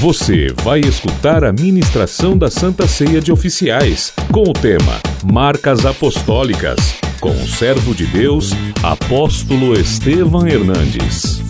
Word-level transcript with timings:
Você 0.00 0.50
vai 0.64 0.80
escutar 0.80 1.44
a 1.44 1.52
ministração 1.52 2.36
da 2.36 2.50
Santa 2.50 2.88
Ceia 2.88 3.20
de 3.20 3.30
Oficiais, 3.30 4.14
com 4.32 4.44
o 4.44 4.52
tema 4.54 4.98
Marcas 5.22 5.84
Apostólicas, 5.84 6.78
com 7.20 7.28
o 7.28 7.46
servo 7.46 7.94
de 7.94 8.06
Deus, 8.06 8.52
apóstolo 8.82 9.78
Estevam 9.78 10.48
Hernandes. 10.48 11.40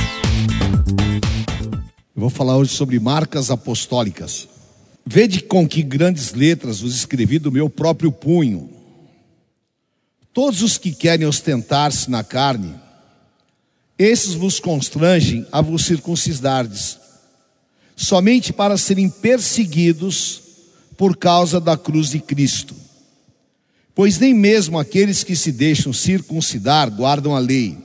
Eu 2.16 2.22
vou 2.22 2.28
falar 2.28 2.56
hoje 2.56 2.72
sobre 2.72 2.98
marcas 2.98 3.52
apostólicas. 3.52 4.48
Vede 5.06 5.44
com 5.44 5.68
que 5.68 5.80
grandes 5.80 6.34
letras 6.34 6.80
vos 6.80 6.92
escrevi 6.92 7.38
do 7.38 7.52
meu 7.52 7.70
próprio 7.70 8.10
punho. 8.10 8.68
Todos 10.34 10.60
os 10.60 10.76
que 10.76 10.90
querem 10.90 11.24
ostentar-se 11.24 12.10
na 12.10 12.24
carne, 12.24 12.74
esses 13.96 14.34
vos 14.34 14.58
constrangem 14.58 15.46
a 15.52 15.60
vos 15.60 15.84
circuncidardes, 15.84 16.99
somente 18.00 18.50
para 18.50 18.78
serem 18.78 19.10
perseguidos 19.10 20.40
por 20.96 21.14
causa 21.18 21.60
da 21.60 21.76
cruz 21.76 22.08
de 22.08 22.18
Cristo. 22.18 22.74
Pois 23.94 24.18
nem 24.18 24.32
mesmo 24.32 24.78
aqueles 24.78 25.22
que 25.22 25.36
se 25.36 25.52
deixam 25.52 25.92
circuncidar 25.92 26.90
guardam 26.90 27.36
a 27.36 27.38
lei. 27.38 27.76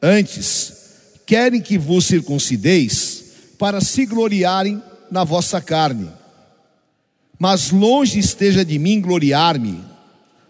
Antes, 0.00 0.72
querem 1.26 1.60
que 1.60 1.76
vos 1.76 2.06
circuncideis 2.06 3.24
para 3.58 3.80
se 3.80 4.06
gloriarem 4.06 4.80
na 5.10 5.24
vossa 5.24 5.60
carne. 5.60 6.08
Mas 7.36 7.72
longe 7.72 8.20
esteja 8.20 8.64
de 8.64 8.78
mim 8.78 9.00
gloriar-me, 9.00 9.80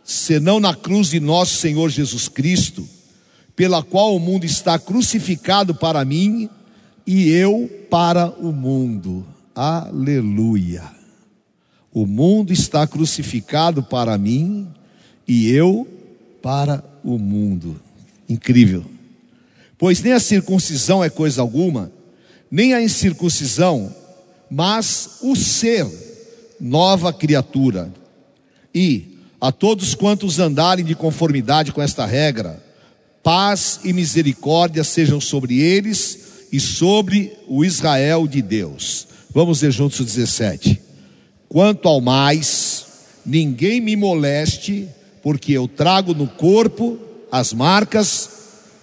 senão 0.05 0.61
na 0.61 0.75
cruz 0.75 1.09
de 1.09 1.21
nosso 1.21 1.57
Senhor 1.57 1.89
Jesus 1.89 2.29
Cristo, 2.29 2.87
pela 3.57 3.83
qual 3.83 4.15
o 4.15 4.21
mundo 4.21 4.45
está 4.45 4.79
crucificado 4.79 5.75
para 5.75 6.05
mim 6.05 6.51
e 7.13 7.29
eu 7.29 7.69
para 7.91 8.29
o 8.29 8.53
mundo. 8.53 9.27
Aleluia. 9.53 10.85
O 11.93 12.07
mundo 12.07 12.53
está 12.53 12.87
crucificado 12.87 13.83
para 13.83 14.17
mim 14.17 14.69
e 15.27 15.51
eu 15.51 15.89
para 16.41 16.85
o 17.03 17.19
mundo. 17.19 17.81
Incrível. 18.29 18.85
Pois 19.77 20.01
nem 20.01 20.13
a 20.13 20.21
circuncisão 20.21 21.03
é 21.03 21.11
coisa 21.11 21.41
alguma, 21.41 21.91
nem 22.49 22.75
a 22.75 22.81
incircuncisão, 22.81 23.93
mas 24.49 25.19
o 25.21 25.35
ser, 25.35 25.89
nova 26.61 27.13
criatura. 27.13 27.93
E 28.73 29.19
a 29.41 29.51
todos 29.51 29.97
quantos 29.97 30.39
andarem 30.39 30.85
de 30.85 30.95
conformidade 30.95 31.73
com 31.73 31.83
esta 31.83 32.07
regra, 32.07 32.63
paz 33.21 33.81
e 33.83 33.93
misericórdia 33.93 34.85
sejam 34.85 35.21
sobre 35.21 35.59
eles 35.59 36.30
e 36.53 36.59
sobre 36.59 37.33
o 37.47 37.65
Israel 37.65 38.27
de 38.27 38.43
Deus. 38.43 39.07
Vamos 39.33 39.61
ver 39.61 39.71
juntos 39.71 40.01
o 40.01 40.05
17. 40.05 40.81
Quanto 41.49 41.89
ao 41.89 42.01
mais, 42.01 42.87
ninguém 43.25 43.81
me 43.81 43.97
moleste, 43.97 44.89
porque 45.23 45.53
eu 45.53 45.69
trago 45.69 46.15
no 46.15 46.27
corpo 46.27 46.99
as 47.31 47.53
marcas 47.53 48.31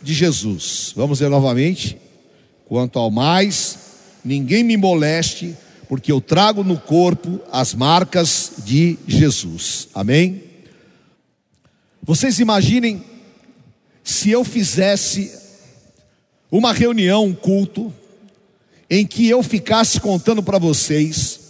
de 0.02 0.14
Jesus. 0.14 0.94
Vamos 0.95 1.20
ver 1.20 1.30
novamente. 1.30 1.98
Quanto 2.66 3.00
ao 3.00 3.10
mais, 3.10 3.78
ninguém 4.23 4.64
me 4.64 4.78
moleste, 4.78 5.56
porque 5.88 6.12
eu 6.12 6.20
trago 6.20 6.64
no 6.64 6.78
corpo 6.78 7.40
as 7.52 7.73
marcas 7.73 8.54
de 8.66 8.98
Jesus. 9.08 9.88
Amém? 9.94 10.44
Vocês 12.04 12.40
imaginem 12.40 13.04
se 14.04 14.30
eu 14.30 14.44
fizesse 14.45 15.32
uma 16.52 16.73
reunião, 16.73 17.26
um 17.26 17.34
culto, 17.34 17.94
em 18.90 19.06
que 19.06 19.28
eu 19.28 19.44
ficasse 19.44 20.00
contando 20.00 20.42
para 20.42 20.58
vocês 20.58 21.48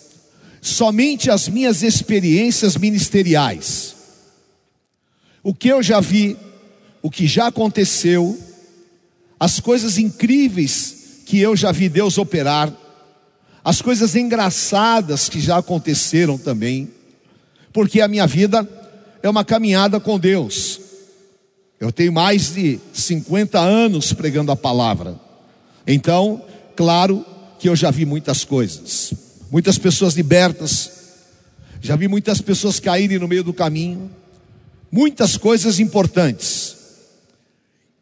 somente 0.62 1.30
as 1.30 1.48
minhas 1.48 1.84
experiências 1.84 2.76
ministeriais, 2.76 3.96
o 5.44 5.54
que 5.54 5.70
eu 5.70 5.82
já 5.82 6.00
vi, 6.00 6.36
o 7.02 7.10
que 7.10 7.28
já 7.28 7.48
aconteceu, 7.48 8.38
as 9.40 9.60
coisas 9.60 9.98
incríveis 9.98 11.22
que 11.26 11.40
eu 11.40 11.56
já 11.56 11.72
vi 11.72 11.88
Deus 11.88 12.18
operar, 12.18 12.74
as 13.64 13.82
coisas 13.82 14.16
engraçadas 14.16 15.30
que 15.30 15.40
já 15.40 15.58
aconteceram 15.58 16.38
também, 16.38 16.90
porque 17.72 18.02
a 18.02 18.08
minha 18.08 18.26
vida 18.26 18.68
é 19.22 19.30
uma 19.30 19.46
caminhada 19.46 20.00
com 20.00 20.18
Deus. 20.18 20.80
Eu 21.80 21.92
tenho 21.92 22.12
mais 22.12 22.54
de 22.54 22.80
50 22.94 23.60
anos 23.60 24.12
pregando 24.12 24.52
a 24.52 24.56
palavra. 24.56 25.20
Então, 25.86 26.42
claro 26.76 27.24
que 27.60 27.70
eu 27.70 27.76
já 27.76 27.92
vi 27.92 28.06
muitas 28.06 28.44
coisas. 28.44 29.14
Muitas 29.52 29.78
pessoas 29.78 30.16
libertas. 30.16 30.92
Já 31.80 31.96
vi 31.96 32.08
muitas 32.08 32.42
pessoas 32.42 32.80
caírem 32.80 33.20
no 33.20 33.28
meio 33.28 33.44
do 33.44 33.54
caminho. 33.54 34.10
Muitas 34.92 35.38
coisas 35.38 35.80
importantes. 35.80 36.76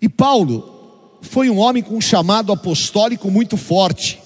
E 0.02 0.08
Paulo 0.08 1.20
foi 1.22 1.50
um 1.50 1.58
homem 1.58 1.84
com 1.84 1.98
um 1.98 2.02
chamado 2.02 2.54
apostólico 2.54 3.30
muito 3.30 3.58
forte. 3.58 4.22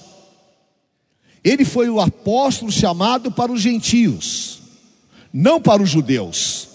Ele 1.42 1.64
foi 1.64 1.88
o 1.88 2.00
apóstolo 2.00 2.70
chamado 2.70 3.32
para 3.32 3.50
os 3.50 3.60
gentios, 3.60 4.60
não 5.32 5.60
para 5.60 5.82
os 5.82 5.88
judeus, 5.88 6.68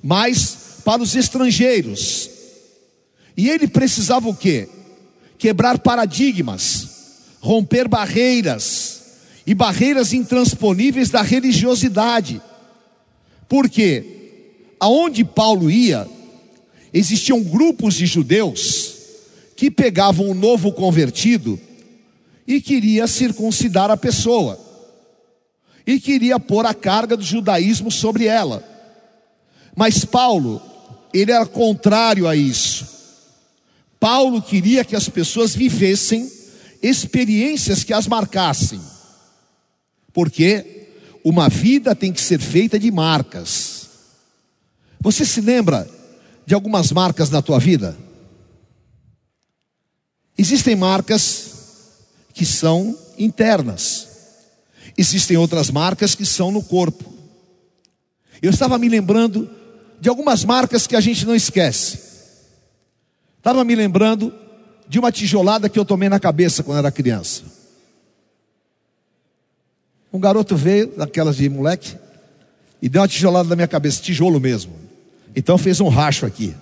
mas 0.00 0.61
para 0.84 1.02
os 1.02 1.14
estrangeiros. 1.14 2.30
E 3.36 3.48
ele 3.48 3.66
precisava 3.66 4.28
o 4.28 4.34
quê? 4.34 4.68
Quebrar 5.38 5.78
paradigmas, 5.78 6.88
romper 7.40 7.88
barreiras 7.88 9.02
e 9.46 9.54
barreiras 9.54 10.12
intransponíveis 10.12 11.10
da 11.10 11.22
religiosidade. 11.22 12.40
Porque 13.48 14.12
aonde 14.78 15.24
Paulo 15.24 15.70
ia, 15.70 16.08
existiam 16.92 17.42
grupos 17.42 17.94
de 17.94 18.06
judeus 18.06 18.96
que 19.56 19.70
pegavam 19.70 20.28
o 20.28 20.34
novo 20.34 20.72
convertido 20.72 21.58
e 22.46 22.60
queria 22.60 23.06
circuncidar 23.06 23.90
a 23.90 23.96
pessoa. 23.96 24.58
E 25.86 25.98
queria 25.98 26.38
pôr 26.38 26.66
a 26.66 26.74
carga 26.74 27.16
do 27.16 27.22
judaísmo 27.22 27.90
sobre 27.90 28.26
ela. 28.26 28.62
Mas 29.74 30.04
Paulo 30.04 30.60
ele 31.12 31.32
era 31.32 31.46
contrário 31.46 32.26
a 32.26 32.34
isso. 32.34 32.86
Paulo 33.98 34.42
queria 34.42 34.84
que 34.84 34.96
as 34.96 35.08
pessoas 35.08 35.54
vivessem 35.54 36.30
experiências 36.82 37.84
que 37.84 37.92
as 37.92 38.06
marcassem. 38.06 38.80
Porque 40.12 40.88
uma 41.24 41.48
vida 41.48 41.94
tem 41.94 42.12
que 42.12 42.20
ser 42.20 42.40
feita 42.40 42.78
de 42.78 42.90
marcas. 42.90 43.88
Você 45.00 45.24
se 45.24 45.40
lembra 45.40 45.88
de 46.44 46.54
algumas 46.54 46.90
marcas 46.90 47.30
na 47.30 47.40
tua 47.40 47.58
vida? 47.58 47.96
Existem 50.36 50.74
marcas 50.74 51.52
que 52.34 52.44
são 52.44 52.98
internas. 53.16 54.08
Existem 54.98 55.36
outras 55.36 55.70
marcas 55.70 56.14
que 56.14 56.26
são 56.26 56.50
no 56.50 56.62
corpo. 56.62 57.12
Eu 58.40 58.50
estava 58.50 58.78
me 58.78 58.88
lembrando 58.88 59.48
de 60.02 60.08
algumas 60.08 60.44
marcas 60.44 60.84
que 60.84 60.96
a 60.96 61.00
gente 61.00 61.24
não 61.24 61.32
esquece. 61.32 61.96
Estava 63.38 63.62
me 63.62 63.72
lembrando 63.72 64.34
de 64.88 64.98
uma 64.98 65.12
tijolada 65.12 65.68
que 65.68 65.78
eu 65.78 65.84
tomei 65.84 66.08
na 66.08 66.18
cabeça 66.18 66.64
quando 66.64 66.78
era 66.78 66.90
criança. 66.90 67.44
Um 70.12 70.18
garoto 70.18 70.56
veio, 70.56 70.88
daquelas 70.96 71.36
de 71.36 71.48
moleque, 71.48 71.96
e 72.82 72.88
deu 72.88 73.00
uma 73.00 73.06
tijolada 73.06 73.48
na 73.48 73.54
minha 73.54 73.68
cabeça, 73.68 74.02
tijolo 74.02 74.40
mesmo. 74.40 74.72
Então 75.36 75.56
fez 75.56 75.78
um 75.78 75.86
racho 75.86 76.26
aqui. 76.26 76.52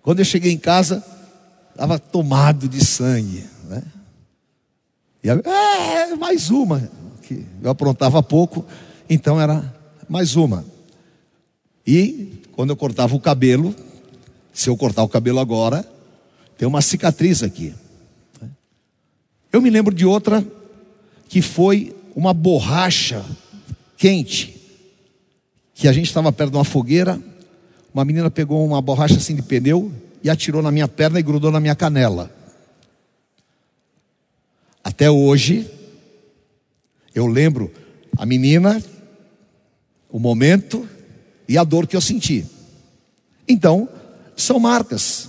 Quando 0.00 0.20
eu 0.20 0.24
cheguei 0.24 0.52
em 0.52 0.58
casa, 0.58 1.04
estava 1.72 1.98
tomado 1.98 2.66
de 2.66 2.82
sangue. 2.82 3.44
Né? 3.64 3.82
E 5.22 5.28
eu, 5.28 5.40
é, 5.40 6.14
mais 6.14 6.48
uma. 6.48 6.90
Eu 7.62 7.70
aprontava 7.70 8.22
pouco, 8.22 8.64
então 9.06 9.38
era 9.38 9.62
mais 10.08 10.34
uma. 10.34 10.75
E 11.86 12.42
quando 12.52 12.70
eu 12.70 12.76
cortava 12.76 13.14
o 13.14 13.20
cabelo, 13.20 13.74
se 14.52 14.68
eu 14.68 14.76
cortar 14.76 15.02
o 15.02 15.08
cabelo 15.08 15.38
agora, 15.38 15.86
tem 16.58 16.66
uma 16.66 16.82
cicatriz 16.82 17.42
aqui. 17.42 17.74
Eu 19.52 19.60
me 19.60 19.70
lembro 19.70 19.94
de 19.94 20.04
outra 20.04 20.44
que 21.28 21.40
foi 21.40 21.94
uma 22.14 22.32
borracha 22.32 23.24
quente, 23.96 24.56
que 25.74 25.86
a 25.86 25.92
gente 25.92 26.06
estava 26.06 26.32
perto 26.32 26.50
de 26.50 26.56
uma 26.56 26.64
fogueira, 26.64 27.20
uma 27.92 28.04
menina 28.04 28.30
pegou 28.30 28.64
uma 28.66 28.80
borracha 28.80 29.16
assim 29.16 29.36
de 29.36 29.42
pneu 29.42 29.92
e 30.22 30.30
atirou 30.30 30.62
na 30.62 30.72
minha 30.72 30.88
perna 30.88 31.20
e 31.20 31.22
grudou 31.22 31.50
na 31.50 31.60
minha 31.60 31.74
canela. 31.74 32.30
Até 34.82 35.10
hoje, 35.10 35.70
eu 37.14 37.26
lembro 37.26 37.72
a 38.16 38.24
menina, 38.24 38.82
o 40.08 40.18
momento, 40.18 40.88
e 41.48 41.56
a 41.56 41.64
dor 41.64 41.86
que 41.86 41.96
eu 41.96 42.00
senti. 42.00 42.44
Então, 43.48 43.88
são 44.36 44.58
marcas, 44.58 45.28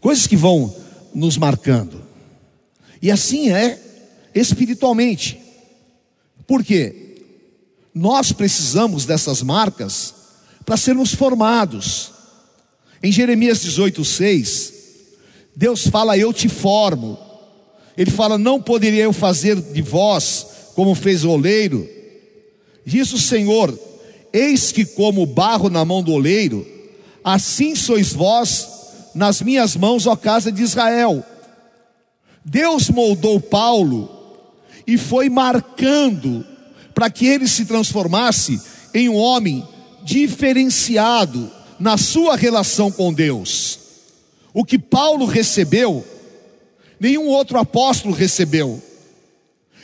coisas 0.00 0.26
que 0.26 0.36
vão 0.36 0.74
nos 1.14 1.36
marcando. 1.36 2.02
E 3.00 3.10
assim 3.10 3.50
é 3.50 3.78
espiritualmente. 4.34 5.40
Por 6.46 6.64
quê? 6.64 7.16
Nós 7.94 8.32
precisamos 8.32 9.06
dessas 9.06 9.42
marcas 9.42 10.14
para 10.64 10.76
sermos 10.76 11.14
formados. 11.14 12.10
Em 13.02 13.12
Jeremias 13.12 13.60
18:6, 13.60 14.72
Deus 15.54 15.86
fala: 15.86 16.18
"Eu 16.18 16.32
te 16.32 16.48
formo". 16.48 17.18
Ele 17.96 18.10
fala: 18.10 18.36
"Não 18.36 18.60
poderia 18.60 19.04
eu 19.04 19.12
fazer 19.12 19.60
de 19.60 19.82
vós 19.82 20.46
como 20.74 20.94
fez 20.94 21.24
o 21.24 21.30
oleiro?" 21.30 21.88
Diz 22.84 23.12
o 23.12 23.18
Senhor: 23.18 23.78
Eis 24.34 24.72
que 24.72 24.84
como 24.84 25.24
barro 25.24 25.70
na 25.70 25.84
mão 25.84 26.02
do 26.02 26.10
oleiro, 26.10 26.66
assim 27.22 27.76
sois 27.76 28.12
vós 28.12 28.68
nas 29.14 29.40
minhas 29.40 29.76
mãos, 29.76 30.08
ó 30.08 30.16
casa 30.16 30.50
de 30.50 30.60
Israel. 30.60 31.24
Deus 32.44 32.90
moldou 32.90 33.40
Paulo 33.40 34.10
e 34.84 34.98
foi 34.98 35.30
marcando 35.30 36.44
para 36.92 37.08
que 37.08 37.28
ele 37.28 37.46
se 37.46 37.64
transformasse 37.64 38.60
em 38.92 39.08
um 39.08 39.14
homem 39.14 39.64
diferenciado 40.02 41.48
na 41.78 41.96
sua 41.96 42.34
relação 42.34 42.90
com 42.90 43.14
Deus. 43.14 43.78
O 44.52 44.64
que 44.64 44.80
Paulo 44.80 45.26
recebeu, 45.26 46.04
nenhum 46.98 47.28
outro 47.28 47.56
apóstolo 47.56 48.12
recebeu. 48.12 48.82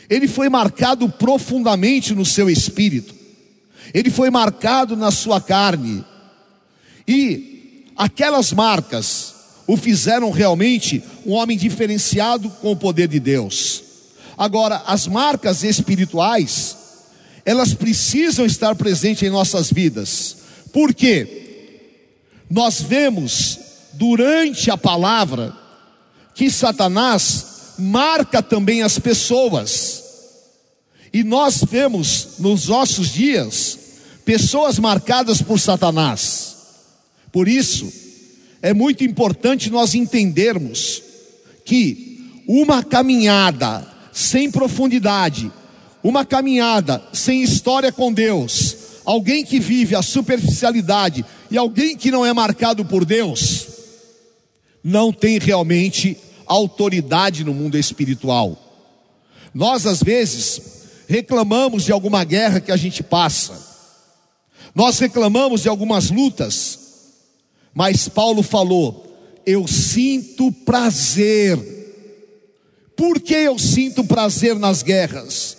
Ele 0.09 0.27
foi 0.27 0.49
marcado 0.49 1.07
profundamente 1.07 2.13
no 2.13 2.25
seu 2.25 2.49
espírito, 2.49 3.20
ele 3.93 4.09
foi 4.09 4.29
marcado 4.29 4.95
na 4.95 5.11
sua 5.11 5.41
carne, 5.41 6.03
e 7.07 7.85
aquelas 7.95 8.53
marcas 8.53 9.35
o 9.67 9.77
fizeram 9.77 10.31
realmente 10.31 11.03
um 11.25 11.33
homem 11.33 11.57
diferenciado 11.57 12.49
com 12.49 12.71
o 12.71 12.75
poder 12.75 13.07
de 13.07 13.19
Deus. 13.19 13.83
Agora, 14.37 14.83
as 14.85 15.07
marcas 15.07 15.63
espirituais, 15.63 16.77
elas 17.45 17.73
precisam 17.73 18.45
estar 18.45 18.75
presentes 18.75 19.23
em 19.23 19.29
nossas 19.29 19.71
vidas. 19.71 20.37
Por 20.73 20.93
quê? 20.93 21.41
Nós 22.49 22.81
vemos 22.81 23.59
durante 23.93 24.69
a 24.71 24.77
palavra 24.77 25.55
que 26.33 26.49
Satanás 26.49 27.45
marca 27.77 28.41
também 28.41 28.81
as 28.81 28.99
pessoas. 28.99 30.03
E 31.13 31.23
nós 31.23 31.63
vemos 31.63 32.39
nos 32.39 32.67
nossos 32.67 33.09
dias 33.09 33.77
pessoas 34.31 34.79
marcadas 34.79 35.41
por 35.41 35.59
Satanás. 35.59 36.55
Por 37.33 37.49
isso, 37.49 37.91
é 38.61 38.73
muito 38.73 39.03
importante 39.03 39.69
nós 39.69 39.93
entendermos 39.93 41.03
que 41.65 42.41
uma 42.47 42.81
caminhada 42.81 43.85
sem 44.13 44.49
profundidade, 44.49 45.51
uma 46.01 46.23
caminhada 46.23 47.03
sem 47.11 47.43
história 47.43 47.91
com 47.91 48.13
Deus, 48.13 48.77
alguém 49.03 49.43
que 49.43 49.59
vive 49.59 49.97
a 49.97 50.01
superficialidade 50.01 51.25
e 51.49 51.57
alguém 51.57 51.97
que 51.97 52.09
não 52.09 52.25
é 52.25 52.31
marcado 52.31 52.85
por 52.85 53.03
Deus, 53.03 53.67
não 54.81 55.11
tem 55.11 55.39
realmente 55.39 56.17
autoridade 56.45 57.43
no 57.43 57.53
mundo 57.53 57.77
espiritual. 57.77 58.57
Nós, 59.53 59.85
às 59.85 60.01
vezes, 60.01 60.61
reclamamos 61.05 61.83
de 61.83 61.91
alguma 61.91 62.23
guerra 62.23 62.61
que 62.61 62.71
a 62.71 62.77
gente 62.77 63.03
passa, 63.03 63.70
nós 64.73 64.99
reclamamos 64.99 65.61
de 65.61 65.69
algumas 65.69 66.09
lutas, 66.09 66.79
mas 67.73 68.07
Paulo 68.07 68.41
falou: 68.41 69.05
Eu 69.45 69.67
sinto 69.67 70.51
prazer. 70.51 71.79
Por 72.95 73.19
que 73.19 73.33
eu 73.33 73.57
sinto 73.57 74.03
prazer 74.03 74.57
nas 74.57 74.83
guerras? 74.83 75.57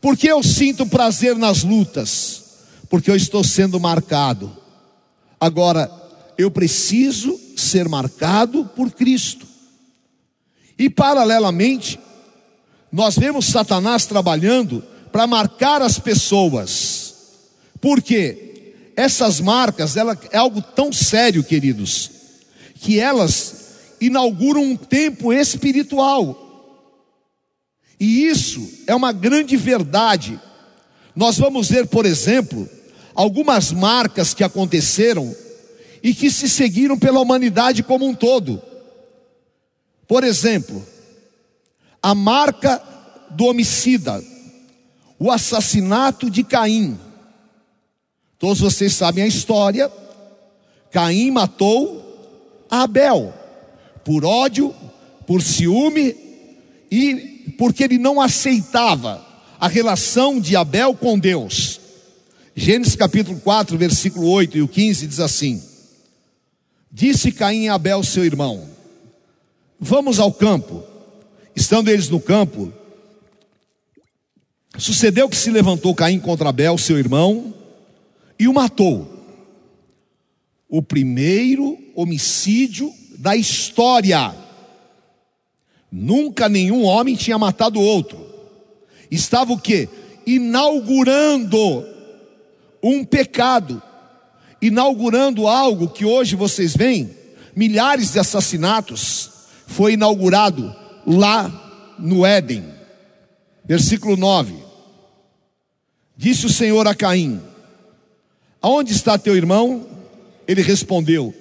Por 0.00 0.16
que 0.16 0.26
eu 0.26 0.42
sinto 0.42 0.86
prazer 0.86 1.36
nas 1.36 1.62
lutas? 1.62 2.42
Porque 2.88 3.10
eu 3.10 3.16
estou 3.16 3.44
sendo 3.44 3.78
marcado. 3.78 4.56
Agora, 5.40 5.90
eu 6.36 6.50
preciso 6.50 7.38
ser 7.56 7.88
marcado 7.88 8.64
por 8.76 8.90
Cristo. 8.90 9.46
E 10.78 10.88
paralelamente, 10.88 11.98
nós 12.90 13.16
vemos 13.16 13.46
Satanás 13.46 14.06
trabalhando 14.06 14.82
para 15.12 15.26
marcar 15.26 15.82
as 15.82 15.98
pessoas. 15.98 16.99
Por 17.80 18.02
quê? 18.02 18.74
Essas 18.96 19.40
marcas, 19.40 19.96
ela 19.96 20.18
é 20.30 20.36
algo 20.36 20.60
tão 20.60 20.92
sério, 20.92 21.42
queridos, 21.42 22.10
que 22.74 22.98
elas 22.98 23.60
inauguram 24.00 24.62
um 24.62 24.76
tempo 24.76 25.32
espiritual. 25.32 26.46
E 27.98 28.26
isso 28.26 28.66
é 28.86 28.94
uma 28.94 29.12
grande 29.12 29.56
verdade. 29.56 30.40
Nós 31.14 31.38
vamos 31.38 31.68
ver, 31.68 31.86
por 31.86 32.06
exemplo, 32.06 32.68
algumas 33.14 33.72
marcas 33.72 34.32
que 34.32 34.42
aconteceram 34.42 35.34
e 36.02 36.14
que 36.14 36.30
se 36.30 36.48
seguiram 36.48 36.98
pela 36.98 37.20
humanidade 37.20 37.82
como 37.82 38.06
um 38.06 38.14
todo. 38.14 38.62
Por 40.08 40.24
exemplo, 40.24 40.84
a 42.02 42.14
marca 42.14 42.82
do 43.30 43.44
homicida, 43.44 44.22
o 45.18 45.30
assassinato 45.30 46.30
de 46.30 46.42
Caim. 46.42 46.98
Todos 48.40 48.58
vocês 48.58 48.94
sabem 48.94 49.22
a 49.22 49.26
história. 49.26 49.92
Caim 50.90 51.30
matou 51.30 52.64
Abel 52.70 53.34
por 54.02 54.24
ódio, 54.24 54.74
por 55.26 55.42
ciúme 55.42 56.16
e 56.90 57.54
porque 57.58 57.84
ele 57.84 57.98
não 57.98 58.18
aceitava 58.18 59.24
a 59.60 59.68
relação 59.68 60.40
de 60.40 60.56
Abel 60.56 60.94
com 60.94 61.18
Deus. 61.18 61.78
Gênesis 62.56 62.96
capítulo 62.96 63.38
4, 63.40 63.76
versículo 63.76 64.26
8 64.30 64.56
e 64.56 64.62
o 64.62 64.68
15 64.68 65.06
diz 65.06 65.20
assim: 65.20 65.62
Disse 66.90 67.30
Caim 67.30 67.68
a 67.68 67.74
Abel, 67.74 68.02
seu 68.02 68.24
irmão: 68.24 68.66
Vamos 69.78 70.18
ao 70.18 70.32
campo. 70.32 70.82
Estando 71.54 71.90
eles 71.90 72.08
no 72.08 72.18
campo, 72.18 72.72
sucedeu 74.78 75.28
que 75.28 75.36
se 75.36 75.50
levantou 75.50 75.94
Caim 75.94 76.18
contra 76.18 76.48
Abel, 76.48 76.78
seu 76.78 76.98
irmão, 76.98 77.59
e 78.40 78.48
o 78.48 78.54
matou. 78.54 79.06
O 80.66 80.80
primeiro 80.80 81.76
homicídio 81.94 82.90
da 83.18 83.36
história. 83.36 84.34
Nunca 85.92 86.48
nenhum 86.48 86.84
homem 86.84 87.14
tinha 87.14 87.36
matado 87.36 87.78
outro. 87.78 88.18
Estava 89.10 89.52
o 89.52 89.58
que? 89.58 89.90
Inaugurando 90.26 91.86
um 92.82 93.04
pecado, 93.04 93.82
inaugurando 94.62 95.46
algo 95.46 95.88
que 95.88 96.06
hoje 96.06 96.34
vocês 96.34 96.74
veem, 96.74 97.10
milhares 97.54 98.12
de 98.12 98.20
assassinatos, 98.20 99.30
foi 99.66 99.94
inaugurado 99.94 100.74
lá 101.06 101.94
no 101.98 102.24
Éden. 102.24 102.64
Versículo 103.66 104.16
9: 104.16 104.54
Disse 106.16 106.46
o 106.46 106.50
Senhor 106.50 106.86
a 106.86 106.94
Caim: 106.94 107.49
Aonde 108.62 108.92
está 108.92 109.18
teu 109.18 109.36
irmão? 109.36 109.86
Ele 110.46 110.62
respondeu: 110.62 111.34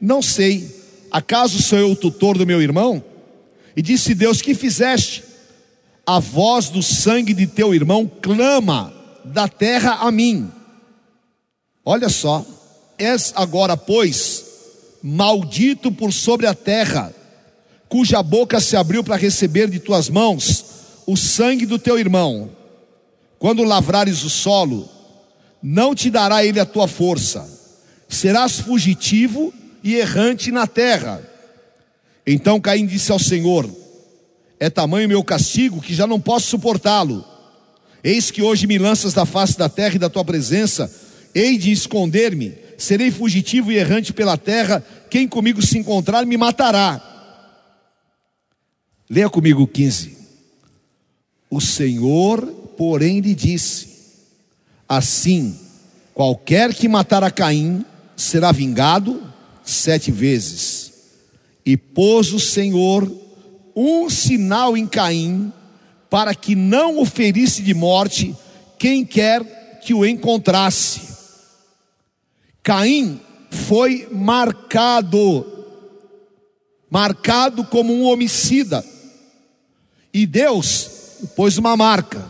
Não 0.00 0.20
sei. 0.20 0.82
Acaso 1.10 1.62
sou 1.62 1.78
eu 1.78 1.92
o 1.92 1.96
tutor 1.96 2.36
do 2.36 2.46
meu 2.46 2.60
irmão? 2.60 3.02
E 3.76 3.82
disse 3.82 4.14
Deus: 4.14 4.42
Que 4.42 4.54
fizeste? 4.54 5.22
A 6.06 6.18
voz 6.18 6.68
do 6.68 6.82
sangue 6.82 7.32
de 7.32 7.46
teu 7.46 7.74
irmão 7.74 8.10
clama 8.20 8.92
da 9.24 9.48
terra 9.48 9.98
a 10.00 10.10
mim. 10.10 10.50
Olha 11.84 12.08
só, 12.08 12.44
és 12.98 13.32
agora, 13.36 13.76
pois, 13.76 14.44
maldito 15.02 15.92
por 15.92 16.12
sobre 16.12 16.46
a 16.46 16.54
terra, 16.54 17.14
cuja 17.88 18.22
boca 18.22 18.60
se 18.60 18.76
abriu 18.76 19.04
para 19.04 19.16
receber 19.16 19.68
de 19.68 19.78
tuas 19.78 20.08
mãos 20.08 20.64
o 21.06 21.16
sangue 21.16 21.66
do 21.66 21.78
teu 21.78 21.98
irmão. 21.98 22.50
Quando 23.38 23.62
lavrares 23.62 24.24
o 24.24 24.30
solo, 24.30 24.88
não 25.66 25.94
te 25.94 26.10
dará 26.10 26.44
ele 26.44 26.60
a 26.60 26.66
tua 26.66 26.86
força, 26.86 27.48
serás 28.06 28.60
fugitivo 28.60 29.50
e 29.82 29.94
errante 29.94 30.50
na 30.50 30.66
terra. 30.66 31.26
Então 32.26 32.60
Caim 32.60 32.84
disse 32.84 33.10
ao 33.10 33.18
Senhor: 33.18 33.66
É 34.60 34.68
tamanho 34.68 35.08
meu 35.08 35.24
castigo 35.24 35.80
que 35.80 35.94
já 35.94 36.06
não 36.06 36.20
posso 36.20 36.48
suportá-lo. 36.48 37.24
Eis 38.02 38.30
que 38.30 38.42
hoje 38.42 38.66
me 38.66 38.76
lanças 38.76 39.14
da 39.14 39.24
face 39.24 39.56
da 39.56 39.66
terra 39.66 39.94
e 39.94 39.98
da 39.98 40.10
tua 40.10 40.22
presença, 40.22 40.94
hei 41.34 41.56
de 41.56 41.72
esconder-me, 41.72 42.54
serei 42.76 43.10
fugitivo 43.10 43.72
e 43.72 43.78
errante 43.78 44.12
pela 44.12 44.36
terra, 44.36 44.84
quem 45.08 45.26
comigo 45.26 45.62
se 45.62 45.78
encontrar 45.78 46.26
me 46.26 46.36
matará. 46.36 47.00
Leia 49.08 49.30
comigo 49.30 49.66
15. 49.66 50.14
O 51.48 51.58
Senhor, 51.58 52.44
porém, 52.76 53.20
lhe 53.20 53.34
disse: 53.34 53.93
Assim, 54.96 55.58
qualquer 56.12 56.72
que 56.72 56.86
matar 56.88 57.24
a 57.24 57.30
Caim 57.30 57.84
será 58.16 58.52
vingado 58.52 59.22
sete 59.64 60.10
vezes. 60.10 60.92
E 61.66 61.76
pôs 61.76 62.32
o 62.32 62.38
Senhor 62.38 63.10
um 63.74 64.08
sinal 64.08 64.76
em 64.76 64.86
Caim 64.86 65.52
para 66.08 66.34
que 66.34 66.54
não 66.54 67.00
o 67.00 67.04
ferisse 67.04 67.60
de 67.60 67.74
morte 67.74 68.36
quem 68.78 69.04
quer 69.04 69.80
que 69.80 69.92
o 69.92 70.06
encontrasse. 70.06 71.00
Caim 72.62 73.20
foi 73.50 74.08
marcado, 74.12 75.44
marcado 76.88 77.64
como 77.64 77.92
um 77.92 78.04
homicida, 78.04 78.84
e 80.12 80.24
Deus 80.24 80.88
pôs 81.34 81.58
uma 81.58 81.76
marca. 81.76 82.24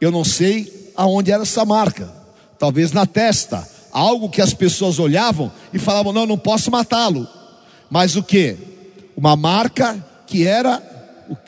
Eu 0.00 0.10
não 0.10 0.24
sei 0.24 0.75
aonde 0.96 1.30
era 1.30 1.42
essa 1.42 1.64
marca, 1.64 2.12
talvez 2.58 2.92
na 2.92 3.06
testa, 3.06 3.68
algo 3.92 4.28
que 4.28 4.40
as 4.40 4.52
pessoas 4.52 4.98
olhavam 4.98 5.50
e 5.72 5.78
falavam: 5.78 6.12
Não, 6.12 6.26
não 6.26 6.38
posso 6.38 6.70
matá-lo. 6.70 7.26
Mas 7.90 8.16
o 8.16 8.22
que? 8.22 8.56
Uma 9.16 9.36
marca 9.36 10.04
que 10.26 10.46
era 10.46 10.82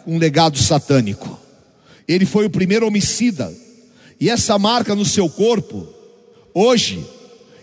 um 0.06 0.18
legado 0.18 0.56
satânico. 0.56 1.38
Ele 2.06 2.24
foi 2.24 2.46
o 2.46 2.50
primeiro 2.50 2.86
homicida. 2.86 3.52
E 4.20 4.30
essa 4.30 4.58
marca 4.58 4.94
no 4.94 5.04
seu 5.04 5.28
corpo, 5.28 5.86
hoje, 6.54 7.04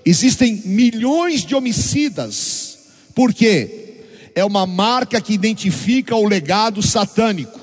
existem 0.05 0.61
milhões 0.65 1.43
de 1.43 1.55
homicidas. 1.55 2.77
Por 3.13 3.33
quê? 3.33 4.03
É 4.35 4.45
uma 4.45 4.65
marca 4.65 5.19
que 5.19 5.33
identifica 5.33 6.15
o 6.15 6.27
legado 6.27 6.81
satânico. 6.81 7.59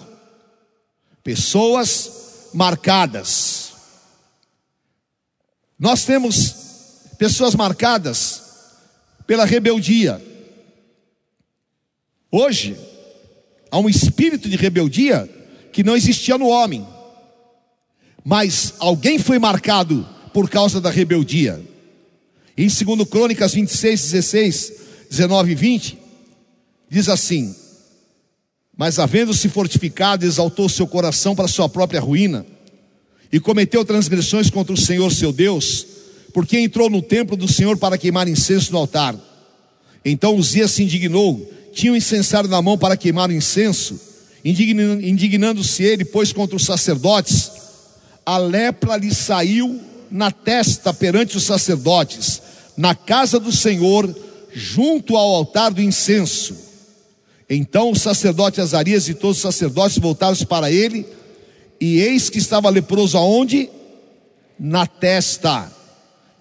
Pessoas 1.22 2.50
marcadas. 2.52 3.61
Nós 5.82 6.04
temos 6.04 6.54
pessoas 7.18 7.56
marcadas 7.56 8.40
pela 9.26 9.44
rebeldia. 9.44 10.22
Hoje, 12.30 12.76
há 13.68 13.80
um 13.80 13.88
espírito 13.88 14.48
de 14.48 14.56
rebeldia 14.56 15.28
que 15.72 15.82
não 15.82 15.96
existia 15.96 16.38
no 16.38 16.46
homem, 16.46 16.86
mas 18.24 18.74
alguém 18.78 19.18
foi 19.18 19.40
marcado 19.40 20.08
por 20.32 20.48
causa 20.48 20.80
da 20.80 20.88
rebeldia. 20.88 21.60
Em 22.56 22.68
2 22.68 23.08
Crônicas 23.08 23.52
26, 23.52 24.12
16, 24.12 24.72
19 25.10 25.50
e 25.50 25.54
20, 25.56 25.98
diz 26.88 27.08
assim: 27.08 27.56
Mas 28.76 29.00
havendo-se 29.00 29.48
fortificado, 29.48 30.24
exaltou 30.24 30.68
seu 30.68 30.86
coração 30.86 31.34
para 31.34 31.48
sua 31.48 31.68
própria 31.68 32.00
ruína, 32.00 32.46
e 33.32 33.40
cometeu 33.40 33.84
transgressões 33.84 34.50
contra 34.50 34.74
o 34.74 34.76
Senhor 34.76 35.10
seu 35.10 35.32
Deus, 35.32 35.86
porque 36.34 36.58
entrou 36.58 36.90
no 36.90 37.00
templo 37.00 37.36
do 37.36 37.50
Senhor 37.50 37.76
para 37.78 37.98
queimar 37.98 38.28
incenso 38.28 38.72
no 38.72 38.78
altar. 38.78 39.16
Então 40.04 40.36
Uzias 40.36 40.72
se 40.72 40.82
indignou 40.82 41.50
tinha 41.72 41.92
o 41.92 41.96
incensário 41.96 42.48
na 42.48 42.60
mão 42.60 42.76
para 42.76 42.96
queimar 42.96 43.30
o 43.30 43.32
incenso, 43.32 43.98
indignando-se 44.44 45.82
ele, 45.82 46.04
pois, 46.04 46.32
contra 46.32 46.56
os 46.56 46.64
sacerdotes, 46.64 47.50
a 48.24 48.36
lepra 48.36 48.96
lhe 48.96 49.12
saiu 49.12 49.80
na 50.10 50.30
testa 50.30 50.92
perante 50.92 51.36
os 51.36 51.44
sacerdotes, 51.44 52.42
na 52.76 52.94
casa 52.94 53.40
do 53.40 53.50
Senhor, 53.50 54.14
junto 54.52 55.16
ao 55.16 55.34
altar 55.34 55.72
do 55.72 55.80
incenso. 55.80 56.54
Então 57.48 57.90
o 57.90 57.96
sacerdote 57.96 58.60
Azarias 58.60 59.08
e 59.08 59.14
todos 59.14 59.38
os 59.38 59.42
sacerdotes 59.42 59.98
voltaram-se 59.98 60.44
para 60.44 60.70
ele, 60.70 61.06
e 61.82 61.98
eis 61.98 62.30
que 62.30 62.38
estava 62.38 62.70
leproso 62.70 63.18
aonde? 63.18 63.68
Na 64.56 64.86
testa. 64.86 65.68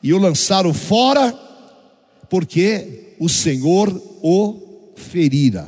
E 0.04 0.14
o 0.14 0.20
lançaram 0.20 0.72
fora, 0.72 1.34
porque 2.30 3.16
o 3.20 3.28
Senhor 3.28 3.90
o 4.22 4.94
ferira. 4.96 5.68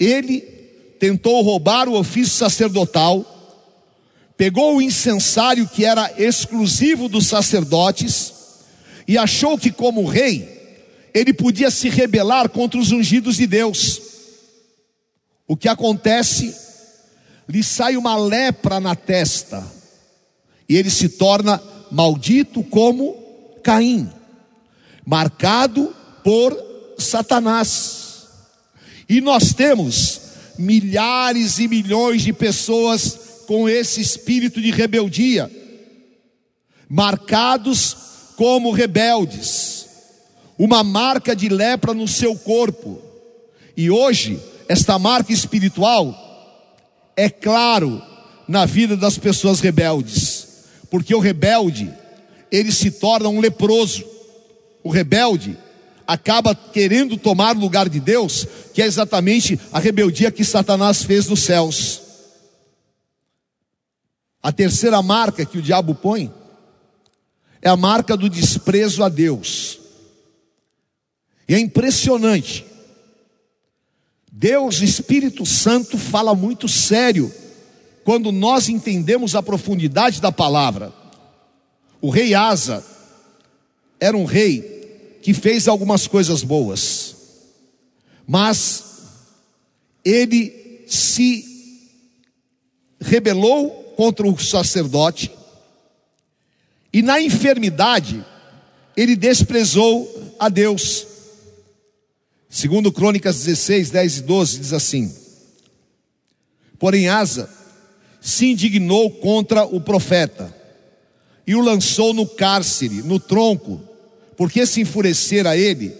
Ele 0.00 0.40
tentou 0.98 1.42
roubar 1.42 1.86
o 1.86 1.98
ofício 1.98 2.34
sacerdotal, 2.34 3.26
pegou 4.38 4.76
o 4.76 4.80
incensário 4.80 5.68
que 5.68 5.84
era 5.84 6.10
exclusivo 6.16 7.10
dos 7.10 7.26
sacerdotes 7.26 8.32
e 9.06 9.18
achou 9.18 9.58
que, 9.58 9.70
como 9.70 10.06
rei, 10.06 10.48
ele 11.12 11.34
podia 11.34 11.70
se 11.70 11.90
rebelar 11.90 12.48
contra 12.48 12.80
os 12.80 12.90
ungidos 12.90 13.36
de 13.36 13.46
Deus. 13.46 14.00
O 15.46 15.58
que 15.58 15.68
acontece? 15.68 16.64
Lhe 17.48 17.62
sai 17.62 17.96
uma 17.96 18.16
lepra 18.16 18.80
na 18.80 18.94
testa 18.94 19.64
e 20.68 20.76
ele 20.76 20.90
se 20.90 21.10
torna 21.10 21.62
maldito 21.90 22.62
como 22.62 23.14
Caim, 23.62 24.10
marcado 25.04 25.94
por 26.22 26.56
Satanás. 26.98 28.26
E 29.08 29.20
nós 29.20 29.52
temos 29.52 30.20
milhares 30.58 31.58
e 31.58 31.68
milhões 31.68 32.22
de 32.22 32.32
pessoas 32.32 33.18
com 33.46 33.68
esse 33.68 34.00
espírito 34.00 34.60
de 34.60 34.70
rebeldia, 34.70 35.50
marcados 36.88 37.96
como 38.36 38.70
rebeldes, 38.70 39.86
uma 40.58 40.82
marca 40.82 41.36
de 41.36 41.48
lepra 41.48 41.92
no 41.92 42.08
seu 42.08 42.36
corpo. 42.36 43.00
E 43.76 43.90
hoje, 43.90 44.40
esta 44.68 44.98
marca 44.98 45.32
espiritual 45.32 46.23
é 47.16 47.28
claro 47.28 48.02
na 48.46 48.66
vida 48.66 48.96
das 48.96 49.16
pessoas 49.18 49.60
rebeldes, 49.60 50.46
porque 50.90 51.14
o 51.14 51.20
rebelde, 51.20 51.92
ele 52.50 52.70
se 52.70 52.90
torna 52.90 53.28
um 53.28 53.40
leproso. 53.40 54.04
O 54.82 54.90
rebelde, 54.90 55.56
acaba 56.06 56.54
querendo 56.54 57.16
tomar 57.16 57.56
o 57.56 57.60
lugar 57.60 57.88
de 57.88 58.00
Deus, 58.00 58.46
que 58.72 58.82
é 58.82 58.86
exatamente 58.86 59.58
a 59.72 59.78
rebeldia 59.78 60.30
que 60.30 60.44
Satanás 60.44 61.02
fez 61.02 61.28
nos 61.28 61.40
céus. 61.40 62.02
A 64.42 64.52
terceira 64.52 65.00
marca 65.00 65.46
que 65.46 65.58
o 65.58 65.62
diabo 65.62 65.94
põe 65.94 66.30
é 67.62 67.68
a 67.70 67.76
marca 67.76 68.14
do 68.14 68.28
desprezo 68.28 69.02
a 69.02 69.08
Deus. 69.08 69.80
E 71.48 71.54
é 71.54 71.58
impressionante. 71.58 72.66
Deus, 74.36 74.82
Espírito 74.82 75.46
Santo, 75.46 75.96
fala 75.96 76.34
muito 76.34 76.68
sério 76.68 77.32
quando 78.02 78.32
nós 78.32 78.68
entendemos 78.68 79.36
a 79.36 79.42
profundidade 79.42 80.20
da 80.20 80.32
palavra. 80.32 80.92
O 82.00 82.10
rei 82.10 82.34
Asa 82.34 82.84
era 84.00 84.16
um 84.16 84.24
rei 84.24 85.20
que 85.22 85.32
fez 85.32 85.68
algumas 85.68 86.08
coisas 86.08 86.42
boas, 86.42 87.14
mas 88.26 89.04
ele 90.04 90.82
se 90.88 91.92
rebelou 93.00 93.94
contra 93.96 94.26
o 94.26 94.36
sacerdote 94.36 95.30
e 96.92 97.02
na 97.02 97.20
enfermidade 97.20 98.24
ele 98.96 99.14
desprezou 99.14 100.34
a 100.40 100.48
Deus. 100.48 101.13
Segundo 102.54 102.92
Crônicas 102.92 103.42
16, 103.42 103.90
10 103.90 104.18
e 104.18 104.22
12 104.22 104.58
diz 104.60 104.72
assim: 104.72 105.12
Porém 106.78 107.08
Asa 107.08 107.50
se 108.20 108.46
indignou 108.46 109.10
contra 109.10 109.64
o 109.64 109.80
profeta 109.80 110.54
e 111.44 111.56
o 111.56 111.60
lançou 111.60 112.14
no 112.14 112.24
cárcere, 112.24 113.02
no 113.02 113.18
tronco, 113.18 113.80
porque 114.36 114.64
se 114.66 114.80
enfurecer 114.80 115.48
a 115.48 115.56
ele, 115.56 115.96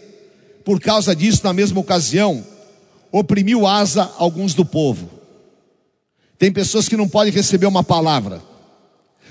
por 0.64 0.80
causa 0.80 1.12
disso, 1.14 1.40
na 1.42 1.52
mesma 1.52 1.80
ocasião, 1.80 2.46
oprimiu 3.10 3.66
asa 3.66 4.12
alguns 4.16 4.54
do 4.54 4.64
povo. 4.64 5.10
Tem 6.38 6.52
pessoas 6.52 6.88
que 6.88 6.96
não 6.96 7.08
podem 7.08 7.32
receber 7.32 7.66
uma 7.66 7.82
palavra, 7.82 8.40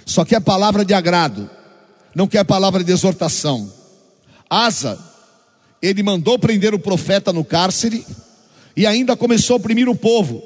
só 0.05 0.25
quer 0.25 0.41
palavra 0.41 0.83
de 0.83 0.93
agrado, 0.93 1.49
não 2.13 2.27
quer 2.27 2.43
palavra 2.43 2.83
de 2.83 2.91
exortação. 2.91 3.71
Asa, 4.49 5.12
ele 5.83 6.01
mandou 6.01 6.39
prender 6.39 6.73
o 6.73 6.79
profeta 6.79 7.31
no 7.31 7.45
cárcere 7.45 8.03
e 8.75 8.87
ainda 8.87 9.15
começou 9.15 9.55
a 9.55 9.57
oprimir 9.57 9.87
o 9.87 9.95
povo. 9.95 10.41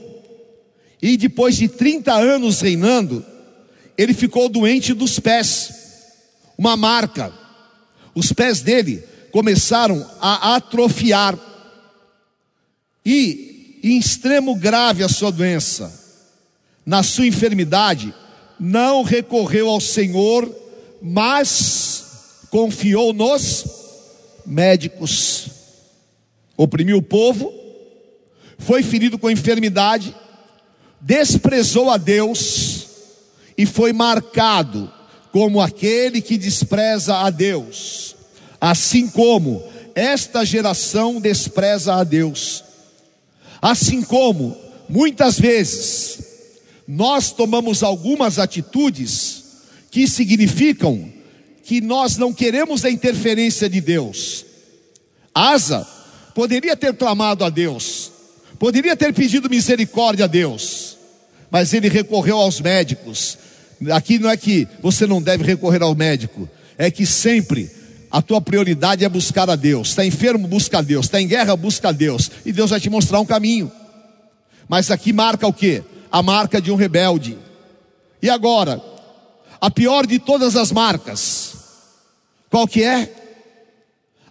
E 1.01 1.15
depois 1.15 1.55
de 1.55 1.69
30 1.69 2.11
anos 2.13 2.59
reinando, 2.59 3.25
ele 3.97 4.13
ficou 4.13 4.49
doente 4.49 4.93
dos 4.93 5.19
pés, 5.19 5.71
uma 6.57 6.75
marca 6.75 7.31
os 8.17 8.33
pés 8.33 8.61
dele 8.61 9.03
começaram 9.31 10.03
a 10.19 10.55
atrofiar. 10.55 11.37
E, 13.05 13.79
em 13.83 13.95
extremo 13.95 14.55
grave 14.55 15.03
a 15.03 15.07
sua 15.07 15.31
doença, 15.31 15.93
na 16.83 17.03
sua 17.03 17.27
enfermidade, 17.27 18.11
não 18.59 19.03
recorreu 19.03 19.69
ao 19.69 19.79
Senhor, 19.79 20.51
mas 20.99 22.47
confiou 22.49 23.13
nos 23.13 23.76
médicos. 24.47 25.49
Oprimiu 26.55 26.97
o 26.97 27.03
povo, 27.03 27.53
foi 28.57 28.81
ferido 28.81 29.19
com 29.19 29.29
enfermidade, 29.29 30.15
desprezou 30.99 31.91
a 31.91 31.97
Deus 31.97 32.87
e 33.57 33.65
foi 33.65 33.93
marcado 33.93 34.91
como 35.31 35.61
aquele 35.61 36.21
que 36.21 36.37
despreza 36.37 37.17
a 37.17 37.29
Deus, 37.29 38.15
assim 38.59 39.07
como 39.07 39.63
esta 39.93 40.43
geração 40.45 41.19
despreza 41.19 41.93
a 41.95 42.03
Deus, 42.03 42.63
assim 43.61 44.01
como 44.01 44.57
muitas 44.89 45.39
vezes 45.39 46.19
nós 46.87 47.31
tomamos 47.31 47.83
algumas 47.83 48.39
atitudes 48.39 49.43
que 49.91 50.07
significam 50.07 51.11
que 51.67 51.81
nós 51.81 52.15
não 52.15 52.31
queremos 52.31 52.85
a 52.85 52.89
interferência 52.89 53.69
de 53.69 53.81
Deus. 53.81 54.45
Asa 55.35 55.85
poderia 56.33 56.77
ter 56.77 56.93
clamado 56.93 57.43
a 57.43 57.49
Deus, 57.49 58.09
poderia 58.57 58.95
ter 58.95 59.13
pedido 59.13 59.49
misericórdia 59.49 60.23
a 60.23 60.27
Deus, 60.29 60.97
mas 61.51 61.73
ele 61.73 61.89
recorreu 61.89 62.37
aos 62.37 62.61
médicos. 62.61 63.37
Aqui 63.91 64.17
não 64.17 64.29
é 64.29 64.37
que 64.37 64.65
você 64.81 65.05
não 65.05 65.21
deve 65.21 65.43
recorrer 65.43 65.83
ao 65.83 65.93
médico, 65.93 66.49
é 66.77 66.89
que 66.89 67.05
sempre 67.05 67.69
a 68.09 68.21
tua 68.21 68.39
prioridade 68.39 69.03
é 69.03 69.09
buscar 69.09 69.49
a 69.49 69.57
Deus. 69.57 69.89
Está 69.89 70.05
enfermo, 70.05 70.47
busca 70.47 70.77
a 70.77 70.81
Deus. 70.81 71.07
Está 71.07 71.19
em 71.19 71.27
guerra, 71.27 71.53
busca 71.57 71.89
a 71.89 71.91
Deus. 71.91 72.31
E 72.45 72.53
Deus 72.53 72.69
vai 72.69 72.79
te 72.79 72.89
mostrar 72.89 73.19
um 73.19 73.25
caminho. 73.25 73.69
Mas 74.69 74.89
aqui 74.89 75.11
marca 75.11 75.45
o 75.45 75.51
que? 75.51 75.83
A 76.09 76.23
marca 76.23 76.61
de 76.61 76.71
um 76.71 76.75
rebelde. 76.75 77.37
E 78.21 78.29
agora, 78.29 78.81
a 79.59 79.69
pior 79.69 80.07
de 80.07 80.17
todas 80.17 80.55
as 80.55 80.71
marcas, 80.71 81.46
qual 82.49 82.67
que 82.67 82.83
é? 82.83 83.13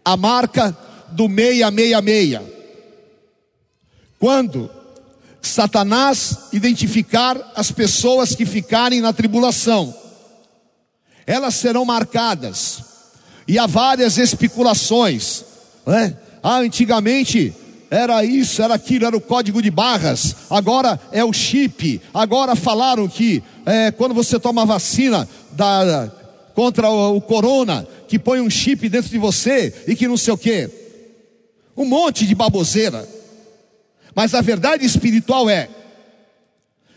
A 0.05 0.17
marca 0.17 0.77
do 1.13 1.29
666. 1.29 2.41
Quando 4.19 4.71
Satanás 5.43 6.49
identificar 6.53 7.53
as 7.55 7.71
pessoas 7.71 8.35
que 8.35 8.45
ficarem 8.45 9.01
na 9.01 9.13
tribulação, 9.13 9.95
elas 11.27 11.55
serão 11.55 11.85
marcadas. 11.85 12.83
E 13.47 13.59
há 13.59 13.67
várias 13.67 14.19
especulações, 14.19 15.45
né? 15.87 16.17
Ah, 16.43 16.59
antigamente 16.59 17.55
era 17.91 18.25
isso, 18.25 18.63
era 18.63 18.75
aquilo, 18.75 19.07
era 19.07 19.17
o 19.17 19.21
código 19.21 19.63
de 19.63 19.71
barras, 19.71 20.35
agora 20.51 20.99
é 21.13 21.25
o 21.25 21.33
chip. 21.33 22.01
Agora 22.13 22.57
falaram 22.57 23.09
que 23.09 23.43
é, 23.65 23.91
quando 23.91 24.15
você 24.15 24.39
toma 24.39 24.67
vacina 24.67 25.29
da, 25.53 26.11
contra 26.55 26.89
o, 26.91 27.17
o 27.17 27.21
corona, 27.21 27.87
que 28.09 28.19
põe 28.19 28.41
um 28.41 28.51
chip 28.51 28.89
dentro 28.89 29.11
de 29.11 29.19
você 29.19 29.73
e 29.87 29.95
que 29.95 30.09
não 30.09 30.17
sei 30.17 30.35
o 30.35 30.39
que. 30.39 30.71
Um 31.77 31.85
monte 31.85 32.27
de 32.27 32.35
baboseira. 32.35 33.07
Mas 34.15 34.35
a 34.35 34.41
verdade 34.41 34.85
espiritual 34.85 35.49
é: 35.51 35.69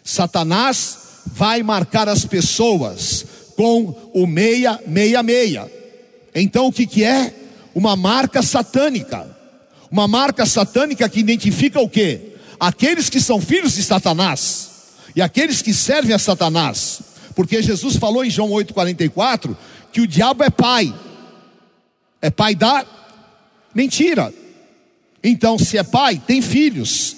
Satanás 0.03 0.97
vai 1.25 1.61
marcar 1.63 2.07
as 2.07 2.25
pessoas 2.25 3.25
com 3.55 3.93
o 4.13 4.25
666. 4.25 5.69
Então 6.33 6.67
o 6.67 6.71
que, 6.71 6.85
que 6.85 7.03
é? 7.03 7.33
Uma 7.75 7.95
marca 7.95 8.41
satânica. 8.41 9.37
Uma 9.91 10.07
marca 10.07 10.45
satânica 10.45 11.09
que 11.09 11.19
identifica 11.19 11.79
o 11.79 11.89
que? 11.89 12.35
Aqueles 12.59 13.09
que 13.09 13.19
são 13.19 13.41
filhos 13.41 13.73
de 13.73 13.83
Satanás 13.83 14.69
e 15.15 15.21
aqueles 15.21 15.61
que 15.61 15.73
servem 15.73 16.15
a 16.15 16.19
Satanás. 16.19 17.01
Porque 17.35 17.61
Jesus 17.61 17.95
falou 17.95 18.23
em 18.23 18.29
João 18.29 18.49
8,44 18.49 19.55
que 19.91 20.01
o 20.01 20.07
diabo 20.07 20.43
é 20.43 20.49
pai. 20.49 20.93
É 22.21 22.29
pai 22.29 22.55
da 22.55 22.85
mentira. 23.73 24.33
Então, 25.23 25.57
se 25.57 25.77
é 25.77 25.83
pai, 25.83 26.21
tem 26.25 26.41
filhos. 26.41 27.15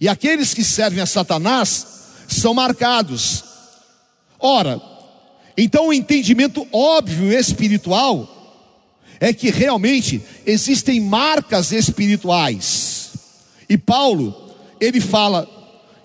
E 0.00 0.08
aqueles 0.08 0.52
que 0.52 0.62
servem 0.62 1.00
a 1.00 1.06
Satanás 1.06 1.86
são 2.28 2.52
marcados. 2.52 3.44
Ora, 4.38 4.80
então 5.56 5.88
o 5.88 5.92
entendimento 5.92 6.66
óbvio 6.70 7.32
espiritual 7.32 8.32
é 9.18 9.32
que 9.32 9.50
realmente 9.50 10.22
existem 10.44 11.00
marcas 11.00 11.72
espirituais. 11.72 13.12
E 13.68 13.78
Paulo, 13.78 14.54
ele 14.78 15.00
fala: 15.00 15.48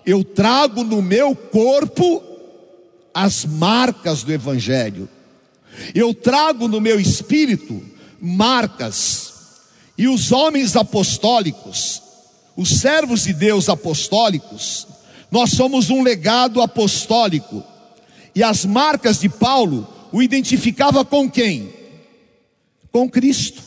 Eu 0.06 0.24
trago 0.24 0.82
no 0.82 1.02
meu 1.02 1.36
corpo 1.36 2.22
as 3.12 3.44
marcas 3.44 4.22
do 4.22 4.32
Evangelho, 4.32 5.08
eu 5.94 6.14
trago 6.14 6.68
no 6.68 6.80
meu 6.80 7.00
espírito 7.00 7.82
marcas. 8.20 9.32
E 9.98 10.08
os 10.08 10.32
homens 10.32 10.76
apostólicos, 10.76 12.02
os 12.56 12.80
servos 12.80 13.24
de 13.24 13.32
Deus 13.32 13.68
apostólicos, 13.68 14.86
nós 15.30 15.50
somos 15.50 15.90
um 15.90 16.02
legado 16.02 16.60
apostólico. 16.60 17.62
E 18.34 18.42
as 18.42 18.64
marcas 18.64 19.20
de 19.20 19.28
Paulo 19.28 19.86
o 20.12 20.22
identificava 20.22 21.04
com 21.04 21.28
quem? 21.30 21.72
Com 22.90 23.08
Cristo. 23.08 23.62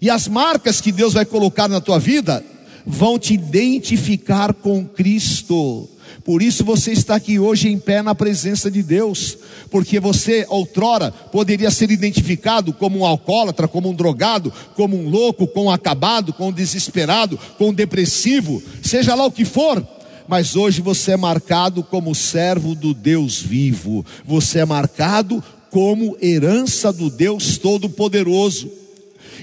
E 0.00 0.08
as 0.08 0.28
marcas 0.28 0.80
que 0.80 0.92
Deus 0.92 1.14
vai 1.14 1.24
colocar 1.24 1.68
na 1.68 1.80
tua 1.80 1.98
vida 1.98 2.44
vão 2.86 3.18
te 3.18 3.34
identificar 3.34 4.54
com 4.54 4.86
Cristo. 4.86 5.88
Por 6.28 6.42
isso 6.42 6.62
você 6.62 6.92
está 6.92 7.14
aqui 7.14 7.38
hoje 7.38 7.70
em 7.70 7.78
pé 7.78 8.02
na 8.02 8.14
presença 8.14 8.70
de 8.70 8.82
Deus, 8.82 9.38
porque 9.70 9.98
você 9.98 10.44
outrora 10.50 11.10
poderia 11.10 11.70
ser 11.70 11.90
identificado 11.90 12.70
como 12.70 12.98
um 12.98 13.06
alcoólatra, 13.06 13.66
como 13.66 13.88
um 13.88 13.94
drogado, 13.94 14.52
como 14.76 14.94
um 14.94 15.08
louco, 15.08 15.46
como 15.46 15.70
um 15.70 15.72
acabado, 15.72 16.34
como 16.34 16.50
um 16.50 16.52
desesperado, 16.52 17.40
como 17.56 17.70
um 17.70 17.72
depressivo, 17.72 18.62
seja 18.82 19.14
lá 19.14 19.24
o 19.24 19.32
que 19.32 19.46
for. 19.46 19.82
Mas 20.28 20.54
hoje 20.54 20.82
você 20.82 21.12
é 21.12 21.16
marcado 21.16 21.82
como 21.82 22.14
servo 22.14 22.74
do 22.74 22.92
Deus 22.92 23.40
vivo, 23.40 24.04
você 24.22 24.58
é 24.58 24.66
marcado 24.66 25.42
como 25.70 26.14
herança 26.20 26.92
do 26.92 27.08
Deus 27.08 27.56
Todo-Poderoso. 27.56 28.70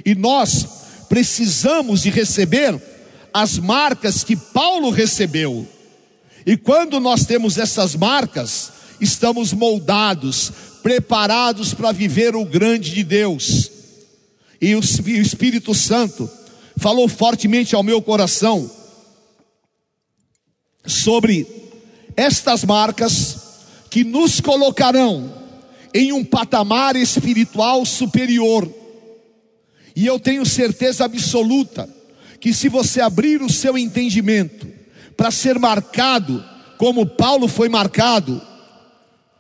E 0.05 0.13
nós 0.13 0.67
precisamos 1.09 2.03
de 2.03 2.11
receber 2.11 2.79
as 3.33 3.57
marcas 3.57 4.23
que 4.23 4.35
Paulo 4.35 4.91
recebeu. 4.91 5.67
E 6.45 6.55
quando 6.55 6.99
nós 6.99 7.25
temos 7.25 7.57
essas 7.57 7.95
marcas, 7.95 8.71
estamos 9.01 9.51
moldados, 9.51 10.51
preparados 10.83 11.73
para 11.73 11.91
viver 11.91 12.35
o 12.35 12.45
grande 12.45 12.93
de 12.93 13.03
Deus. 13.03 13.71
E 14.61 14.75
o 14.75 14.79
Espírito 14.79 15.73
Santo 15.73 16.29
falou 16.77 17.07
fortemente 17.07 17.73
ao 17.75 17.81
meu 17.81 18.01
coração 18.01 18.69
sobre 20.85 21.47
estas 22.15 22.63
marcas 22.63 23.37
que 23.89 24.03
nos 24.03 24.39
colocarão 24.39 25.33
em 25.93 26.11
um 26.11 26.23
patamar 26.23 26.95
espiritual 26.95 27.85
superior. 27.85 28.71
E 29.95 30.05
eu 30.05 30.19
tenho 30.19 30.45
certeza 30.45 31.05
absoluta 31.05 31.89
que 32.39 32.53
se 32.53 32.69
você 32.69 33.01
abrir 33.01 33.41
o 33.41 33.51
seu 33.51 33.77
entendimento 33.77 34.74
para 35.15 35.31
ser 35.31 35.59
marcado 35.59 36.43
como 36.77 37.05
Paulo 37.05 37.47
foi 37.47 37.69
marcado, 37.69 38.41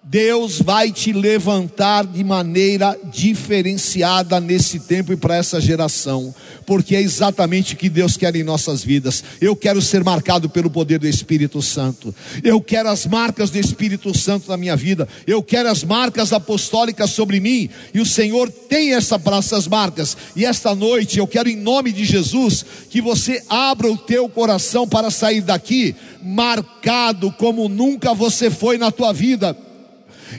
Deus 0.07 0.61
vai 0.61 0.91
te 0.91 1.11
levantar 1.11 2.05
de 2.05 2.23
maneira 2.23 2.95
diferenciada 3.11 4.39
nesse 4.39 4.79
tempo 4.81 5.11
e 5.11 5.17
para 5.17 5.35
essa 5.35 5.59
geração, 5.59 6.33
porque 6.63 6.95
é 6.95 7.01
exatamente 7.01 7.73
o 7.73 7.77
que 7.77 7.89
Deus 7.89 8.15
quer 8.15 8.35
em 8.35 8.43
nossas 8.43 8.83
vidas. 8.83 9.23
Eu 9.41 9.55
quero 9.55 9.81
ser 9.81 10.03
marcado 10.03 10.47
pelo 10.47 10.69
poder 10.69 10.99
do 10.99 11.07
Espírito 11.07 11.59
Santo, 11.59 12.13
eu 12.43 12.61
quero 12.61 12.87
as 12.89 13.07
marcas 13.07 13.49
do 13.49 13.57
Espírito 13.57 14.15
Santo 14.15 14.47
na 14.47 14.57
minha 14.57 14.75
vida, 14.75 15.07
eu 15.25 15.41
quero 15.41 15.69
as 15.69 15.83
marcas 15.83 16.31
apostólicas 16.31 17.09
sobre 17.09 17.39
mim, 17.39 17.67
e 17.91 17.99
o 17.99 18.05
Senhor 18.05 18.51
tem 18.51 18.93
essa, 18.93 19.19
essas 19.39 19.67
marcas, 19.67 20.15
e 20.35 20.45
esta 20.45 20.75
noite 20.75 21.17
eu 21.17 21.25
quero, 21.25 21.49
em 21.49 21.55
nome 21.55 21.91
de 21.91 22.05
Jesus, 22.05 22.63
que 22.91 23.01
você 23.01 23.41
abra 23.49 23.91
o 23.91 23.97
teu 23.97 24.29
coração 24.29 24.87
para 24.87 25.09
sair 25.09 25.41
daqui 25.41 25.95
marcado 26.21 27.31
como 27.31 27.67
nunca 27.67 28.13
você 28.13 28.51
foi 28.51 28.77
na 28.77 28.91
tua 28.91 29.11
vida 29.11 29.64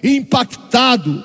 impactado 0.02 1.24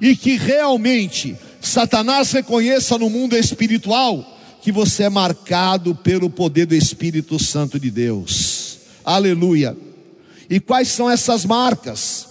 e 0.00 0.16
que 0.16 0.36
realmente 0.36 1.36
Satanás 1.60 2.30
reconheça 2.32 2.98
no 2.98 3.08
mundo 3.08 3.36
espiritual 3.36 4.32
que 4.60 4.72
você 4.72 5.04
é 5.04 5.08
marcado 5.10 5.94
pelo 5.94 6.30
poder 6.30 6.66
do 6.66 6.74
Espírito 6.74 7.38
Santo 7.38 7.78
de 7.78 7.90
Deus. 7.90 8.78
Aleluia. 9.04 9.76
E 10.48 10.58
quais 10.58 10.88
são 10.88 11.10
essas 11.10 11.44
marcas? 11.44 12.28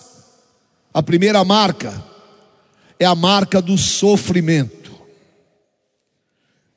A 0.93 1.03
primeira 1.03 1.43
marca 1.43 2.03
é 2.99 3.05
a 3.05 3.13
marca 3.13 3.61
do 3.61 3.77
sofrimento. 3.77 4.91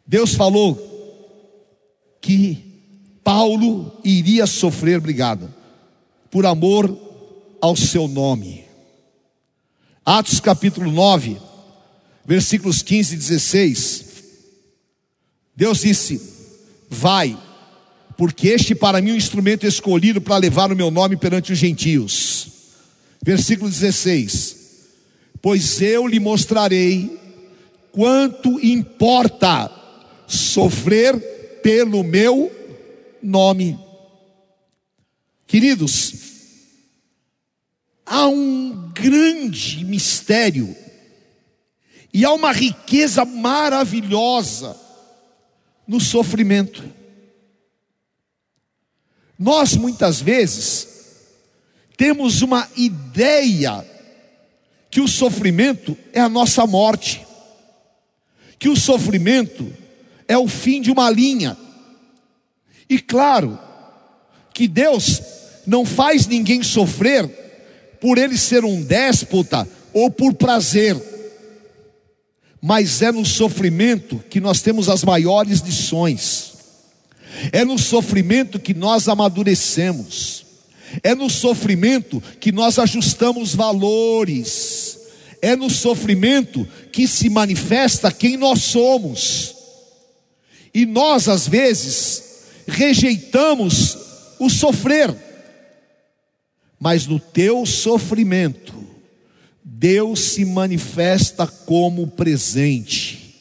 Deus 0.07 0.35
falou 0.35 0.79
que 2.21 2.67
Paulo 3.25 3.99
iria 4.05 4.47
sofrer, 4.47 4.99
obrigado, 4.99 5.53
por 6.31 6.45
amor 6.45 6.97
ao 7.63 7.75
seu 7.75 8.07
nome. 8.07 8.66
Atos 10.09 10.39
capítulo 10.39 10.93
9, 10.93 11.37
versículos 12.25 12.81
15 12.81 13.15
e 13.15 13.19
16. 13.19 14.05
Deus 15.57 15.81
disse: 15.81 16.21
Vai, 16.89 17.37
porque 18.17 18.47
este 18.47 18.73
para 18.73 19.01
mim 19.01 19.11
é 19.11 19.15
um 19.15 19.17
instrumento 19.17 19.67
escolhido 19.67 20.21
para 20.21 20.37
levar 20.37 20.71
o 20.71 20.77
meu 20.77 20.93
nome 20.93 21.17
perante 21.17 21.53
os 21.53 21.59
gentios. 21.59 22.47
Versículo 23.21 23.69
16: 23.69 24.57
Pois 25.43 25.83
eu 25.83 26.07
lhe 26.07 26.21
mostrarei 26.21 27.19
quanto 27.91 28.65
importa 28.65 29.69
sofrer 30.29 31.19
pelo 31.65 32.05
meu 32.05 32.53
nome. 33.21 33.77
Queridos, 35.49 36.26
há 38.07 38.29
um 38.29 38.91
grande 38.95 39.85
mistério 39.85 40.75
e 42.15 42.25
há 42.25 42.33
uma 42.33 42.53
riqueza 42.53 43.25
maravilhosa 43.25 44.75
no 45.87 46.01
sofrimento. 46.01 46.83
Nós 49.39 49.77
muitas 49.77 50.21
vezes 50.21 50.89
temos 51.97 52.41
uma 52.41 52.69
ideia 52.77 53.85
que 54.89 55.01
o 55.01 55.09
sofrimento 55.09 55.99
é 56.13 56.21
a 56.21 56.29
nossa 56.29 56.67
morte, 56.67 57.27
que 58.59 58.69
o 58.69 58.77
sofrimento 58.77 59.71
é 60.27 60.39
o 60.39 60.49
fim 60.49 60.81
de 60.81 60.91
uma 60.91 61.11
linha. 61.11 61.57
E 62.89 62.99
claro, 62.99 63.59
que 64.55 64.67
Deus 64.67 65.21
não 65.67 65.85
faz 65.85 66.27
ninguém 66.27 66.63
sofrer 66.63 67.46
por 68.01 68.19
ele 68.19 68.37
ser 68.37 68.65
um 68.65 68.83
déspota 68.83 69.69
ou 69.93 70.11
por 70.11 70.35
prazer, 70.35 70.97
mas 72.61 73.03
é 73.03 73.13
no 73.13 73.25
sofrimento 73.25 74.23
que 74.29 74.41
nós 74.41 74.61
temos 74.61 74.89
as 74.89 75.05
maiores 75.05 75.61
lições, 75.61 76.55
é 77.53 77.65
no 77.65 77.79
sofrimento 77.79 78.59
que 78.59 78.75
nós 78.75 79.09
amadurecemos, 79.09 80.45
é 81.03 81.15
no 81.15 81.29
sofrimento 81.29 82.23
que 82.41 82.53
nós 82.53 82.79
ajustamos 82.79 83.55
valores, 83.55 84.99
é 85.43 85.55
no 85.55 85.71
sofrimento 85.71 86.67
que 86.93 87.07
se 87.07 87.29
manifesta 87.29 88.11
quem 88.11 88.37
nós 88.37 88.63
somos. 88.63 89.55
E 90.73 90.85
nós, 90.85 91.29
às 91.29 91.47
vezes, 91.47 92.23
rejeitamos 92.67 93.97
o 94.39 94.51
sofrer, 94.51 95.15
mas 96.87 97.05
no 97.05 97.19
teu 97.19 97.67
sofrimento, 97.67 98.73
Deus 99.65 100.21
se 100.21 100.45
manifesta 100.45 101.45
como 101.45 102.07
presente, 102.07 103.35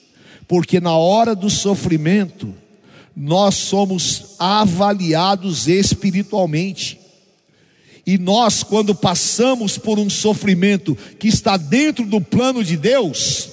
porque 0.47 0.79
na 0.79 0.97
hora 0.97 1.36
do 1.36 1.47
sofrimento, 1.47 2.51
nós 3.15 3.53
somos 3.53 4.34
avaliados 4.39 5.67
espiritualmente. 5.67 6.99
E 8.03 8.17
nós, 8.17 8.63
quando 8.63 8.95
passamos 8.95 9.77
por 9.77 9.99
um 9.99 10.10
sofrimento 10.10 10.97
que 11.19 11.27
está 11.27 11.55
dentro 11.55 12.03
do 12.03 12.19
plano 12.19 12.63
de 12.63 12.75
Deus, 12.75 13.49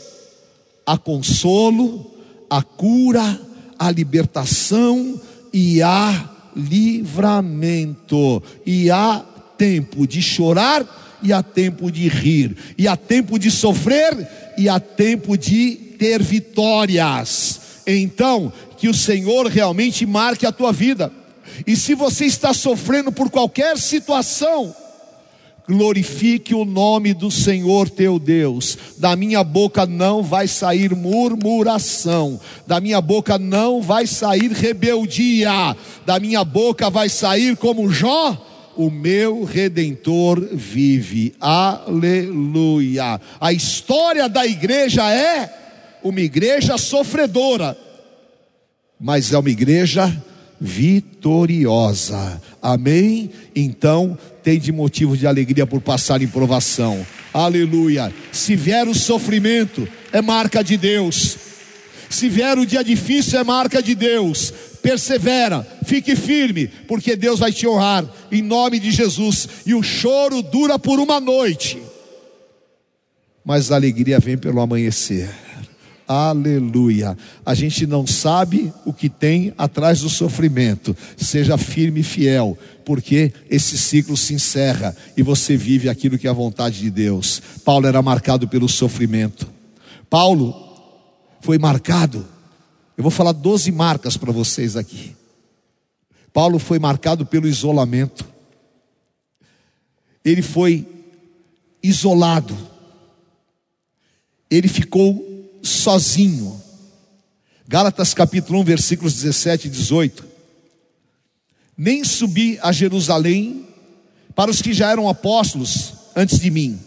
há 0.87 0.97
consolo, 0.97 2.11
a 2.49 2.63
cura, 2.63 3.39
a 3.79 3.91
libertação 3.91 5.21
e 5.53 5.83
há 5.83 6.31
livramento, 6.57 8.43
e 8.65 8.91
há 8.91 9.27
tempo 9.63 10.09
de 10.09 10.21
chorar 10.21 11.21
e 11.23 11.33
há 11.33 11.41
tempo 11.41 11.89
de 11.89 12.09
rir, 12.09 12.57
e 12.77 12.89
há 12.89 12.97
tempo 12.97 13.39
de 13.39 13.49
sofrer 13.49 14.29
e 14.59 14.69
há 14.69 14.81
tempo 14.81 15.39
de 15.39 15.77
ter 15.97 16.21
vitórias. 16.21 17.61
Então, 17.87 18.53
que 18.77 18.89
o 18.89 18.95
Senhor 18.95 19.47
realmente 19.47 20.05
marque 20.05 20.45
a 20.45 20.51
tua 20.51 20.73
vida. 20.73 21.13
E 21.65 21.77
se 21.77 21.95
você 21.95 22.25
está 22.25 22.53
sofrendo 22.53 23.13
por 23.13 23.31
qualquer 23.31 23.79
situação, 23.79 24.75
glorifique 25.69 26.57
o 26.57 26.65
nome 26.65 27.15
do 27.15 27.31
Senhor 27.31 27.89
teu 27.89 28.19
Deus. 28.19 28.77
Da 28.99 29.15
minha 29.15 29.45
boca 29.45 29.87
não 29.87 30.25
vai 30.25 30.49
sair 30.49 30.93
murmuração, 30.93 32.41
da 32.67 32.81
minha 32.81 33.01
boca 33.01 33.39
não 33.39 33.81
vai 33.81 34.09
sair 34.09 34.51
rebeldia, 34.51 35.77
da 36.05 36.19
minha 36.19 36.43
boca 36.45 36.91
vai 36.91 37.09
sair 37.09 37.57
como 37.57 37.89
Jó. 37.89 38.49
O 38.77 38.91
meu 38.91 39.45
redentor 39.45 40.41
vive, 40.53 41.35
aleluia. 41.41 43.21
A 43.41 43.53
história 43.53 44.29
da 44.29 44.47
igreja 44.47 45.11
é 45.11 45.53
uma 46.03 46.21
igreja 46.21 46.79
sofredora, 46.79 47.77
mas 48.99 49.33
é 49.33 49.39
uma 49.39 49.51
igreja 49.51 50.11
vitoriosa. 50.61 52.41
Amém? 52.63 53.31
Então, 53.55 54.17
tem 54.43 54.59
de 54.59 54.73
motivo 54.73 55.17
de 55.17 55.27
alegria 55.27 55.67
por 55.67 55.81
passar 55.81 56.23
em 56.23 56.29
provação. 56.29 57.07
Aleluia. 57.33 58.13
Se 58.31 58.57
vier 58.57 58.89
o 58.89 58.95
sofrimento, 58.95 59.89
é 60.13 60.23
marca 60.23 60.63
de 60.63 60.77
Deus. 60.77 61.37
Se 62.09 62.29
vier 62.29 62.59
o 62.59 62.67
dia 62.67 62.85
difícil, 62.85 63.39
é 63.39 63.45
marca 63.45 63.83
de 63.83 63.95
Deus. 63.95 64.53
Persevera, 64.83 65.67
fique 65.85 66.17
firme, 66.17 66.67
porque 66.89 67.15
Deus 67.15 67.39
vai 67.39 67.53
te 67.53 67.67
honrar, 67.67 68.05
em 68.33 68.43
nome 68.43 68.81
de 68.81 68.91
Jesus. 68.91 69.49
E 69.65 69.75
o 69.75 69.83
choro 69.83 70.43
dura 70.43 70.79
por 70.79 70.99
uma 70.99 71.21
noite, 71.21 71.81
mas 73.45 73.71
a 73.71 73.77
alegria 73.77 74.19
vem 74.19 74.37
pelo 74.37 74.61
amanhecer. 74.61 75.31
Aleluia. 76.07 77.17
A 77.47 77.55
gente 77.55 77.87
não 77.87 78.07
sabe 78.07 78.73
o 78.85 78.93
que 78.93 79.09
tem 79.09 79.55
atrás 79.57 80.01
do 80.01 80.09
sofrimento. 80.09 80.97
Seja 81.17 81.57
firme 81.57 82.01
e 82.01 82.05
fiel, 82.05 82.59
porque 82.85 83.33
esse 83.49 83.79
ciclo 83.79 84.17
se 84.17 84.35
encerra 84.35 84.95
e 85.17 85.23
você 85.23 85.57
vive 85.57 85.89
aquilo 85.89 86.19
que 86.19 86.27
é 86.27 86.31
a 86.31 86.35
vontade 86.35 86.81
de 86.81 86.91
Deus. 86.91 87.41
Paulo 87.65 87.87
era 87.87 88.03
marcado 88.03 88.47
pelo 88.47 88.69
sofrimento. 88.69 89.49
Paulo 90.11 90.55
foi 91.41 91.59
marcado. 91.59 92.27
Eu 92.97 93.03
vou 93.03 93.11
falar 93.11 93.33
12 93.33 93.73
marcas 93.73 94.17
para 94.17 94.33
vocês 94.33 94.77
aqui. 94.77 95.17
Paulo 96.33 96.59
foi 96.59 96.79
marcado 96.79 97.25
pelo 97.25 97.49
isolamento. 97.49 98.27
Ele 100.25 100.43
foi 100.43 100.87
isolado. 101.83 102.57
Ele 104.51 104.69
ficou 104.69 105.61
sozinho. 105.63 106.61
Gálatas 107.67 108.13
capítulo 108.13 108.61
1, 108.61 108.65
versículos 108.65 109.15
17 109.15 109.69
e 109.69 109.71
18. 109.71 110.25
Nem 111.77 112.05
subi 112.05 112.59
a 112.63 112.71
Jerusalém 112.73 113.67
para 114.35 114.51
os 114.51 114.61
que 114.61 114.73
já 114.73 114.91
eram 114.91 115.09
apóstolos 115.09 115.95
antes 116.15 116.39
de 116.39 116.51
mim, 116.51 116.79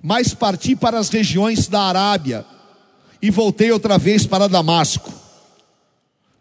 mas 0.00 0.32
parti 0.34 0.76
para 0.76 0.98
as 0.98 1.08
regiões 1.08 1.66
da 1.66 1.82
Arábia 1.82 2.44
e 3.20 3.30
voltei 3.30 3.70
outra 3.70 3.98
vez 3.98 4.26
para 4.26 4.48
Damasco. 4.48 5.12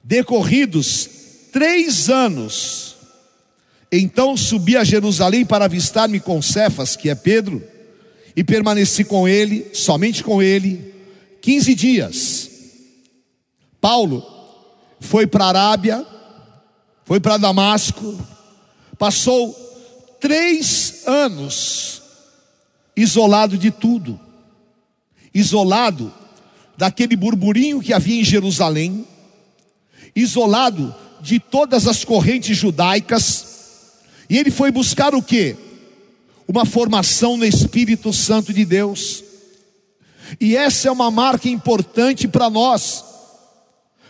Decorridos 0.03 1.09
três 1.51 2.09
anos, 2.09 2.95
então 3.91 4.35
subi 4.35 4.75
a 4.75 4.83
Jerusalém 4.83 5.45
para 5.45 5.65
avistar-me 5.65 6.19
com 6.19 6.41
Cefas, 6.41 6.95
que 6.95 7.09
é 7.09 7.15
Pedro, 7.15 7.63
e 8.35 8.43
permaneci 8.43 9.05
com 9.05 9.27
ele, 9.27 9.69
somente 9.73 10.23
com 10.23 10.43
ele, 10.43 10.93
15 11.41 11.73
dias. 11.73 12.51
Paulo 13.79 14.23
foi 14.99 15.25
para 15.25 15.45
Arábia, 15.45 16.05
foi 17.05 17.19
para 17.19 17.37
Damasco, 17.37 18.19
passou 18.97 19.53
três 20.19 21.03
anos 21.05 22.01
isolado 22.97 23.57
de 23.57 23.71
tudo, 23.71 24.19
isolado 25.33 26.11
daquele 26.77 27.15
burburinho 27.15 27.81
que 27.81 27.93
havia 27.93 28.19
em 28.21 28.23
Jerusalém, 28.23 29.07
isolado 30.15 30.93
de 31.21 31.39
todas 31.39 31.87
as 31.87 32.03
correntes 32.03 32.57
judaicas, 32.57 33.45
e 34.29 34.37
ele 34.37 34.51
foi 34.51 34.71
buscar 34.71 35.13
o 35.13 35.21
que? 35.21 35.55
Uma 36.47 36.65
formação 36.65 37.37
no 37.37 37.45
Espírito 37.45 38.11
Santo 38.13 38.53
de 38.53 38.65
Deus. 38.65 39.23
E 40.39 40.55
essa 40.55 40.87
é 40.87 40.91
uma 40.91 41.11
marca 41.11 41.47
importante 41.47 42.27
para 42.27 42.49
nós, 42.49 43.03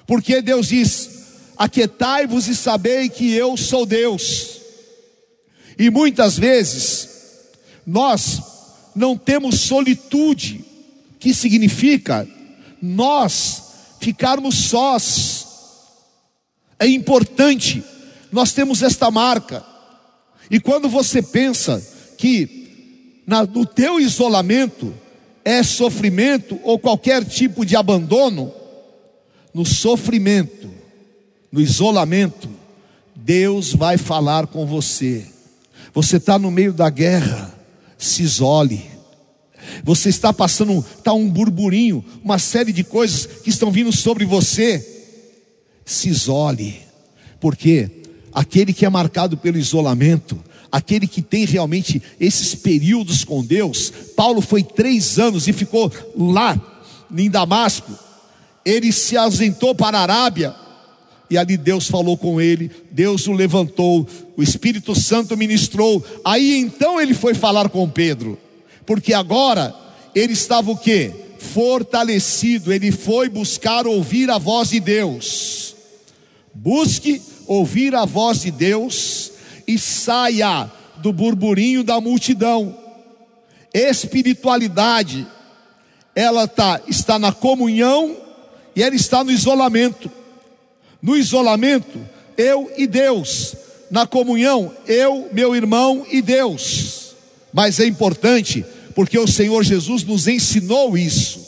porque 0.08 0.42
Deus 0.42 0.68
diz: 0.70 1.10
Aquietai-vos 1.58 2.48
e 2.48 2.56
sabei 2.56 3.10
que 3.10 3.32
eu 3.34 3.56
sou 3.58 3.86
Deus. 3.86 4.62
E 5.78 5.90
muitas 5.90 6.38
vezes, 6.38 7.10
nós 7.86 8.42
não 8.96 9.18
temos 9.18 9.60
solitude, 9.60 10.64
que 11.20 11.34
significa 11.34 12.28
nós 12.86 13.64
ficarmos 14.00 14.56
sós. 14.56 15.48
É 16.80 16.88
importante, 16.88 17.84
nós 18.32 18.54
temos 18.54 18.82
esta 18.84 19.10
marca. 19.10 19.66
E 20.50 20.60
quando 20.60 20.88
você 20.88 21.22
pensa 21.22 21.82
que 22.18 23.24
na, 23.26 23.44
no 23.46 23.66
teu 23.66 24.00
isolamento, 24.00 24.94
é 25.44 25.62
sofrimento 25.62 26.60
ou 26.64 26.80
qualquer 26.80 27.24
tipo 27.24 27.66
de 27.66 27.76
abandono, 27.76 28.52
no 29.54 29.66
sofrimento, 29.66 30.70
no 31.52 31.62
isolamento, 31.62 32.50
Deus 33.16 33.74
vai 33.74 33.98
falar 33.98 34.48
com 34.48 34.66
você. 34.66 35.26
Você 35.94 36.18
está 36.18 36.38
no 36.38 36.52
meio 36.52 36.74
da 36.74 36.90
guerra, 36.90 37.54
se 37.98 38.24
isole. 38.24 38.95
Você 39.84 40.10
está 40.10 40.32
passando, 40.34 40.84
está 40.98 41.14
um 41.14 41.30
burburinho, 41.30 42.04
uma 42.24 42.40
série 42.40 42.72
de 42.72 42.84
coisas 42.84 43.26
que 43.26 43.50
estão 43.50 43.72
vindo 43.72 43.92
sobre 43.92 44.26
você. 44.26 44.94
Se 45.86 46.10
isole, 46.10 46.80
porque 47.40 47.90
aquele 48.34 48.74
que 48.74 48.86
é 48.86 48.90
marcado 48.90 49.38
pelo 49.38 49.58
isolamento, 49.58 50.38
aquele 50.72 51.08
que 51.08 51.22
tem 51.22 51.46
realmente 51.46 52.02
esses 52.20 52.54
períodos 52.54 53.24
com 53.24 53.44
Deus. 53.44 53.94
Paulo 54.16 54.42
foi 54.42 54.62
três 54.62 55.18
anos 55.18 55.48
e 55.48 55.54
ficou 55.54 55.92
lá 56.18 56.60
em 57.16 57.30
Damasco. 57.30 57.92
Ele 58.66 58.92
se 58.92 59.16
ausentou 59.16 59.74
para 59.74 60.00
a 60.00 60.02
Arábia 60.02 60.56
e 61.30 61.38
ali 61.38 61.58
Deus 61.58 61.88
falou 61.88 62.18
com 62.18 62.40
ele, 62.40 62.70
Deus 62.92 63.28
o 63.28 63.32
levantou, 63.32 64.08
o 64.36 64.44
Espírito 64.44 64.94
Santo 64.94 65.38
ministrou. 65.38 66.04
Aí 66.24 66.58
então 66.58 67.00
ele 67.00 67.14
foi 67.14 67.34
falar 67.34 67.70
com 67.70 67.90
Pedro, 67.90 68.38
porque 68.86 69.14
agora 69.14 69.74
ele 70.14 70.34
estava 70.34 70.72
o 70.72 70.78
quê? 70.78 71.12
Fortalecido, 71.40 72.72
ele 72.72 72.92
foi 72.92 73.30
buscar 73.30 73.86
ouvir 73.86 74.30
a 74.30 74.38
voz 74.38 74.70
de 74.70 74.80
Deus. 74.80 75.76
Busque 76.54 77.22
ouvir 77.46 77.94
a 77.94 78.06
voz 78.06 78.42
de 78.42 78.52
Deus 78.52 79.32
e 79.68 79.78
saia 79.78 80.72
do 80.98 81.12
burburinho 81.12 81.84
da 81.84 82.00
multidão. 82.00 82.78
Espiritualidade, 83.74 85.28
ela 86.16 86.48
tá, 86.48 86.82
está 86.88 87.20
na 87.20 87.32
comunhão 87.32 88.16
e 88.76 88.82
ela 88.82 88.96
está 88.96 89.24
no 89.24 89.32
isolamento. 89.32 90.10
No 91.02 91.16
isolamento, 91.16 92.00
eu 92.38 92.72
e 92.78 92.88
Deus. 92.88 93.56
Na 93.92 94.08
comunhão, 94.08 94.72
eu, 94.88 95.30
meu 95.32 95.56
irmão 95.56 96.06
e 96.10 96.22
Deus. 96.22 97.05
Mas 97.56 97.80
é 97.80 97.86
importante, 97.86 98.66
porque 98.94 99.18
o 99.18 99.26
Senhor 99.26 99.64
Jesus 99.64 100.04
nos 100.04 100.28
ensinou 100.28 100.98
isso. 100.98 101.40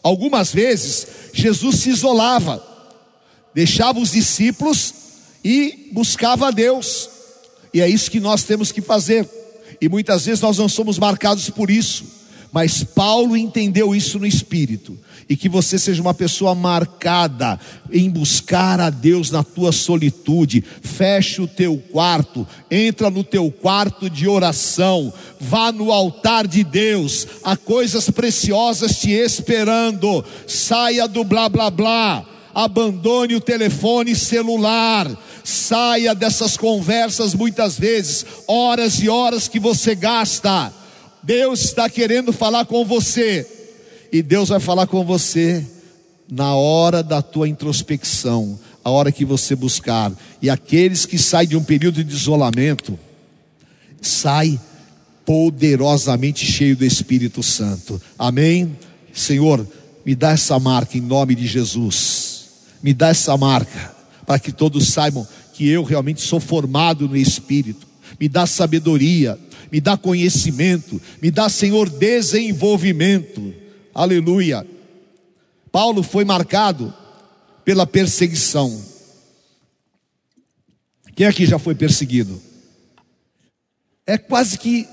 Algumas 0.00 0.52
vezes, 0.52 1.04
Jesus 1.32 1.80
se 1.80 1.90
isolava, 1.90 2.64
deixava 3.52 3.98
os 3.98 4.12
discípulos 4.12 4.94
e 5.42 5.88
buscava 5.90 6.46
a 6.46 6.50
Deus. 6.52 7.10
E 7.74 7.80
é 7.80 7.88
isso 7.88 8.08
que 8.08 8.20
nós 8.20 8.44
temos 8.44 8.70
que 8.70 8.80
fazer. 8.80 9.28
E 9.80 9.88
muitas 9.88 10.26
vezes 10.26 10.40
nós 10.40 10.58
não 10.58 10.68
somos 10.68 10.96
marcados 10.96 11.50
por 11.50 11.68
isso. 11.70 12.04
Mas 12.52 12.84
Paulo 12.84 13.36
entendeu 13.36 13.96
isso 13.96 14.16
no 14.20 14.26
espírito 14.26 14.96
e 15.28 15.36
que 15.36 15.48
você 15.48 15.78
seja 15.78 16.00
uma 16.00 16.14
pessoa 16.14 16.54
marcada 16.54 17.60
em 17.92 18.08
buscar 18.08 18.80
a 18.80 18.88
Deus 18.88 19.30
na 19.30 19.44
tua 19.44 19.72
solitude. 19.72 20.64
Feche 20.80 21.42
o 21.42 21.46
teu 21.46 21.76
quarto, 21.92 22.46
entra 22.70 23.10
no 23.10 23.22
teu 23.22 23.50
quarto 23.50 24.08
de 24.08 24.26
oração, 24.26 25.12
vá 25.38 25.70
no 25.70 25.92
altar 25.92 26.46
de 26.46 26.64
Deus, 26.64 27.26
há 27.44 27.56
coisas 27.56 28.08
preciosas 28.08 28.98
te 28.98 29.10
esperando. 29.10 30.24
Saia 30.46 31.06
do 31.06 31.22
blá 31.22 31.48
blá 31.48 31.70
blá, 31.70 32.24
abandone 32.54 33.34
o 33.34 33.40
telefone 33.40 34.16
celular. 34.16 35.08
Saia 35.44 36.14
dessas 36.14 36.56
conversas 36.56 37.34
muitas 37.34 37.78
vezes, 37.78 38.24
horas 38.46 39.02
e 39.02 39.08
horas 39.08 39.48
que 39.48 39.58
você 39.58 39.94
gasta. 39.94 40.72
Deus 41.22 41.60
está 41.64 41.88
querendo 41.88 42.32
falar 42.32 42.64
com 42.64 42.84
você 42.84 43.57
e 44.12 44.22
Deus 44.22 44.48
vai 44.48 44.60
falar 44.60 44.86
com 44.86 45.04
você 45.04 45.64
na 46.30 46.54
hora 46.54 47.02
da 47.02 47.22
tua 47.22 47.48
introspecção, 47.48 48.58
a 48.84 48.90
hora 48.90 49.12
que 49.12 49.24
você 49.24 49.54
buscar. 49.54 50.12
E 50.40 50.48
aqueles 50.48 51.06
que 51.06 51.18
saem 51.18 51.48
de 51.48 51.56
um 51.56 51.64
período 51.64 52.02
de 52.02 52.14
isolamento, 52.14 52.98
sai 54.00 54.58
poderosamente 55.24 56.44
cheio 56.44 56.76
do 56.76 56.84
Espírito 56.84 57.42
Santo. 57.42 58.00
Amém? 58.18 58.76
Senhor, 59.12 59.66
me 60.04 60.14
dá 60.14 60.30
essa 60.30 60.58
marca 60.58 60.96
em 60.96 61.02
nome 61.02 61.34
de 61.34 61.46
Jesus. 61.46 62.48
Me 62.82 62.94
dá 62.94 63.08
essa 63.08 63.36
marca 63.36 63.94
para 64.26 64.38
que 64.38 64.52
todos 64.52 64.88
saibam 64.88 65.26
que 65.52 65.68
eu 65.68 65.82
realmente 65.82 66.20
sou 66.20 66.40
formado 66.40 67.08
no 67.08 67.16
Espírito. 67.16 67.86
Me 68.18 68.28
dá 68.28 68.46
sabedoria, 68.46 69.38
me 69.70 69.80
dá 69.80 69.96
conhecimento, 69.96 71.00
me 71.20 71.30
dá, 71.30 71.48
Senhor, 71.48 71.90
desenvolvimento 71.90 73.67
Aleluia. 73.98 74.64
Paulo 75.72 76.04
foi 76.04 76.24
marcado 76.24 76.94
pela 77.64 77.84
perseguição. 77.84 78.80
Quem 81.16 81.26
aqui 81.26 81.44
já 81.44 81.58
foi 81.58 81.74
perseguido? 81.74 82.40
É 84.06 84.16
quase 84.16 84.56
que 84.56 84.88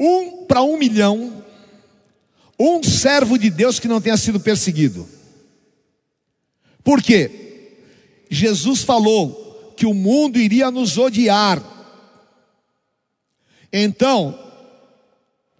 um 0.00 0.46
para 0.46 0.64
um 0.64 0.76
milhão, 0.76 1.44
um 2.58 2.82
servo 2.82 3.38
de 3.38 3.48
Deus 3.48 3.78
que 3.78 3.86
não 3.86 4.00
tenha 4.00 4.16
sido 4.16 4.40
perseguido. 4.40 5.08
Por 6.82 7.00
quê? 7.00 7.76
Jesus 8.28 8.82
falou 8.82 9.74
que 9.76 9.86
o 9.86 9.94
mundo 9.94 10.40
iria 10.40 10.72
nos 10.72 10.98
odiar. 10.98 11.62
Então, 13.72 14.36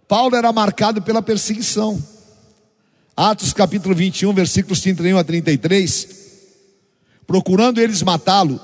Paulo 0.08 0.34
era 0.34 0.52
marcado 0.52 1.00
pela 1.02 1.22
perseguição. 1.22 2.11
Atos 3.16 3.52
capítulo 3.52 3.94
21, 3.94 4.32
versículos 4.32 4.80
31 4.80 5.18
a 5.18 5.24
33. 5.24 6.08
Procurando 7.26 7.78
eles 7.78 8.02
matá-lo, 8.02 8.58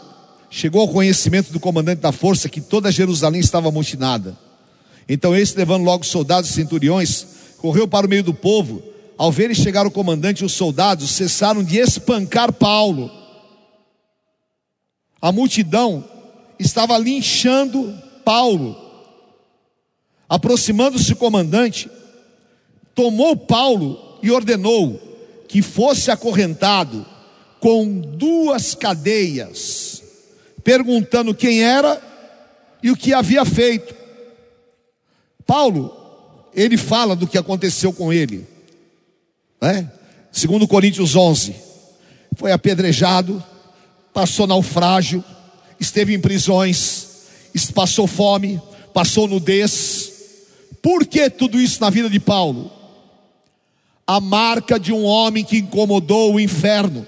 chegou 0.48 0.80
ao 0.80 0.88
conhecimento 0.88 1.52
do 1.52 1.60
comandante 1.60 2.00
da 2.00 2.12
força 2.12 2.48
que 2.48 2.60
toda 2.60 2.90
Jerusalém 2.90 3.40
estava 3.40 3.68
amotinada. 3.68 4.38
Então 5.06 5.36
esse, 5.36 5.56
levando 5.56 5.84
logo 5.84 6.04
soldados 6.04 6.48
e 6.48 6.54
centuriões, 6.54 7.26
correu 7.58 7.86
para 7.86 8.06
o 8.06 8.08
meio 8.08 8.22
do 8.22 8.32
povo. 8.32 8.82
Ao 9.18 9.30
verem 9.30 9.54
chegar 9.54 9.86
o 9.86 9.90
comandante 9.90 10.44
os 10.44 10.52
soldados, 10.52 11.10
cessaram 11.10 11.62
de 11.62 11.76
espancar 11.76 12.50
Paulo. 12.50 13.10
A 15.20 15.30
multidão 15.30 16.02
estava 16.58 16.96
linchando 16.96 17.94
Paulo. 18.24 18.76
Aproximando-se 20.26 21.12
o 21.12 21.16
comandante, 21.16 21.90
tomou 22.94 23.36
Paulo 23.36 24.07
e 24.22 24.30
ordenou 24.30 25.00
que 25.48 25.62
fosse 25.62 26.10
acorrentado 26.10 27.04
com 27.60 27.98
duas 27.98 28.74
cadeias, 28.74 30.02
perguntando 30.62 31.34
quem 31.34 31.62
era 31.62 32.00
e 32.82 32.90
o 32.90 32.96
que 32.96 33.12
havia 33.12 33.44
feito. 33.44 33.94
Paulo, 35.46 35.94
ele 36.54 36.76
fala 36.76 37.16
do 37.16 37.26
que 37.26 37.38
aconteceu 37.38 37.92
com 37.92 38.12
ele, 38.12 38.46
né? 39.60 39.90
Segundo 40.30 40.68
Coríntios 40.68 41.16
11, 41.16 41.54
foi 42.36 42.52
apedrejado, 42.52 43.42
passou 44.12 44.46
naufrágio, 44.46 45.24
esteve 45.80 46.14
em 46.14 46.20
prisões, 46.20 47.06
passou 47.74 48.06
fome, 48.06 48.60
passou 48.92 49.26
nudez. 49.26 50.12
Por 50.82 51.06
que 51.06 51.28
tudo 51.30 51.60
isso 51.60 51.80
na 51.80 51.90
vida 51.90 52.08
de 52.08 52.20
Paulo? 52.20 52.77
A 54.08 54.22
marca 54.22 54.80
de 54.80 54.90
um 54.90 55.04
homem 55.04 55.44
que 55.44 55.58
incomodou 55.58 56.32
o 56.32 56.40
inferno. 56.40 57.06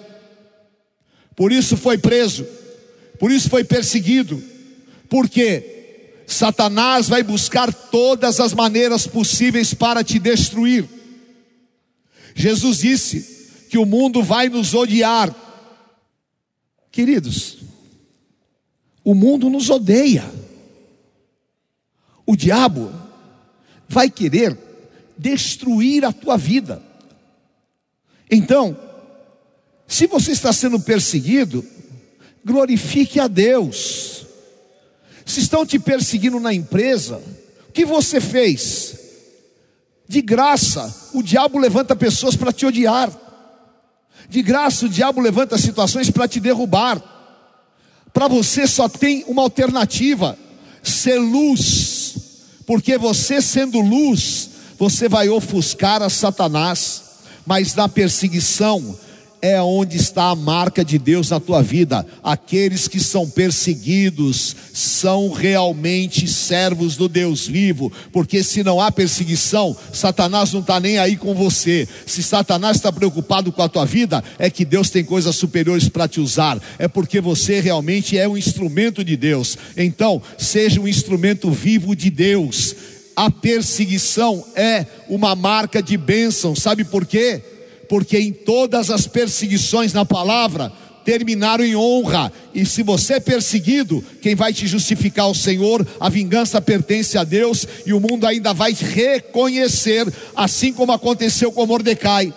Por 1.34 1.50
isso 1.50 1.74
foi 1.74 1.96
preso, 1.96 2.46
por 3.18 3.32
isso 3.32 3.48
foi 3.48 3.64
perseguido, 3.64 4.42
porque 5.08 6.24
Satanás 6.26 7.08
vai 7.08 7.22
buscar 7.22 7.72
todas 7.72 8.38
as 8.38 8.52
maneiras 8.52 9.06
possíveis 9.06 9.72
para 9.72 10.04
te 10.04 10.18
destruir. 10.18 10.86
Jesus 12.34 12.80
disse 12.80 13.66
que 13.70 13.78
o 13.78 13.86
mundo 13.86 14.22
vai 14.22 14.50
nos 14.50 14.74
odiar. 14.74 15.34
Queridos, 16.92 17.60
o 19.02 19.14
mundo 19.14 19.48
nos 19.48 19.70
odeia. 19.70 20.30
O 22.26 22.36
diabo 22.36 22.92
vai 23.88 24.10
querer 24.10 24.56
destruir 25.16 26.04
a 26.04 26.12
tua 26.12 26.36
vida. 26.36 26.89
Então, 28.30 28.76
se 29.88 30.06
você 30.06 30.30
está 30.30 30.52
sendo 30.52 30.78
perseguido, 30.78 31.66
glorifique 32.44 33.18
a 33.18 33.26
Deus. 33.26 34.24
Se 35.26 35.40
estão 35.40 35.66
te 35.66 35.78
perseguindo 35.78 36.38
na 36.38 36.54
empresa, 36.54 37.20
o 37.68 37.72
que 37.72 37.84
você 37.84 38.20
fez? 38.20 38.98
De 40.08 40.22
graça, 40.22 41.10
o 41.12 41.22
diabo 41.22 41.58
levanta 41.58 41.96
pessoas 41.96 42.36
para 42.36 42.52
te 42.52 42.64
odiar. 42.64 43.10
De 44.28 44.42
graça, 44.42 44.86
o 44.86 44.88
diabo 44.88 45.20
levanta 45.20 45.58
situações 45.58 46.08
para 46.08 46.28
te 46.28 46.38
derrubar. 46.38 47.02
Para 48.12 48.28
você 48.28 48.66
só 48.66 48.88
tem 48.88 49.24
uma 49.26 49.42
alternativa: 49.42 50.38
ser 50.82 51.18
luz. 51.18 52.14
Porque 52.64 52.96
você 52.96 53.42
sendo 53.42 53.80
luz, 53.80 54.50
você 54.78 55.08
vai 55.08 55.28
ofuscar 55.28 56.00
a 56.02 56.08
Satanás 56.08 57.09
mas 57.50 57.74
na 57.74 57.88
perseguição 57.88 58.96
é 59.42 59.60
onde 59.60 59.96
está 59.96 60.30
a 60.30 60.36
marca 60.36 60.84
de 60.84 61.00
Deus 61.00 61.30
na 61.30 61.40
tua 61.40 61.60
vida. 61.64 62.06
Aqueles 62.22 62.86
que 62.86 63.00
são 63.00 63.28
perseguidos 63.28 64.54
são 64.72 65.32
realmente 65.32 66.28
servos 66.28 66.96
do 66.96 67.08
Deus 67.08 67.48
vivo, 67.48 67.90
porque 68.12 68.44
se 68.44 68.62
não 68.62 68.80
há 68.80 68.92
perseguição, 68.92 69.76
Satanás 69.92 70.52
não 70.52 70.60
está 70.60 70.78
nem 70.78 70.98
aí 70.98 71.16
com 71.16 71.34
você. 71.34 71.88
Se 72.06 72.22
Satanás 72.22 72.76
está 72.76 72.92
preocupado 72.92 73.50
com 73.50 73.62
a 73.62 73.68
tua 73.68 73.84
vida, 73.84 74.22
é 74.38 74.48
que 74.48 74.64
Deus 74.64 74.88
tem 74.88 75.02
coisas 75.02 75.34
superiores 75.34 75.88
para 75.88 76.06
te 76.06 76.20
usar, 76.20 76.56
é 76.78 76.86
porque 76.86 77.20
você 77.20 77.58
realmente 77.58 78.16
é 78.16 78.28
um 78.28 78.38
instrumento 78.38 79.02
de 79.02 79.16
Deus. 79.16 79.58
Então, 79.76 80.22
seja 80.38 80.80
um 80.80 80.86
instrumento 80.86 81.50
vivo 81.50 81.96
de 81.96 82.10
Deus. 82.10 82.76
A 83.20 83.30
perseguição 83.30 84.44
é 84.54 84.86
uma 85.08 85.34
marca 85.34 85.82
de 85.82 85.96
bênção, 85.96 86.54
sabe 86.54 86.84
por 86.84 87.04
quê? 87.04 87.42
porque 87.90 88.16
em 88.16 88.32
todas 88.32 88.88
as 88.88 89.08
perseguições 89.08 89.92
na 89.92 90.04
palavra 90.04 90.72
terminaram 91.04 91.64
em 91.64 91.74
honra. 91.74 92.32
E 92.54 92.64
se 92.64 92.84
você 92.84 93.14
é 93.14 93.20
perseguido, 93.20 94.02
quem 94.22 94.36
vai 94.36 94.52
te 94.52 94.64
justificar 94.64 95.26
é 95.26 95.28
o 95.28 95.34
Senhor, 95.34 95.84
a 95.98 96.08
vingança 96.08 96.62
pertence 96.62 97.18
a 97.18 97.24
Deus 97.24 97.66
e 97.84 97.92
o 97.92 97.98
mundo 97.98 98.28
ainda 98.28 98.54
vai 98.54 98.72
reconhecer, 98.72 100.06
assim 100.36 100.72
como 100.72 100.92
aconteceu 100.92 101.50
com 101.50 101.66
Mordecai. 101.66 102.32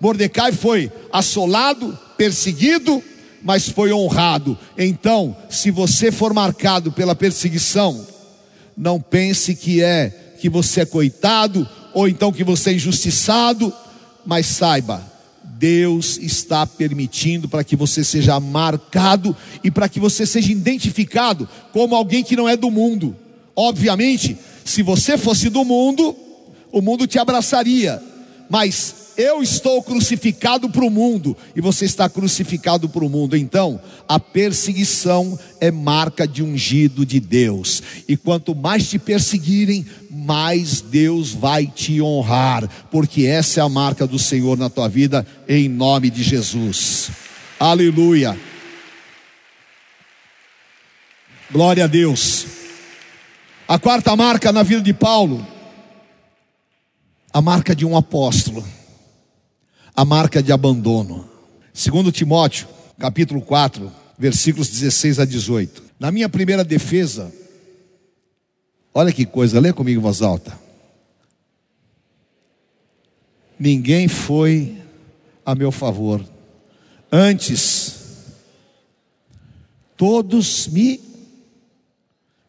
Mordecai 0.00 0.52
foi 0.52 0.90
assolado, 1.12 1.96
perseguido, 2.16 3.04
mas 3.42 3.68
foi 3.68 3.92
honrado. 3.92 4.58
Então, 4.78 5.36
se 5.50 5.70
você 5.70 6.10
for 6.10 6.32
marcado 6.32 6.90
pela 6.90 7.14
perseguição, 7.14 8.15
não 8.76 9.00
pense 9.00 9.54
que 9.54 9.82
é 9.82 10.34
que 10.40 10.48
você 10.48 10.82
é 10.82 10.86
coitado 10.86 11.68
ou 11.94 12.08
então 12.08 12.32
que 12.32 12.44
você 12.44 12.70
é 12.70 12.74
injustiçado 12.74 13.72
mas 14.26 14.46
saiba, 14.46 15.00
Deus 15.44 16.18
está 16.18 16.66
permitindo 16.66 17.48
para 17.48 17.62
que 17.62 17.76
você 17.76 18.02
seja 18.02 18.38
marcado 18.40 19.34
e 19.62 19.70
para 19.70 19.88
que 19.88 20.00
você 20.00 20.26
seja 20.26 20.50
identificado 20.50 21.48
como 21.72 21.94
alguém 21.94 22.24
que 22.24 22.36
não 22.36 22.48
é 22.48 22.56
do 22.56 22.70
mundo. 22.70 23.16
Obviamente, 23.54 24.36
se 24.64 24.82
você 24.82 25.16
fosse 25.16 25.48
do 25.48 25.64
mundo, 25.64 26.14
o 26.72 26.82
mundo 26.82 27.06
te 27.06 27.18
abraçaria, 27.18 28.02
mas 28.50 29.05
eu 29.16 29.42
estou 29.42 29.82
crucificado 29.82 30.68
para 30.68 30.84
o 30.84 30.90
mundo 30.90 31.36
e 31.54 31.60
você 31.60 31.84
está 31.84 32.08
crucificado 32.08 32.88
para 32.88 33.04
o 33.04 33.08
mundo. 33.08 33.36
Então, 33.36 33.80
a 34.08 34.20
perseguição 34.20 35.38
é 35.60 35.70
marca 35.70 36.28
de 36.28 36.42
ungido 36.42 37.04
de 37.06 37.18
Deus. 37.18 37.82
E 38.06 38.16
quanto 38.16 38.54
mais 38.54 38.88
te 38.88 38.98
perseguirem, 38.98 39.86
mais 40.10 40.80
Deus 40.80 41.32
vai 41.32 41.66
te 41.66 42.00
honrar, 42.00 42.68
porque 42.90 43.24
essa 43.24 43.60
é 43.60 43.62
a 43.62 43.68
marca 43.68 44.06
do 44.06 44.18
Senhor 44.18 44.58
na 44.58 44.68
tua 44.68 44.88
vida, 44.88 45.26
em 45.48 45.68
nome 45.68 46.10
de 46.10 46.22
Jesus. 46.22 47.10
Aleluia. 47.58 48.38
Glória 51.50 51.84
a 51.84 51.86
Deus. 51.86 52.46
A 53.66 53.78
quarta 53.78 54.14
marca 54.14 54.52
na 54.52 54.62
vida 54.62 54.82
de 54.82 54.92
Paulo, 54.92 55.44
a 57.32 57.40
marca 57.40 57.74
de 57.74 57.84
um 57.84 57.96
apóstolo 57.96 58.64
a 59.96 60.04
marca 60.04 60.42
de 60.42 60.52
abandono. 60.52 61.26
Segundo 61.72 62.12
Timóteo, 62.12 62.68
capítulo 62.98 63.40
4, 63.40 63.90
versículos 64.18 64.68
16 64.68 65.18
a 65.18 65.24
18. 65.24 65.82
Na 65.98 66.12
minha 66.12 66.28
primeira 66.28 66.62
defesa, 66.62 67.32
olha 68.92 69.10
que 69.10 69.24
coisa, 69.24 69.58
lê 69.58 69.72
comigo 69.72 69.98
em 69.98 70.02
voz 70.02 70.20
alta. 70.20 70.58
Ninguém 73.58 74.06
foi 74.06 74.76
a 75.44 75.54
meu 75.54 75.72
favor. 75.72 76.22
Antes, 77.10 77.94
todos 79.96 80.68
me 80.68 81.00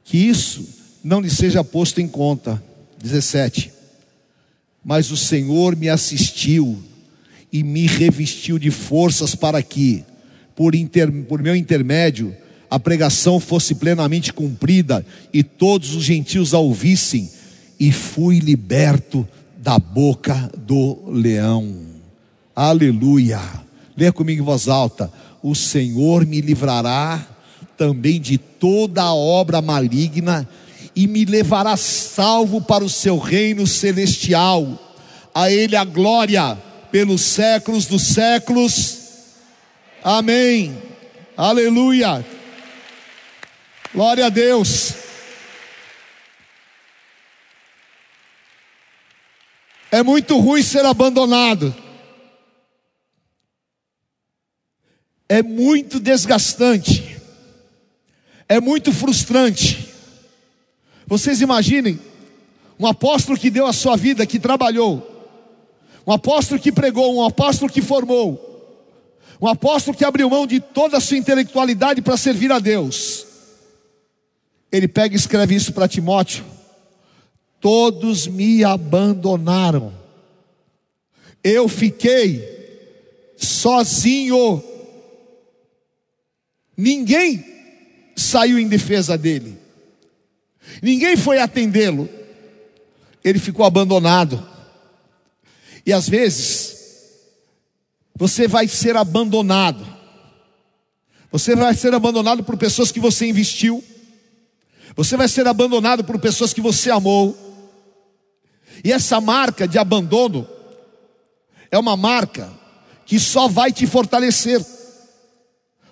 que 0.04 0.18
isso 0.18 0.68
não 1.02 1.22
lhe 1.22 1.30
seja 1.30 1.64
posto 1.64 2.02
em 2.02 2.10
conta. 2.10 2.62
17. 3.02 3.72
Mas 4.84 5.12
o 5.12 5.18
Senhor 5.18 5.78
me 5.78 5.88
assistiu 5.88 6.84
e 7.52 7.64
me 7.64 7.86
revestiu 7.88 8.60
de 8.60 8.72
forças 8.72 9.36
para 9.36 9.62
que, 9.62 10.04
por, 10.56 10.76
inter, 10.76 11.12
por 11.24 11.42
meu 11.42 11.56
intermédio, 11.56 12.36
a 12.70 12.80
pregação 12.80 13.40
fosse 13.40 13.76
plenamente 13.76 14.34
cumprida 14.34 15.06
e 15.34 15.42
todos 15.44 15.96
os 15.96 16.04
gentios 16.04 16.54
a 16.54 16.60
ouvissem, 16.60 17.30
e 17.80 17.92
fui 17.92 18.40
liberto 18.40 19.28
da 19.58 19.80
boca 19.80 20.52
do 20.58 20.98
leão. 21.12 21.76
Aleluia. 22.56 23.40
Leia 23.96 24.12
comigo 24.12 24.42
em 24.42 24.46
voz 24.46 24.68
alta: 24.68 25.12
O 25.44 25.54
Senhor 25.56 26.26
me 26.26 26.42
livrará 26.42 27.26
também 27.78 28.20
de 28.20 28.38
toda 28.38 29.04
a 29.04 29.14
obra 29.14 29.62
maligna 29.62 30.48
e 30.96 31.06
me 31.06 31.24
levará 31.24 31.78
salvo 31.78 32.60
para 32.60 32.84
o 32.84 32.90
seu 32.90 33.18
reino 33.18 33.68
celestial. 33.68 34.84
A 35.34 35.52
Ele 35.52 35.76
a 35.76 35.86
glória 35.86 36.58
pelos 36.98 37.22
séculos 37.22 37.86
dos 37.86 38.02
séculos. 38.08 38.98
Amém. 40.04 40.76
Aleluia. 41.38 42.26
Glória 43.94 44.26
a 44.26 44.30
Deus. 44.30 44.94
É 49.92 50.02
muito 50.02 50.40
ruim 50.40 50.64
ser 50.64 50.88
abandonado. 50.88 51.72
É 55.30 55.44
muito 55.44 56.00
desgastante. 56.00 57.16
É 58.50 58.60
muito 58.60 58.92
frustrante. 58.92 59.94
Vocês 61.06 61.42
imaginem 61.42 62.00
um 62.80 62.88
apóstolo 62.88 63.38
que 63.38 63.52
deu 63.52 63.68
a 63.68 63.74
sua 63.74 63.96
vida, 63.96 64.26
que 64.26 64.40
trabalhou, 64.40 65.17
um 66.08 66.14
apóstolo 66.14 66.58
que 66.58 66.72
pregou, 66.72 67.18
um 67.18 67.26
apóstolo 67.26 67.70
que 67.70 67.82
formou, 67.82 68.48
um 69.42 69.48
apóstolo 69.48 69.96
que 69.96 70.06
abriu 70.06 70.30
mão 70.30 70.48
de 70.48 70.62
toda 70.62 70.98
a 70.98 71.02
sua 71.02 71.18
intelectualidade 71.18 72.02
para 72.02 72.16
servir 72.16 72.50
a 72.50 72.60
Deus. 72.60 73.28
Ele 74.72 74.88
pega 74.88 75.14
e 75.14 75.18
escreve 75.18 75.54
isso 75.54 75.74
para 75.74 75.88
Timóteo: 75.88 76.46
Todos 77.60 78.26
me 78.26 78.64
abandonaram, 78.64 79.94
eu 81.44 81.68
fiquei 81.68 82.56
sozinho, 83.36 84.64
ninguém 86.76 87.44
saiu 88.16 88.58
em 88.58 88.68
defesa 88.70 89.18
dele, 89.18 89.58
ninguém 90.82 91.18
foi 91.18 91.38
atendê-lo, 91.38 92.08
ele 93.26 93.40
ficou 93.40 93.66
abandonado. 93.66 94.57
E 95.88 95.94
às 95.94 96.10
vezes, 96.10 96.76
você 98.14 98.46
vai 98.46 98.68
ser 98.68 98.98
abandonado. 98.98 99.88
Você 101.32 101.56
vai 101.56 101.74
ser 101.74 101.94
abandonado 101.94 102.44
por 102.44 102.58
pessoas 102.58 102.92
que 102.92 103.00
você 103.00 103.26
investiu. 103.26 103.82
Você 104.98 105.16
vai 105.16 105.30
ser 105.30 105.48
abandonado 105.48 106.04
por 106.04 106.20
pessoas 106.20 106.52
que 106.52 106.60
você 106.60 106.92
amou. 106.92 107.38
E 108.84 108.92
essa 108.92 109.22
marca 109.22 109.66
de 109.66 109.78
abandono 109.78 110.46
é 111.72 111.80
uma 111.80 111.96
marca 111.96 112.52
que 113.06 113.18
só 113.18 113.48
vai 113.48 113.72
te 113.72 113.88
fortalecer. 113.88 114.62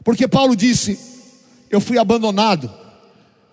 Porque 0.03 0.27
Paulo 0.27 0.57
disse: 0.57 0.99
Eu 1.69 1.79
fui 1.79 1.97
abandonado, 1.97 2.69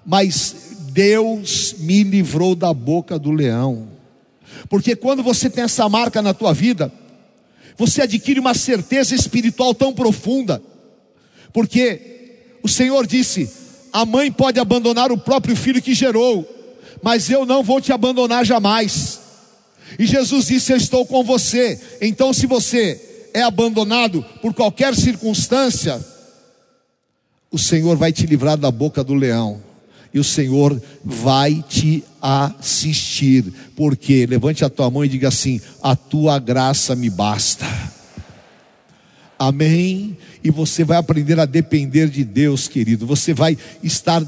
mas 0.04 0.56
Deus 0.90 1.76
me 1.78 2.02
livrou 2.02 2.56
da 2.56 2.74
boca 2.74 3.16
do 3.16 3.30
leão. 3.30 3.91
Porque 4.68 4.96
quando 4.96 5.22
você 5.22 5.50
tem 5.50 5.64
essa 5.64 5.88
marca 5.88 6.22
na 6.22 6.34
tua 6.34 6.52
vida, 6.52 6.92
você 7.76 8.02
adquire 8.02 8.40
uma 8.40 8.54
certeza 8.54 9.14
espiritual 9.14 9.74
tão 9.74 9.92
profunda. 9.92 10.62
Porque 11.52 12.58
o 12.62 12.68
Senhor 12.68 13.06
disse: 13.06 13.50
a 13.92 14.06
mãe 14.06 14.32
pode 14.32 14.58
abandonar 14.58 15.12
o 15.12 15.18
próprio 15.18 15.54
filho 15.54 15.82
que 15.82 15.94
gerou, 15.94 16.48
mas 17.02 17.28
eu 17.28 17.44
não 17.44 17.62
vou 17.62 17.80
te 17.80 17.92
abandonar 17.92 18.44
jamais. 18.44 19.20
E 19.98 20.06
Jesus 20.06 20.46
disse: 20.46 20.72
Eu 20.72 20.76
estou 20.76 21.04
com 21.04 21.22
você. 21.22 21.78
Então, 22.00 22.32
se 22.32 22.46
você 22.46 23.28
é 23.34 23.42
abandonado 23.42 24.24
por 24.40 24.54
qualquer 24.54 24.94
circunstância, 24.94 26.02
o 27.50 27.58
Senhor 27.58 27.96
vai 27.96 28.12
te 28.12 28.26
livrar 28.26 28.56
da 28.56 28.70
boca 28.70 29.04
do 29.04 29.14
leão 29.14 29.60
e 30.12 30.18
o 30.18 30.24
Senhor 30.24 30.80
vai 31.04 31.62
te 31.68 32.02
assistir. 32.22 33.52
Porque 33.74 34.24
levante 34.26 34.64
a 34.64 34.70
tua 34.70 34.88
mão 34.88 35.04
e 35.04 35.08
diga 35.08 35.28
assim: 35.28 35.60
a 35.82 35.96
tua 35.96 36.38
graça 36.38 36.94
me 36.94 37.10
basta. 37.10 37.66
Amém? 39.38 40.16
E 40.44 40.50
você 40.50 40.84
vai 40.84 40.96
aprender 40.96 41.40
a 41.40 41.44
depender 41.44 42.08
de 42.08 42.24
Deus, 42.24 42.68
querido. 42.68 43.04
Você 43.06 43.34
vai 43.34 43.58
estar 43.82 44.24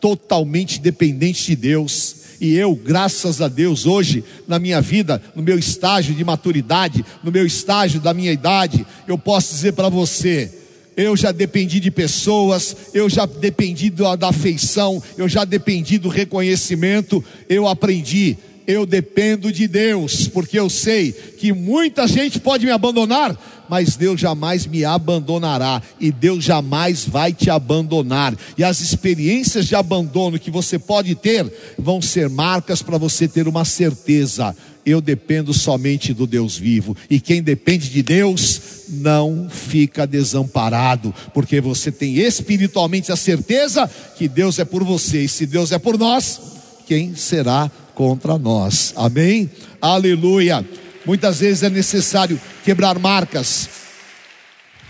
totalmente 0.00 0.80
dependente 0.80 1.46
de 1.46 1.56
Deus. 1.56 2.16
E 2.40 2.54
eu, 2.54 2.74
graças 2.74 3.40
a 3.40 3.48
Deus, 3.48 3.86
hoje, 3.86 4.22
na 4.46 4.58
minha 4.58 4.80
vida, 4.80 5.20
no 5.34 5.42
meu 5.42 5.58
estágio 5.58 6.14
de 6.14 6.22
maturidade, 6.24 7.04
no 7.22 7.32
meu 7.32 7.46
estágio 7.46 8.00
da 8.00 8.14
minha 8.14 8.30
idade, 8.30 8.86
eu 9.08 9.16
posso 9.16 9.54
dizer 9.54 9.72
para 9.72 9.88
você, 9.88 10.52
eu 10.96 11.16
já 11.16 11.32
dependi 11.32 11.80
de 11.80 11.90
pessoas, 11.90 12.76
eu 12.92 13.08
já 13.08 13.26
dependi 13.26 13.90
da 13.90 14.28
afeição, 14.28 15.02
eu 15.16 15.28
já 15.28 15.44
dependi 15.44 15.98
do 15.98 16.08
reconhecimento, 16.08 17.24
eu 17.48 17.66
aprendi 17.66 18.36
eu 18.66 18.86
dependo 18.86 19.52
de 19.52 19.68
Deus, 19.68 20.26
porque 20.26 20.58
eu 20.58 20.70
sei 20.70 21.12
que 21.12 21.52
muita 21.52 22.06
gente 22.06 22.40
pode 22.40 22.64
me 22.64 22.72
abandonar, 22.72 23.38
mas 23.68 23.96
Deus 23.96 24.20
jamais 24.20 24.66
me 24.66 24.84
abandonará 24.84 25.82
e 26.00 26.10
Deus 26.10 26.44
jamais 26.44 27.04
vai 27.06 27.32
te 27.32 27.50
abandonar. 27.50 28.34
E 28.56 28.64
as 28.64 28.80
experiências 28.80 29.66
de 29.66 29.74
abandono 29.74 30.38
que 30.38 30.50
você 30.50 30.78
pode 30.78 31.14
ter 31.14 31.50
vão 31.78 32.00
ser 32.00 32.28
marcas 32.28 32.82
para 32.82 32.98
você 32.98 33.28
ter 33.28 33.46
uma 33.46 33.64
certeza. 33.64 34.56
Eu 34.86 35.00
dependo 35.00 35.54
somente 35.54 36.12
do 36.12 36.26
Deus 36.26 36.56
vivo, 36.56 36.96
e 37.08 37.18
quem 37.20 37.42
depende 37.42 37.88
de 37.88 38.02
Deus 38.02 38.60
não 38.88 39.48
fica 39.48 40.06
desamparado, 40.06 41.14
porque 41.32 41.60
você 41.60 41.90
tem 41.90 42.16
espiritualmente 42.16 43.10
a 43.10 43.16
certeza 43.16 43.90
que 44.16 44.28
Deus 44.28 44.58
é 44.58 44.64
por 44.64 44.84
você, 44.84 45.24
e 45.24 45.28
se 45.28 45.46
Deus 45.46 45.72
é 45.72 45.78
por 45.78 45.98
nós, 45.98 46.40
quem 46.86 47.14
será 47.14 47.70
contra 47.94 48.36
nós. 48.36 48.92
Amém? 48.96 49.50
Aleluia. 49.80 50.66
Muitas 51.06 51.40
vezes 51.40 51.62
é 51.62 51.70
necessário 51.70 52.40
quebrar 52.64 52.98
marcas. 52.98 53.68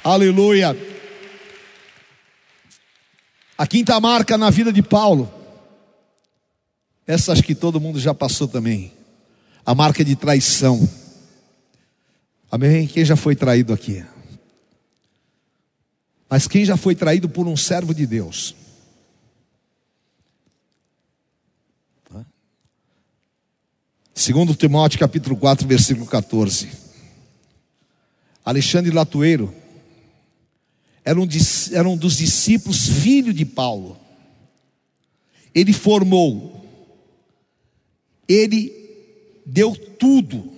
Aleluia. 0.03 0.77
A 3.57 3.67
quinta 3.67 3.99
marca 4.01 4.37
na 4.37 4.51
vida 4.51 4.73
de 4.73 4.83
Paulo. 4.83 5.33
Essa 7.07 7.33
acho 7.33 7.43
que 7.43 7.55
todo 7.55 7.81
mundo 7.81 8.01
já 8.01 8.15
passou 8.15 8.49
também. 8.49 8.93
A 9.67 9.75
marca 9.75 10.05
de 10.05 10.15
traição. 10.15 10.87
Amém? 12.51 12.87
Quem 12.87 13.05
já 13.05 13.17
foi 13.17 13.35
traído 13.35 13.73
aqui? 13.73 14.05
Mas 16.29 16.47
quem 16.47 16.65
já 16.65 16.77
foi 16.77 16.95
traído 16.95 17.29
por 17.29 17.47
um 17.47 17.57
servo 17.57 17.95
de 17.95 18.07
Deus? 18.07 18.55
Segundo 24.15 24.55
Timóteo 24.55 25.01
capítulo 25.01 25.37
4, 25.37 25.67
versículo 25.67 26.07
14. 26.07 26.71
Alexandre 28.45 28.93
Latueiro 28.93 29.53
era 31.05 31.21
um, 31.21 31.27
era 31.73 31.89
um 31.89 31.97
dos 31.97 32.19
discípulos, 32.19 32.87
filho 32.87 33.35
de 33.35 33.45
Paulo. 33.45 33.99
Ele 35.55 35.73
formou, 35.73 36.65
ele 38.29 38.84
deu 39.45 39.75
tudo. 39.75 40.53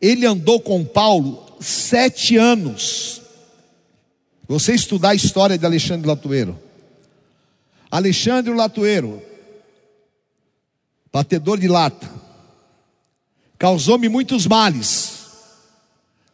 Ele 0.00 0.26
andou 0.26 0.60
com 0.60 0.84
Paulo 0.84 1.56
sete 1.60 2.36
anos. 2.36 3.22
Você 4.48 4.74
estudar 4.74 5.10
a 5.10 5.14
história 5.14 5.58
de 5.58 5.66
Alexandre 5.66 6.06
Latueiro. 6.06 6.58
Alexandre 7.90 8.52
Latueiro 8.52 9.22
batedor 11.16 11.58
de 11.58 11.66
lata, 11.66 12.10
causou-me 13.58 14.06
muitos 14.06 14.46
males, 14.46 15.12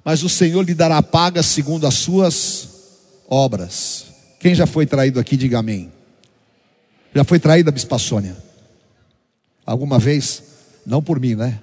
mas 0.05 0.25
o 0.25 0.29
Senhor 0.29 0.61
lhe 0.63 0.75
dará 0.75 1.01
paga 1.01 1.41
segundo 1.41 1.87
as 1.87 1.95
suas 1.95 2.69
obras. 3.29 4.07
Quem 4.41 4.57
já 4.57 4.67
foi 4.67 4.85
traído 4.85 5.21
aqui, 5.21 5.37
diga 5.37 5.61
amém. 5.61 5.93
Já 7.15 7.23
foi 7.23 7.39
traída, 7.39 7.71
Bispa 7.71 7.97
Sônia? 7.97 8.37
Alguma 9.65 10.01
vez? 10.01 10.43
Não 10.85 11.03
por 11.03 11.21
mim, 11.21 11.35
né? 11.35 11.61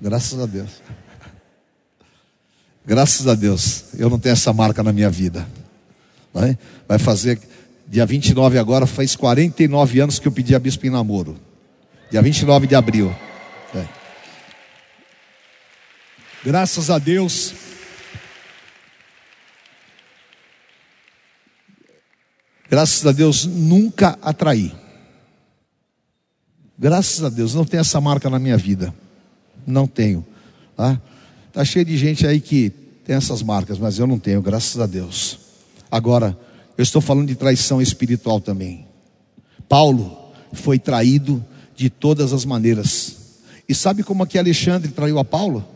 Graças 0.00 0.38
a 0.38 0.46
Deus. 0.46 0.70
Graças 2.84 3.28
a 3.28 3.34
Deus, 3.34 3.84
eu 3.96 4.10
não 4.10 4.18
tenho 4.18 4.32
essa 4.32 4.52
marca 4.52 4.82
na 4.82 4.92
minha 4.92 5.08
vida. 5.08 5.46
É? 6.34 6.56
Vai 6.88 6.98
fazer, 6.98 7.38
dia 7.86 8.04
29 8.04 8.58
agora, 8.58 8.86
faz 8.86 9.14
49 9.14 10.00
anos 10.00 10.18
que 10.18 10.26
eu 10.26 10.32
pedi 10.32 10.54
a 10.54 10.58
bispo 10.58 10.86
em 10.86 10.90
namoro. 10.90 11.38
Dia 12.10 12.20
29 12.20 12.66
de 12.66 12.74
abril. 12.74 13.14
É. 13.74 13.86
Graças 16.44 16.90
a 16.90 16.98
Deus. 16.98 17.54
Graças 22.68 23.06
a 23.06 23.12
Deus 23.12 23.44
nunca 23.44 24.18
atraí. 24.20 24.81
Graças 26.78 27.22
a 27.22 27.28
Deus 27.28 27.54
não 27.54 27.64
tem 27.64 27.80
essa 27.80 28.00
marca 28.00 28.28
na 28.28 28.38
minha 28.38 28.56
vida. 28.56 28.94
Não 29.66 29.86
tenho. 29.86 30.24
Tá? 30.76 31.00
tá 31.52 31.64
cheio 31.64 31.84
de 31.84 31.96
gente 31.96 32.26
aí 32.26 32.40
que 32.40 32.70
tem 33.04 33.14
essas 33.14 33.42
marcas, 33.42 33.78
mas 33.78 33.98
eu 33.98 34.06
não 34.06 34.18
tenho, 34.18 34.40
graças 34.40 34.80
a 34.80 34.86
Deus. 34.86 35.38
Agora, 35.90 36.36
eu 36.76 36.82
estou 36.82 37.02
falando 37.02 37.28
de 37.28 37.34
traição 37.34 37.80
espiritual 37.80 38.40
também. 38.40 38.86
Paulo 39.68 40.32
foi 40.52 40.78
traído 40.78 41.44
de 41.76 41.90
todas 41.90 42.32
as 42.32 42.44
maneiras. 42.44 43.16
E 43.68 43.74
sabe 43.74 44.02
como 44.02 44.22
aqui 44.22 44.38
Alexandre 44.38 44.90
traiu 44.90 45.18
a 45.18 45.24
Paulo? 45.24 45.66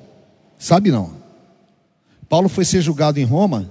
Sabe 0.59 0.90
não? 0.90 1.14
Paulo 2.28 2.49
foi 2.49 2.64
ser 2.64 2.80
julgado 2.80 3.20
em 3.20 3.24
Roma 3.24 3.70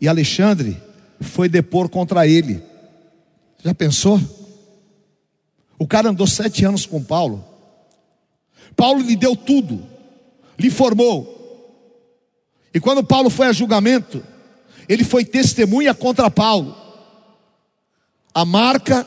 e 0.00 0.08
Alexandre 0.08 0.76
foi 1.20 1.48
depor 1.48 1.88
contra 1.88 2.26
ele. 2.26 2.62
Já 3.64 3.72
pensou? 3.72 4.20
O 5.82 5.86
cara 5.88 6.10
andou 6.10 6.28
sete 6.28 6.64
anos 6.64 6.86
com 6.86 7.02
Paulo. 7.02 7.44
Paulo 8.76 9.02
lhe 9.02 9.16
deu 9.16 9.34
tudo, 9.34 9.84
lhe 10.56 10.70
formou. 10.70 11.28
E 12.72 12.78
quando 12.78 13.02
Paulo 13.02 13.28
foi 13.28 13.48
a 13.48 13.52
julgamento, 13.52 14.24
ele 14.88 15.02
foi 15.02 15.24
testemunha 15.24 15.92
contra 15.92 16.30
Paulo. 16.30 16.76
A 18.32 18.44
marca 18.44 19.04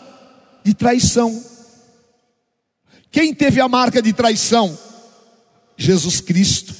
de 0.65 0.73
traição. 0.73 1.41
Quem 3.09 3.33
teve 3.33 3.61
a 3.61 3.69
marca 3.69 4.01
de 4.01 4.11
traição? 4.11 4.77
Jesus 5.77 6.19
Cristo. 6.19 6.75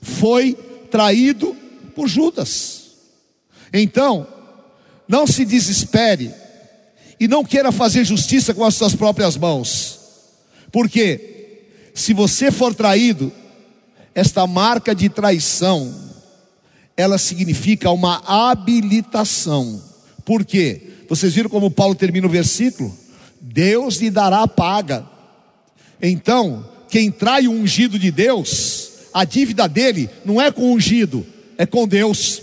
Foi 0.00 0.54
traído 0.88 1.52
por 1.96 2.06
Judas. 2.06 2.92
Então, 3.72 4.24
não 5.08 5.26
se 5.26 5.44
desespere 5.44 6.32
e 7.18 7.26
não 7.26 7.44
queira 7.44 7.72
fazer 7.72 8.04
justiça 8.04 8.52
com 8.52 8.64
as 8.64 8.74
suas 8.74 8.94
próprias 8.94 9.36
mãos. 9.36 9.98
Porque 10.70 11.62
se 11.94 12.12
você 12.12 12.50
for 12.50 12.74
traído, 12.74 13.32
esta 14.14 14.46
marca 14.46 14.94
de 14.94 15.08
traição, 15.08 15.94
ela 16.96 17.18
significa 17.18 17.90
uma 17.90 18.22
habilitação. 18.26 19.82
Por 20.24 20.44
quê? 20.44 20.82
Vocês 21.08 21.34
viram 21.34 21.48
como 21.48 21.70
Paulo 21.70 21.94
termina 21.94 22.26
o 22.26 22.30
versículo? 22.30 22.96
Deus 23.40 23.96
lhe 23.96 24.10
dará 24.10 24.42
a 24.42 24.48
paga 24.48 25.16
então, 26.00 26.68
quem 26.88 27.10
trai 27.10 27.48
o 27.48 27.52
ungido 27.52 27.98
de 27.98 28.10
Deus, 28.10 28.90
a 29.12 29.24
dívida 29.24 29.68
dele 29.68 30.08
não 30.24 30.40
é 30.40 30.50
com 30.50 30.62
o 30.62 30.72
ungido, 30.72 31.26
é 31.56 31.64
com 31.64 31.88
Deus. 31.88 32.40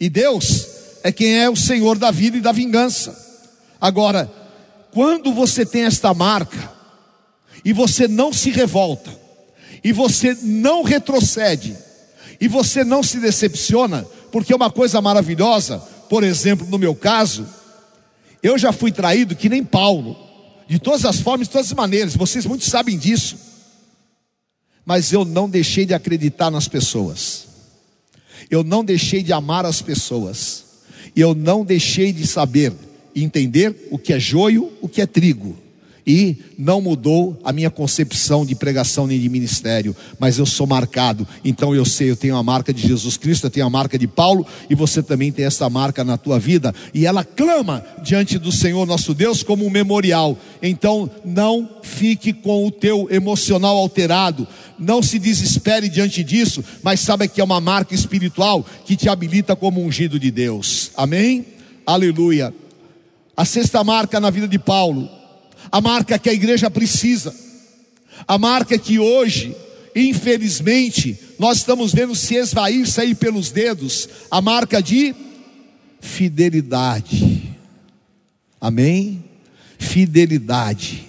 E 0.00 0.08
Deus 0.08 0.66
é 1.02 1.12
quem 1.12 1.38
é 1.38 1.48
o 1.48 1.56
Senhor 1.56 1.98
da 1.98 2.10
vida 2.10 2.36
e 2.36 2.40
da 2.40 2.52
vingança. 2.52 3.20
Agora, 3.82 4.32
quando 4.92 5.32
você 5.32 5.66
tem 5.66 5.82
esta 5.82 6.14
marca, 6.14 6.70
e 7.64 7.72
você 7.72 8.06
não 8.06 8.32
se 8.32 8.48
revolta, 8.52 9.10
e 9.82 9.92
você 9.92 10.38
não 10.40 10.84
retrocede, 10.84 11.76
e 12.40 12.46
você 12.46 12.84
não 12.84 13.02
se 13.02 13.18
decepciona, 13.18 14.06
porque 14.30 14.52
é 14.52 14.56
uma 14.56 14.70
coisa 14.70 15.00
maravilhosa, 15.00 15.78
por 16.08 16.22
exemplo, 16.22 16.64
no 16.68 16.78
meu 16.78 16.94
caso, 16.94 17.44
eu 18.40 18.56
já 18.56 18.70
fui 18.70 18.92
traído 18.92 19.34
que 19.34 19.48
nem 19.48 19.64
Paulo 19.64 20.16
de 20.68 20.78
todas 20.78 21.04
as 21.04 21.18
formas, 21.18 21.48
de 21.48 21.52
todas 21.52 21.66
as 21.66 21.72
maneiras, 21.72 22.14
vocês 22.14 22.46
muitos 22.46 22.68
sabem 22.68 22.96
disso. 22.96 23.36
Mas 24.84 25.12
eu 25.12 25.24
não 25.24 25.50
deixei 25.50 25.84
de 25.84 25.92
acreditar 25.92 26.52
nas 26.52 26.68
pessoas, 26.68 27.48
eu 28.48 28.62
não 28.62 28.84
deixei 28.84 29.24
de 29.24 29.32
amar 29.32 29.66
as 29.66 29.82
pessoas, 29.82 30.64
eu 31.16 31.34
não 31.34 31.64
deixei 31.64 32.12
de 32.12 32.24
saber 32.24 32.72
entender 33.14 33.88
o 33.90 33.98
que 33.98 34.12
é 34.12 34.20
joio, 34.20 34.70
o 34.80 34.88
que 34.88 35.00
é 35.00 35.06
trigo 35.06 35.56
e 36.06 36.36
não 36.58 36.80
mudou 36.80 37.38
a 37.44 37.52
minha 37.52 37.70
concepção 37.70 38.44
de 38.44 38.54
pregação 38.54 39.06
nem 39.06 39.20
de 39.20 39.28
ministério, 39.28 39.94
mas 40.18 40.38
eu 40.38 40.46
sou 40.46 40.66
marcado, 40.66 41.26
então 41.44 41.74
eu 41.74 41.84
sei, 41.84 42.10
eu 42.10 42.16
tenho 42.16 42.36
a 42.36 42.42
marca 42.42 42.72
de 42.72 42.86
Jesus 42.86 43.16
Cristo, 43.16 43.46
eu 43.46 43.50
tenho 43.50 43.66
a 43.66 43.70
marca 43.70 43.98
de 43.98 44.06
Paulo, 44.06 44.46
e 44.68 44.74
você 44.74 45.02
também 45.02 45.30
tem 45.30 45.44
essa 45.44 45.68
marca 45.70 46.04
na 46.04 46.16
tua 46.16 46.38
vida, 46.38 46.74
e 46.92 47.06
ela 47.06 47.24
clama 47.24 47.84
diante 48.02 48.38
do 48.38 48.50
Senhor 48.50 48.86
nosso 48.86 49.14
Deus 49.14 49.42
como 49.42 49.64
um 49.64 49.70
memorial. 49.70 50.36
Então 50.62 51.10
não 51.24 51.68
fique 51.82 52.32
com 52.32 52.66
o 52.66 52.70
teu 52.70 53.08
emocional 53.10 53.76
alterado, 53.76 54.46
não 54.78 55.02
se 55.02 55.18
desespere 55.18 55.88
diante 55.88 56.24
disso, 56.24 56.64
mas 56.82 57.00
saiba 57.00 57.28
que 57.28 57.40
é 57.40 57.44
uma 57.44 57.60
marca 57.60 57.94
espiritual 57.94 58.66
que 58.84 58.96
te 58.96 59.08
habilita 59.08 59.54
como 59.54 59.82
ungido 59.82 60.18
de 60.18 60.30
Deus. 60.30 60.90
Amém? 60.96 61.46
Aleluia. 61.86 62.52
A 63.36 63.44
sexta 63.44 63.82
marca 63.82 64.20
na 64.20 64.30
vida 64.30 64.46
de 64.46 64.58
Paulo 64.58 65.22
a 65.70 65.80
marca 65.80 66.18
que 66.18 66.28
a 66.28 66.32
igreja 66.34 66.70
precisa, 66.70 67.34
a 68.26 68.38
marca 68.38 68.78
que 68.78 68.98
hoje, 68.98 69.56
infelizmente, 69.94 71.18
nós 71.38 71.58
estamos 71.58 71.92
vendo 71.92 72.14
se 72.14 72.34
esvair, 72.34 72.86
sair 72.86 73.14
pelos 73.14 73.50
dedos, 73.50 74.08
a 74.30 74.40
marca 74.40 74.82
de 74.82 75.14
fidelidade. 76.00 77.56
Amém? 78.60 79.24
Fidelidade. 79.78 81.08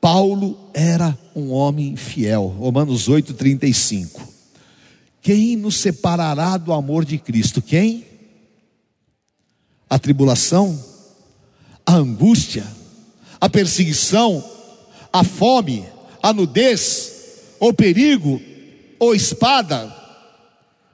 Paulo 0.00 0.70
era 0.72 1.18
um 1.34 1.50
homem 1.50 1.96
fiel. 1.96 2.46
Romanos 2.46 3.08
8:35. 3.08 4.22
Quem 5.20 5.56
nos 5.56 5.76
separará 5.76 6.56
do 6.56 6.72
amor 6.72 7.04
de 7.04 7.18
Cristo? 7.18 7.60
Quem? 7.60 8.06
A 9.90 9.98
tribulação, 9.98 10.78
a 11.86 11.94
angústia, 11.94 12.66
a 13.40 13.48
perseguição, 13.48 14.44
a 15.12 15.22
fome, 15.22 15.86
a 16.22 16.32
nudez, 16.32 17.12
o 17.60 17.72
perigo, 17.72 18.40
ou 18.98 19.14
espada. 19.14 19.94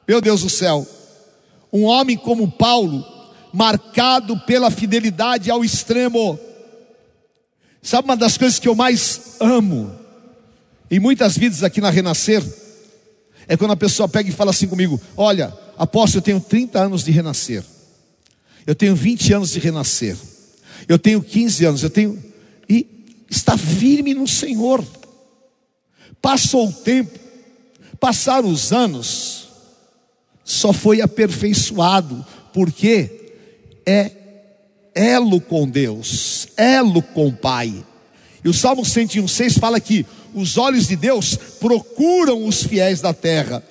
Meu 0.06 0.20
Deus 0.20 0.42
do 0.42 0.50
céu, 0.50 0.86
um 1.72 1.84
homem 1.84 2.16
como 2.16 2.50
Paulo, 2.50 3.04
marcado 3.52 4.38
pela 4.40 4.70
fidelidade 4.70 5.50
ao 5.50 5.64
extremo. 5.64 6.38
Sabe 7.82 8.08
uma 8.08 8.16
das 8.16 8.36
coisas 8.36 8.58
que 8.58 8.68
eu 8.68 8.74
mais 8.74 9.36
amo 9.40 9.90
em 10.90 11.00
muitas 11.00 11.36
vidas 11.36 11.62
aqui 11.62 11.80
na 11.80 11.90
Renascer? 11.90 12.42
É 13.48 13.56
quando 13.56 13.72
a 13.72 13.76
pessoa 13.76 14.08
pega 14.08 14.28
e 14.28 14.32
fala 14.32 14.50
assim 14.50 14.68
comigo: 14.68 15.00
Olha, 15.16 15.52
apóstolo, 15.76 16.18
eu 16.18 16.22
tenho 16.22 16.40
30 16.40 16.78
anos 16.78 17.02
de 17.02 17.10
renascer, 17.10 17.64
eu 18.66 18.74
tenho 18.74 18.94
20 18.94 19.32
anos 19.32 19.50
de 19.50 19.58
renascer, 19.58 20.16
eu 20.88 20.98
tenho 20.98 21.22
15 21.22 21.64
anos, 21.64 21.82
eu 21.82 21.90
tenho. 21.90 22.22
E 22.68 22.86
está 23.28 23.56
firme 23.56 24.14
no 24.14 24.26
Senhor. 24.26 24.84
Passou 26.20 26.68
o 26.68 26.72
tempo, 26.72 27.18
passaram 27.98 28.48
os 28.48 28.72
anos, 28.72 29.48
só 30.44 30.72
foi 30.72 31.00
aperfeiçoado, 31.00 32.24
porque 32.52 33.34
é 33.84 34.12
elo 34.94 35.40
com 35.40 35.68
Deus, 35.68 36.48
elo 36.56 37.02
com 37.02 37.28
o 37.28 37.32
Pai. 37.32 37.84
E 38.44 38.48
o 38.48 38.54
Salmo 38.54 38.82
101,6 38.82 39.58
fala 39.58 39.80
que 39.80 40.06
os 40.34 40.56
olhos 40.56 40.88
de 40.88 40.96
Deus 40.96 41.36
procuram 41.58 42.46
os 42.46 42.62
fiéis 42.62 43.00
da 43.00 43.12
terra. 43.12 43.62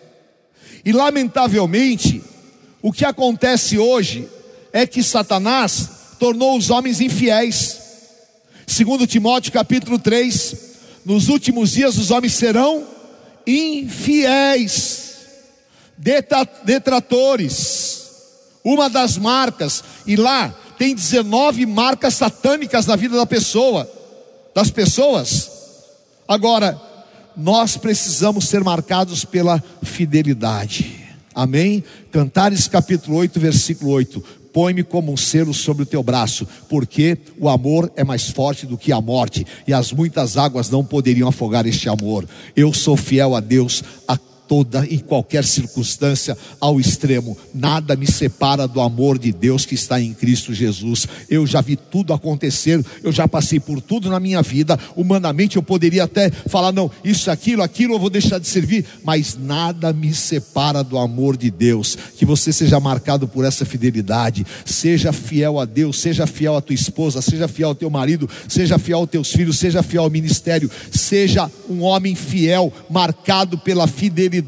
E 0.84 0.92
lamentavelmente, 0.92 2.24
o 2.82 2.92
que 2.92 3.06
acontece 3.06 3.78
hoje 3.78 4.28
é 4.74 4.88
que 4.88 5.04
Satanás 5.04 6.01
tornou 6.22 6.56
os 6.56 6.70
homens 6.70 7.02
infiéis. 7.02 7.80
Segundo 8.68 9.08
Timóteo 9.08 9.52
capítulo 9.52 9.98
3, 9.98 10.56
nos 11.04 11.30
últimos 11.30 11.72
dias 11.72 11.98
os 11.98 12.12
homens 12.12 12.34
serão 12.34 12.86
infiéis, 13.48 15.16
detratores. 16.64 18.04
Uma 18.64 18.88
das 18.88 19.18
marcas, 19.18 19.84
e 20.06 20.16
lá 20.16 20.54
tem 20.78 20.94
19 20.94 21.66
marcas 21.66 22.14
satânicas 22.14 22.86
na 22.86 22.96
vida 22.96 23.18
da 23.18 23.26
pessoa, 23.26 23.92
das 24.54 24.70
pessoas. 24.70 25.50
Agora, 26.28 26.80
nós 27.36 27.78
precisamos 27.78 28.48
ser 28.48 28.64
marcados 28.64 29.26
pela 29.26 29.64
fidelidade. 29.82 31.00
Amém? 31.34 31.84
Cantares 32.12 32.68
capítulo 32.68 33.18
8, 33.18 33.40
versículo 33.40 33.90
8 33.90 34.41
põe-me 34.54 34.84
como 34.84 35.12
um 35.12 35.18
selo 35.18 35.54
sobre 35.54 35.84
o 35.84 35.86
teu 35.86 36.04
braço, 36.04 36.48
porque 36.70 37.18
o 37.40 37.50
amor 37.50 37.92
é 37.96 38.04
mais 38.04 38.30
forte 38.30 38.66
do 38.66 38.78
que 38.78 38.92
a 38.92 39.02
morte, 39.02 39.46
e 39.68 39.74
as 39.74 39.92
muitas 39.92 40.38
águas 40.38 40.70
não 40.70 40.84
poderiam 40.84 41.30
afogar 41.30 41.66
este 41.66 41.90
amor. 41.90 42.28
Eu 42.56 42.74
sou 42.74 42.98
fiel 42.98 43.36
a 43.36 43.40
Deus, 43.40 43.84
a 44.08 44.18
toda 44.52 44.86
e 44.86 44.98
qualquer 44.98 45.46
circunstância 45.46 46.38
ao 46.60 46.78
extremo. 46.78 47.38
Nada 47.54 47.96
me 47.96 48.06
separa 48.06 48.68
do 48.68 48.82
amor 48.82 49.18
de 49.18 49.32
Deus 49.32 49.66
que 49.66 49.76
está 49.76 50.02
em 50.02 50.14
Cristo 50.14 50.54
Jesus. 50.54 51.08
Eu 51.30 51.48
já 51.48 51.62
vi 51.62 51.78
tudo 51.78 52.12
acontecer, 52.12 52.86
eu 53.02 53.14
já 53.14 53.30
passei 53.30 53.62
por 53.62 53.80
tudo 53.80 54.10
na 54.10 54.20
minha 54.20 54.42
vida. 54.42 54.78
Humanamente 54.94 55.56
eu 55.56 55.64
poderia 55.64 56.04
até 56.04 56.30
falar, 56.30 56.74
não, 56.74 56.92
isso, 57.02 57.32
aquilo, 57.32 57.64
aquilo, 57.64 57.94
eu 57.94 58.00
vou 58.00 58.10
deixar 58.10 58.40
de 58.40 58.48
servir, 58.48 58.86
mas 59.06 59.38
nada 59.40 59.94
me 59.94 60.14
separa 60.14 60.84
do 60.84 60.98
amor 60.98 61.38
de 61.38 61.50
Deus. 61.50 61.98
Que 62.18 62.26
você 62.26 62.52
seja 62.52 62.78
marcado 62.78 63.30
por 63.30 63.46
essa 63.46 63.64
fidelidade. 63.64 64.46
Seja 64.66 65.14
fiel 65.14 65.62
a 65.62 65.66
Deus, 65.66 65.98
seja 65.98 66.28
fiel 66.28 66.58
à 66.58 66.62
tua 66.62 66.76
esposa, 66.76 67.22
seja 67.22 67.48
fiel 67.48 67.70
ao 67.70 67.76
teu 67.76 67.90
marido, 67.90 68.30
seja 68.50 68.78
fiel 68.78 69.00
aos 69.00 69.10
teus 69.10 69.32
filhos, 69.32 69.58
seja 69.58 69.82
fiel 69.82 70.04
ao 70.04 70.10
ministério, 70.10 70.70
seja 70.92 71.50
um 71.70 71.84
homem 71.84 72.16
fiel, 72.16 72.74
marcado 72.90 73.58
pela 73.58 73.88
fidelidade 73.88 74.41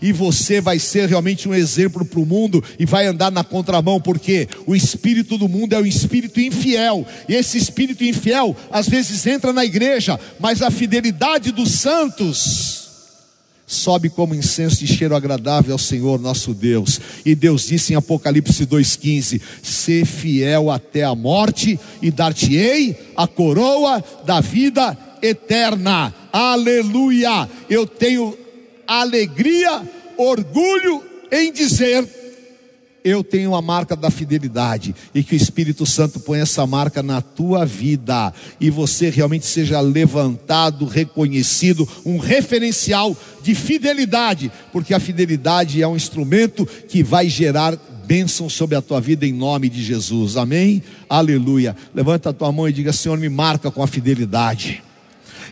e 0.00 0.12
você 0.12 0.60
vai 0.60 0.78
ser 0.78 1.08
realmente 1.08 1.48
um 1.48 1.54
exemplo 1.54 2.04
para 2.04 2.20
o 2.20 2.26
mundo 2.26 2.62
e 2.78 2.84
vai 2.84 3.06
andar 3.06 3.30
na 3.30 3.44
contramão, 3.44 4.00
porque 4.00 4.48
o 4.66 4.74
espírito 4.74 5.38
do 5.38 5.48
mundo 5.48 5.74
é 5.74 5.80
o 5.80 5.86
espírito 5.86 6.40
infiel, 6.40 7.06
e 7.28 7.34
esse 7.34 7.58
espírito 7.58 8.04
infiel 8.04 8.56
às 8.70 8.88
vezes 8.88 9.26
entra 9.26 9.52
na 9.52 9.64
igreja, 9.64 10.18
mas 10.38 10.62
a 10.62 10.70
fidelidade 10.70 11.52
dos 11.52 11.70
santos 11.72 12.80
sobe 13.70 14.10
como 14.10 14.34
incenso 14.34 14.80
de 14.80 14.86
cheiro 14.88 15.14
agradável 15.14 15.72
ao 15.72 15.78
Senhor 15.78 16.20
nosso 16.20 16.52
Deus. 16.52 17.00
E 17.24 17.36
Deus 17.36 17.68
disse 17.68 17.92
em 17.92 17.96
Apocalipse 17.96 18.66
2,15: 18.66 19.40
Ser 19.62 20.04
fiel 20.04 20.70
até 20.70 21.04
a 21.04 21.14
morte, 21.14 21.78
e 22.02 22.10
dar-te-ei 22.10 22.96
a 23.16 23.28
coroa 23.28 24.02
da 24.26 24.40
vida 24.40 24.98
eterna. 25.22 26.12
Aleluia! 26.32 27.48
Eu 27.68 27.86
tenho 27.86 28.36
alegria, 28.98 29.82
orgulho 30.16 31.02
em 31.30 31.52
dizer: 31.52 32.08
eu 33.04 33.22
tenho 33.22 33.54
a 33.54 33.62
marca 33.62 33.94
da 33.94 34.10
fidelidade 34.10 34.94
e 35.14 35.22
que 35.22 35.34
o 35.34 35.36
Espírito 35.36 35.86
Santo 35.86 36.20
põe 36.20 36.40
essa 36.40 36.66
marca 36.66 37.02
na 37.02 37.22
tua 37.22 37.64
vida 37.64 38.32
e 38.60 38.68
você 38.68 39.08
realmente 39.08 39.46
seja 39.46 39.80
levantado, 39.80 40.84
reconhecido, 40.84 41.88
um 42.04 42.18
referencial 42.18 43.16
de 43.42 43.54
fidelidade, 43.54 44.50
porque 44.72 44.92
a 44.92 45.00
fidelidade 45.00 45.80
é 45.80 45.88
um 45.88 45.96
instrumento 45.96 46.66
que 46.66 47.02
vai 47.02 47.28
gerar 47.28 47.78
bênção 48.04 48.48
sobre 48.48 48.76
a 48.76 48.82
tua 48.82 49.00
vida 49.00 49.24
em 49.24 49.32
nome 49.32 49.68
de 49.68 49.82
Jesus. 49.82 50.36
Amém? 50.36 50.82
Aleluia. 51.08 51.76
Levanta 51.94 52.30
a 52.30 52.32
tua 52.32 52.50
mão 52.50 52.68
e 52.68 52.72
diga: 52.72 52.92
Senhor, 52.92 53.16
me 53.16 53.28
marca 53.28 53.70
com 53.70 53.82
a 53.82 53.86
fidelidade 53.86 54.82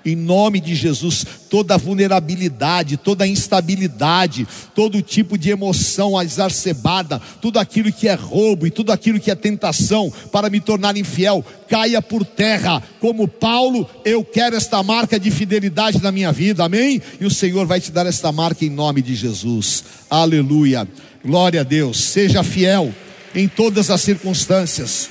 em 0.05 0.17
nome 0.17 0.61
de 0.61 0.75
Jesus, 0.75 1.25
toda 1.49 1.79
vulnerabilidade, 1.79 2.97
toda 2.97 3.27
instabilidade, 3.27 4.47
todo 4.75 5.03
tipo 5.03 5.37
de 5.37 5.51
emoção 5.51 6.21
exacerbada, 6.21 7.21
tudo 7.41 7.59
aquilo 7.59 7.93
que 7.93 8.09
é 8.09 8.15
roubo 8.15 8.67
e 8.67 8.71
tudo 8.71 8.93
aquilo 8.93 9.21
que 9.21 9.31
é 9.31 9.35
tentação 9.35 10.13
para 10.33 10.51
me 10.51 10.61
tornar 10.61 10.97
infiel, 10.97 11.45
caia 11.69 12.01
por 12.01 12.25
terra. 12.25 12.83
Como 13.01 13.29
Paulo, 13.29 13.89
eu 14.05 14.25
quero 14.25 14.57
esta 14.57 14.83
marca 14.83 15.19
de 15.19 15.31
fidelidade 15.31 16.03
na 16.03 16.13
minha 16.13 16.33
vida, 16.33 16.65
amém? 16.65 17.01
E 17.21 17.25
o 17.25 17.31
Senhor 17.31 17.67
vai 17.67 17.81
te 17.81 17.91
dar 17.91 18.07
esta 18.07 18.31
marca 18.33 18.65
em 18.65 18.71
nome 18.71 19.03
de 19.03 19.15
Jesus, 19.15 19.85
aleluia. 20.11 20.89
Glória 21.25 21.61
a 21.61 21.65
Deus, 21.65 21.99
seja 21.99 22.43
fiel 22.43 22.95
em 23.35 23.49
todas 23.49 23.91
as 23.91 24.01
circunstâncias. 24.01 25.09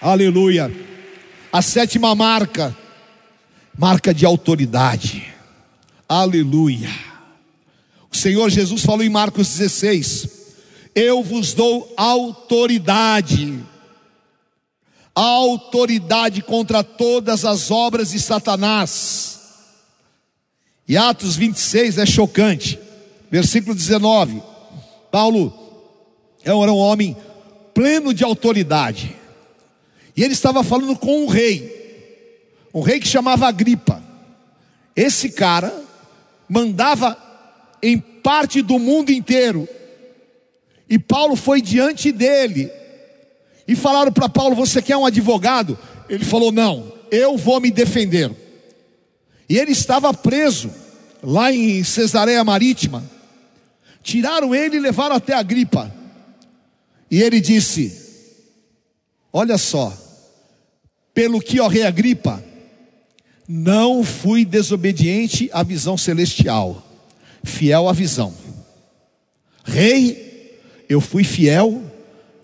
Aleluia. 0.00 0.70
A 1.52 1.60
sétima 1.62 2.14
marca, 2.14 2.76
marca 3.76 4.14
de 4.14 4.24
autoridade. 4.24 5.34
Aleluia. 6.08 6.88
O 8.08 8.16
Senhor 8.16 8.48
Jesus 8.50 8.82
falou 8.82 9.02
em 9.02 9.08
Marcos 9.08 9.48
16: 9.56 10.28
Eu 10.94 11.24
vos 11.24 11.52
dou 11.52 11.92
autoridade, 11.96 13.58
autoridade 15.12 16.40
contra 16.40 16.84
todas 16.84 17.44
as 17.44 17.68
obras 17.68 18.10
de 18.10 18.20
Satanás. 18.20 19.40
E 20.86 20.96
Atos 20.96 21.34
26 21.34 21.98
é 21.98 22.06
chocante, 22.06 22.78
versículo 23.28 23.74
19. 23.74 24.40
Paulo 25.10 25.52
era 26.44 26.72
um 26.72 26.78
homem 26.78 27.16
pleno 27.74 28.14
de 28.14 28.22
autoridade. 28.22 29.19
E 30.16 30.22
ele 30.22 30.32
estava 30.32 30.62
falando 30.62 30.96
com 30.96 31.24
um 31.24 31.26
rei, 31.26 32.68
um 32.74 32.80
rei 32.80 33.00
que 33.00 33.08
chamava 33.08 33.46
Agripa. 33.46 34.02
Esse 34.94 35.30
cara 35.30 35.72
mandava 36.48 37.16
em 37.82 37.98
parte 37.98 38.62
do 38.62 38.78
mundo 38.78 39.10
inteiro. 39.10 39.68
E 40.88 40.98
Paulo 40.98 41.36
foi 41.36 41.62
diante 41.62 42.10
dele. 42.10 42.70
E 43.66 43.76
falaram 43.76 44.12
para 44.12 44.28
Paulo: 44.28 44.56
Você 44.56 44.82
quer 44.82 44.96
um 44.96 45.06
advogado? 45.06 45.78
Ele 46.08 46.24
falou: 46.24 46.50
Não, 46.50 46.92
eu 47.10 47.36
vou 47.36 47.60
me 47.60 47.70
defender. 47.70 48.30
E 49.48 49.58
ele 49.58 49.72
estava 49.72 50.12
preso 50.12 50.70
lá 51.22 51.52
em 51.52 51.82
Cesareia 51.84 52.42
Marítima. 52.44 53.02
Tiraram 54.02 54.54
ele 54.54 54.76
e 54.76 54.80
levaram 54.80 55.14
até 55.16 55.34
Agripa. 55.34 55.92
E 57.10 57.22
ele 57.22 57.40
disse: 57.40 57.99
Olha 59.32 59.56
só, 59.56 59.96
Pelo 61.12 61.40
que, 61.40 61.60
ó 61.60 61.66
rei 61.66 61.82
Agripa, 61.82 62.42
não 63.48 64.04
fui 64.04 64.44
desobediente 64.44 65.50
à 65.52 65.62
visão 65.62 65.96
celestial, 65.96 66.86
fiel 67.42 67.88
à 67.88 67.92
visão. 67.92 68.32
Rei, 69.64 70.58
eu 70.88 71.00
fui 71.00 71.24
fiel 71.24 71.82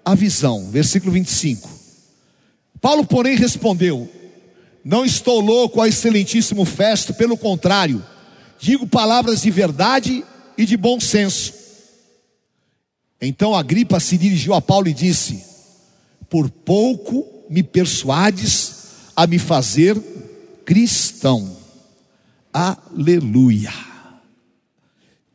à 0.04 0.14
visão. 0.14 0.68
Versículo 0.70 1.12
25. 1.12 1.68
Paulo, 2.80 3.06
porém, 3.06 3.36
respondeu: 3.36 4.10
Não 4.84 5.04
estou 5.04 5.40
louco, 5.40 5.80
ó 5.80 5.86
excelentíssimo 5.86 6.64
Festo, 6.64 7.14
pelo 7.14 7.36
contrário, 7.36 8.04
digo 8.58 8.86
palavras 8.86 9.42
de 9.42 9.50
verdade 9.50 10.24
e 10.58 10.66
de 10.66 10.76
bom 10.76 10.98
senso. 10.98 11.54
Então 13.20 13.54
Agripa 13.54 14.00
se 14.00 14.18
dirigiu 14.18 14.54
a 14.54 14.60
Paulo 14.60 14.88
e 14.88 14.92
disse: 14.92 15.55
Por 16.28 16.50
pouco 16.50 17.26
me 17.48 17.62
persuades 17.62 18.76
a 19.14 19.26
me 19.26 19.38
fazer 19.38 20.00
cristão. 20.64 21.56
Aleluia. 22.52 23.72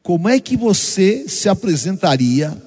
Como 0.04 0.28
é 0.28 0.39
que 0.39 0.58
você 0.58 1.28
se 1.30 1.48
apresentaria 1.48 2.62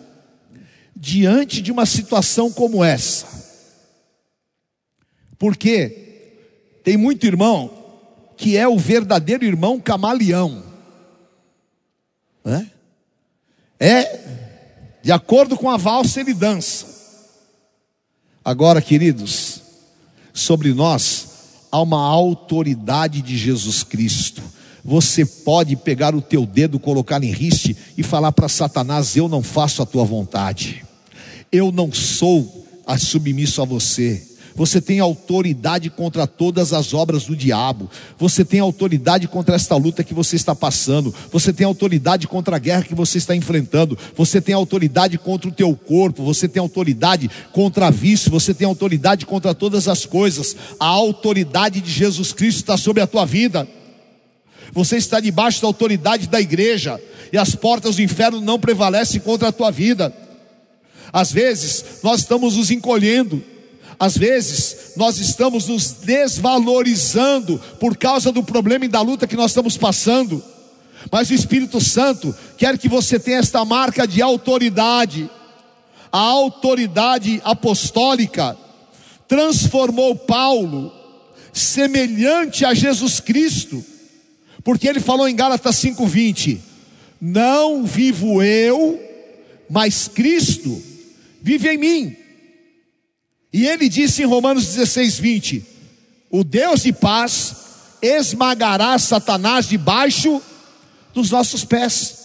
diante 0.96 1.60
de 1.60 1.72
uma 1.72 1.84
situação 1.84 2.50
como 2.50 2.82
essa? 2.82 3.26
Porque 5.38 6.78
tem 6.82 6.96
muito 6.96 7.26
irmão 7.26 7.82
que 8.36 8.56
é 8.56 8.66
o 8.66 8.78
verdadeiro 8.78 9.44
irmão 9.44 9.80
camaleão. 9.80 10.62
É? 12.44 12.66
é 13.80 14.24
de 15.02 15.12
acordo 15.12 15.56
com 15.56 15.68
a 15.68 15.76
valsa 15.76 16.20
ele 16.20 16.34
dança. 16.34 16.93
Agora, 18.44 18.82
queridos, 18.82 19.62
sobre 20.34 20.74
nós 20.74 21.28
há 21.72 21.80
uma 21.80 22.06
autoridade 22.06 23.22
de 23.22 23.38
Jesus 23.38 23.82
Cristo. 23.82 24.42
Você 24.84 25.24
pode 25.24 25.74
pegar 25.76 26.14
o 26.14 26.20
teu 26.20 26.44
dedo, 26.44 26.78
colocar 26.78 27.24
em 27.24 27.32
riste 27.32 27.74
e 27.96 28.02
falar 28.02 28.32
para 28.32 28.48
Satanás: 28.48 29.16
Eu 29.16 29.28
não 29.28 29.42
faço 29.42 29.80
a 29.80 29.86
tua 29.86 30.04
vontade, 30.04 30.84
eu 31.50 31.72
não 31.72 31.90
sou 31.90 32.66
submisso 32.98 33.62
a 33.62 33.64
você. 33.64 34.33
Você 34.56 34.80
tem 34.80 35.00
autoridade 35.00 35.90
contra 35.90 36.28
todas 36.28 36.72
as 36.72 36.94
obras 36.94 37.24
do 37.24 37.34
diabo. 37.34 37.90
Você 38.16 38.44
tem 38.44 38.60
autoridade 38.60 39.26
contra 39.26 39.56
esta 39.56 39.74
luta 39.74 40.04
que 40.04 40.14
você 40.14 40.36
está 40.36 40.54
passando. 40.54 41.12
Você 41.32 41.52
tem 41.52 41.66
autoridade 41.66 42.28
contra 42.28 42.54
a 42.54 42.58
guerra 42.58 42.84
que 42.84 42.94
você 42.94 43.18
está 43.18 43.34
enfrentando. 43.34 43.98
Você 44.16 44.40
tem 44.40 44.54
autoridade 44.54 45.18
contra 45.18 45.48
o 45.48 45.52
teu 45.52 45.74
corpo. 45.74 46.22
Você 46.22 46.46
tem 46.46 46.60
autoridade 46.60 47.28
contra 47.52 47.90
vício. 47.90 48.30
Você 48.30 48.54
tem 48.54 48.66
autoridade 48.66 49.26
contra 49.26 49.52
todas 49.54 49.88
as 49.88 50.06
coisas. 50.06 50.54
A 50.78 50.86
autoridade 50.86 51.80
de 51.80 51.90
Jesus 51.90 52.32
Cristo 52.32 52.58
está 52.58 52.76
sobre 52.76 53.02
a 53.02 53.08
tua 53.08 53.26
vida. 53.26 53.66
Você 54.72 54.96
está 54.96 55.18
debaixo 55.18 55.60
da 55.62 55.66
autoridade 55.66 56.28
da 56.28 56.40
igreja. 56.40 57.00
E 57.32 57.36
as 57.36 57.56
portas 57.56 57.96
do 57.96 58.02
inferno 58.02 58.40
não 58.40 58.60
prevalecem 58.60 59.20
contra 59.20 59.48
a 59.48 59.52
tua 59.52 59.72
vida. 59.72 60.14
Às 61.12 61.32
vezes, 61.32 61.84
nós 62.04 62.20
estamos 62.20 62.56
nos 62.56 62.70
encolhendo 62.70 63.42
às 63.98 64.16
vezes, 64.16 64.92
nós 64.96 65.18
estamos 65.18 65.68
nos 65.68 65.92
desvalorizando 65.92 67.60
por 67.78 67.96
causa 67.96 68.32
do 68.32 68.42
problema 68.42 68.84
e 68.84 68.88
da 68.88 69.00
luta 69.00 69.26
que 69.26 69.36
nós 69.36 69.50
estamos 69.50 69.76
passando. 69.76 70.42
Mas 71.10 71.30
o 71.30 71.34
Espírito 71.34 71.80
Santo 71.80 72.34
quer 72.56 72.78
que 72.78 72.88
você 72.88 73.18
tenha 73.18 73.38
esta 73.38 73.64
marca 73.64 74.06
de 74.06 74.22
autoridade. 74.22 75.30
A 76.10 76.18
autoridade 76.18 77.40
apostólica 77.44 78.56
transformou 79.28 80.16
Paulo 80.16 80.92
semelhante 81.52 82.64
a 82.64 82.74
Jesus 82.74 83.20
Cristo, 83.20 83.84
porque 84.62 84.88
ele 84.88 85.00
falou 85.00 85.28
em 85.28 85.36
Gálatas 85.36 85.76
5:20: 85.76 86.58
Não 87.20 87.84
vivo 87.84 88.42
eu, 88.42 89.00
mas 89.68 90.08
Cristo 90.08 90.82
vive 91.42 91.68
em 91.68 91.78
mim. 91.78 92.23
E 93.54 93.68
ele 93.68 93.88
disse 93.88 94.20
em 94.20 94.26
Romanos 94.26 94.66
16, 94.66 95.16
20: 95.20 95.64
O 96.28 96.42
Deus 96.42 96.82
de 96.82 96.92
paz 96.92 97.54
esmagará 98.02 98.98
Satanás 98.98 99.68
debaixo 99.68 100.42
dos 101.14 101.30
nossos 101.30 101.64
pés. 101.64 102.16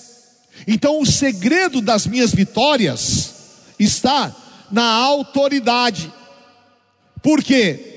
Então, 0.67 0.99
o 0.99 1.05
segredo 1.05 1.81
das 1.81 2.07
minhas 2.07 2.33
vitórias 2.33 3.35
está 3.77 4.35
na 4.71 4.83
autoridade. 4.83 6.11
Por 7.21 7.43
quê? 7.43 7.89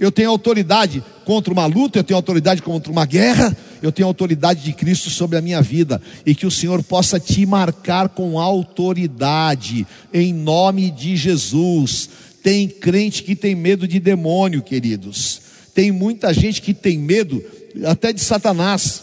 Eu 0.00 0.10
tenho 0.10 0.30
autoridade 0.30 1.04
contra 1.26 1.52
uma 1.52 1.66
luta, 1.66 1.98
eu 1.98 2.04
tenho 2.04 2.16
autoridade 2.16 2.62
contra 2.62 2.90
uma 2.90 3.04
guerra, 3.04 3.54
eu 3.82 3.92
tenho 3.92 4.08
autoridade 4.08 4.62
de 4.62 4.72
Cristo 4.72 5.10
sobre 5.10 5.36
a 5.36 5.42
minha 5.42 5.60
vida, 5.60 6.00
e 6.24 6.34
que 6.34 6.46
o 6.46 6.50
Senhor 6.50 6.82
possa 6.82 7.20
te 7.20 7.44
marcar 7.44 8.08
com 8.08 8.40
autoridade, 8.40 9.86
em 10.12 10.32
nome 10.32 10.90
de 10.90 11.14
Jesus. 11.14 12.08
Tem 12.44 12.68
crente 12.68 13.22
que 13.22 13.34
tem 13.34 13.54
medo 13.54 13.88
de 13.88 13.98
demônio, 13.98 14.62
queridos. 14.62 15.40
Tem 15.72 15.90
muita 15.90 16.30
gente 16.34 16.60
que 16.60 16.74
tem 16.74 16.98
medo 16.98 17.42
até 17.86 18.12
de 18.12 18.20
Satanás. 18.20 19.02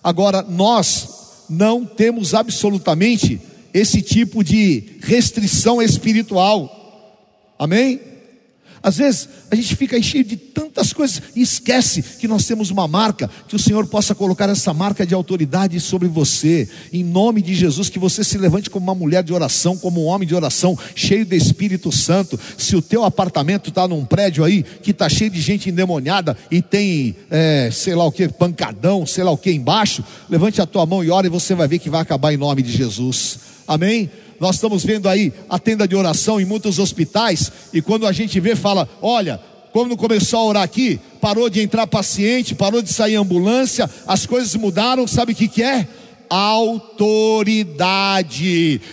Agora, 0.00 0.42
nós 0.42 1.08
não 1.50 1.84
temos 1.84 2.34
absolutamente 2.34 3.40
esse 3.74 4.00
tipo 4.00 4.44
de 4.44 4.84
restrição 5.00 5.82
espiritual. 5.82 7.18
Amém? 7.58 8.00
Às 8.82 8.96
vezes 8.98 9.28
a 9.50 9.54
gente 9.54 9.74
fica 9.76 10.00
cheio 10.00 10.24
de 10.24 10.36
tantas 10.36 10.92
coisas 10.92 11.22
e 11.34 11.42
esquece 11.42 12.02
que 12.02 12.28
nós 12.28 12.46
temos 12.46 12.70
uma 12.70 12.86
marca, 12.86 13.28
que 13.48 13.56
o 13.56 13.58
Senhor 13.58 13.86
possa 13.86 14.14
colocar 14.14 14.48
essa 14.48 14.72
marca 14.72 15.06
de 15.06 15.14
autoridade 15.14 15.78
sobre 15.80 16.08
você, 16.08 16.68
em 16.92 17.02
nome 17.02 17.42
de 17.42 17.54
Jesus, 17.54 17.88
que 17.88 17.98
você 17.98 18.22
se 18.22 18.38
levante 18.38 18.70
como 18.70 18.84
uma 18.84 18.94
mulher 18.94 19.22
de 19.22 19.32
oração, 19.32 19.76
como 19.76 20.04
um 20.04 20.06
homem 20.06 20.26
de 20.26 20.34
oração, 20.34 20.78
cheio 20.94 21.26
do 21.26 21.34
Espírito 21.34 21.90
Santo. 21.90 22.38
Se 22.56 22.76
o 22.76 22.82
teu 22.82 23.04
apartamento 23.04 23.70
está 23.70 23.86
num 23.88 24.04
prédio 24.04 24.44
aí 24.44 24.62
que 24.62 24.90
está 24.92 25.08
cheio 25.08 25.30
de 25.30 25.40
gente 25.40 25.70
endemoniada 25.70 26.36
e 26.50 26.62
tem, 26.62 27.16
é, 27.30 27.70
sei 27.72 27.94
lá 27.94 28.04
o 28.04 28.12
que, 28.12 28.28
pancadão, 28.28 29.06
sei 29.06 29.24
lá 29.24 29.30
o 29.30 29.38
que 29.38 29.50
embaixo, 29.50 30.04
levante 30.28 30.60
a 30.60 30.66
tua 30.66 30.86
mão 30.86 31.02
e 31.02 31.10
ore 31.10 31.26
e 31.26 31.30
você 31.30 31.54
vai 31.54 31.66
ver 31.66 31.78
que 31.78 31.90
vai 31.90 32.00
acabar 32.00 32.32
em 32.32 32.36
nome 32.36 32.62
de 32.62 32.72
Jesus. 32.72 33.38
Amém? 33.66 34.10
Nós 34.40 34.56
estamos 34.56 34.84
vendo 34.84 35.08
aí 35.08 35.32
a 35.48 35.58
tenda 35.58 35.88
de 35.88 35.96
oração 35.96 36.40
em 36.40 36.44
muitos 36.44 36.78
hospitais, 36.78 37.50
e 37.72 37.82
quando 37.82 38.06
a 38.06 38.12
gente 38.12 38.38
vê, 38.38 38.54
fala: 38.54 38.88
olha, 39.02 39.40
quando 39.72 39.96
começou 39.96 40.40
a 40.40 40.44
orar 40.44 40.62
aqui, 40.62 41.00
parou 41.20 41.50
de 41.50 41.60
entrar 41.60 41.86
paciente, 41.86 42.54
parou 42.54 42.82
de 42.82 42.92
sair 42.92 43.16
ambulância, 43.16 43.90
as 44.06 44.26
coisas 44.26 44.54
mudaram, 44.54 45.06
sabe 45.06 45.32
o 45.32 45.34
que, 45.36 45.48
que 45.48 45.62
é? 45.62 45.86
Autoridade. 46.30 47.20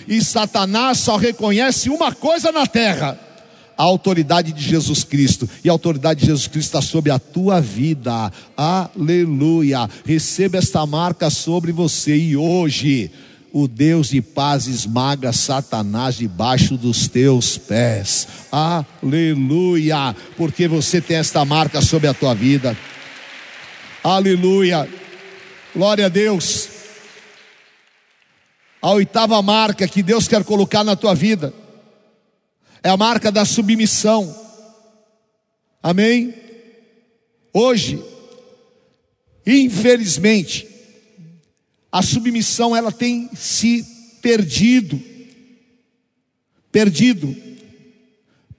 E 0.08 0.24
Satanás 0.24 1.00
só 1.00 1.18
reconhece 1.18 1.90
uma 1.90 2.12
coisa 2.14 2.52
na 2.52 2.66
terra: 2.66 3.20
a 3.78 3.84
autoridade 3.84 4.52
de 4.52 4.62
Jesus 4.62 5.04
Cristo. 5.04 5.50
E 5.64 5.70
a 5.70 5.72
autoridade 5.72 6.22
de 6.22 6.28
Jesus 6.28 6.48
Cristo 6.48 6.70
está 6.70 6.82
sobre 6.82 7.12
a 7.12 7.20
tua 7.20 7.62
vida. 7.62 8.32
Aleluia. 8.56 9.90
Receba 10.06 10.58
esta 10.58 10.86
marca 10.86 11.30
sobre 11.30 11.72
você. 11.72 12.16
E 12.16 12.38
hoje 12.38 13.12
o 13.58 13.70
Deus 13.70 14.10
de 14.10 14.22
paz 14.22 14.68
esmaga 14.68 15.32
Satanás 15.32 16.18
debaixo 16.18 16.76
dos 16.76 17.08
teus 17.08 17.58
pés. 17.58 18.28
Aleluia! 18.52 20.14
Porque 20.36 20.68
você 20.68 21.00
tem 21.00 21.16
esta 21.16 21.46
marca 21.46 21.82
sobre 21.82 22.10
a 22.10 22.14
tua 22.14 22.34
vida. 22.34 22.78
Aleluia! 24.04 24.90
Glória 25.74 26.08
a 26.08 26.10
Deus. 26.10 26.68
A 28.82 28.92
oitava 28.92 29.42
marca 29.42 29.88
que 29.88 30.04
Deus 30.04 30.28
quer 30.28 30.44
colocar 30.44 30.84
na 30.84 30.98
tua 30.98 31.16
vida 31.16 31.54
é 32.84 32.90
a 32.90 32.98
marca 32.98 33.32
da 33.32 33.46
submissão. 33.46 34.36
Amém? 35.82 36.34
Hoje, 37.54 38.04
infelizmente, 39.48 40.75
a 41.96 42.02
submissão 42.02 42.76
ela 42.76 42.92
tem 42.92 43.30
se 43.34 43.82
perdido. 44.22 45.02
Perdido. 46.70 47.34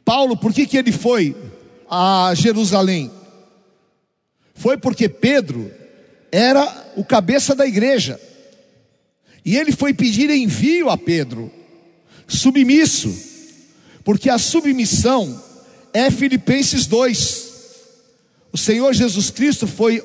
Paulo, 0.03 0.39
por 0.39 0.55
que, 0.55 0.65
que 0.65 0.79
ele 0.79 0.91
foi 0.91 1.37
a 1.87 2.33
Jerusalém? 2.35 3.11
Foi 4.55 4.79
porque 4.79 5.07
Pedro 5.07 5.71
era 6.33 6.95
o 6.97 7.05
cabeça 7.05 7.55
da 7.55 7.67
igreja. 7.67 8.19
E 9.45 9.55
ele 9.55 9.71
foi 9.71 9.93
pedir 9.93 10.31
envio 10.31 10.89
a 10.89 10.97
Pedro, 10.97 11.53
submisso, 12.27 13.15
porque 14.03 14.31
a 14.31 14.39
submissão 14.39 15.45
é 15.93 16.11
Filipenses 16.11 16.87
2. 16.87 17.53
O 18.51 18.57
Senhor 18.57 18.95
Jesus 18.95 19.29
Cristo 19.29 19.67
foi 19.67 20.03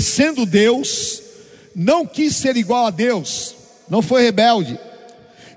sendo 0.00 0.46
Deus, 0.46 1.20
não 1.74 2.06
quis 2.06 2.36
ser 2.36 2.56
igual 2.56 2.86
a 2.86 2.90
Deus, 2.90 3.54
não 3.88 4.02
foi 4.02 4.22
rebelde, 4.22 4.78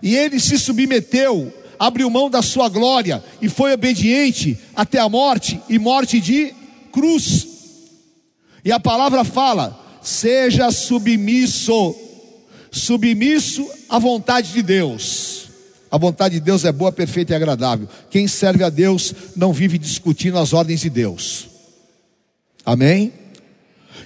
e 0.01 0.15
ele 0.15 0.39
se 0.39 0.57
submeteu 0.57 1.51
abriu 1.79 2.09
mão 2.09 2.29
da 2.29 2.41
sua 2.41 2.69
glória 2.69 3.23
e 3.41 3.49
foi 3.49 3.73
obediente 3.73 4.57
até 4.75 4.99
a 4.99 5.09
morte 5.09 5.59
e 5.69 5.77
morte 5.77 6.19
de 6.19 6.53
cruz. 6.91 7.47
E 8.63 8.71
a 8.71 8.79
palavra 8.79 9.23
fala: 9.23 9.79
seja 10.01 10.71
submisso, 10.71 11.95
submisso 12.71 13.67
à 13.89 13.99
vontade 13.99 14.53
de 14.53 14.61
Deus. 14.61 15.45
A 15.91 15.97
vontade 15.97 16.35
de 16.35 16.41
Deus 16.41 16.65
é 16.65 16.71
boa, 16.71 16.91
perfeita 16.91 17.33
e 17.33 17.35
agradável. 17.35 17.87
Quem 18.09 18.27
serve 18.27 18.63
a 18.63 18.69
Deus 18.69 19.13
não 19.35 19.53
vive 19.53 19.77
discutindo 19.77 20.37
as 20.37 20.51
ordens 20.51 20.81
de 20.81 20.89
Deus. 20.89 21.47
Amém? 22.65 23.13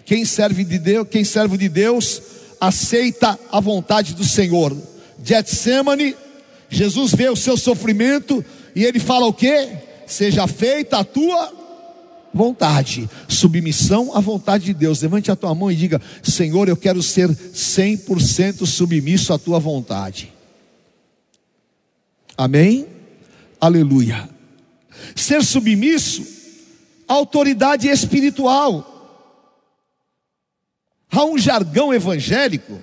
Quem 0.10 0.26
serve 0.26 0.64
de 0.64 0.80
Deus, 0.80 1.08
quem 1.08 1.24
serve 1.24 1.56
de 1.56 1.70
Deus, 1.70 2.20
aceita 2.60 3.40
a 3.52 3.60
vontade 3.60 4.16
do 4.16 4.24
Senhor. 4.24 4.76
Getsemane, 5.24 6.16
Jesus 6.68 7.14
vê 7.14 7.30
o 7.30 7.36
seu 7.36 7.56
sofrimento 7.56 8.44
e 8.76 8.84
ele 8.84 8.98
fala 9.00 9.28
o 9.28 9.34
que? 9.34 9.70
Seja 10.08 10.48
feita 10.48 10.98
a 10.98 11.04
tua 11.04 11.54
vontade, 12.34 13.08
submissão 13.28 14.18
à 14.18 14.20
vontade 14.20 14.66
de 14.66 14.74
Deus. 14.74 15.00
Levante 15.04 15.30
a 15.30 15.36
tua 15.36 15.54
mão 15.54 15.72
e 15.72 15.76
diga: 15.76 16.02
Senhor, 16.24 16.68
eu 16.68 16.76
quero 16.76 17.04
ser 17.04 17.30
100% 17.30 18.66
submisso 18.66 19.32
à 19.32 19.38
tua 19.38 19.60
vontade. 19.60 20.34
Amém? 22.36 22.88
Aleluia. 23.62 24.28
Ser 25.16 25.44
submisso 25.44 26.26
à 27.08 27.14
autoridade 27.14 27.88
espiritual. 27.88 28.96
Há 31.12 31.26
um 31.26 31.38
jargão 31.38 31.94
evangélico 31.94 32.80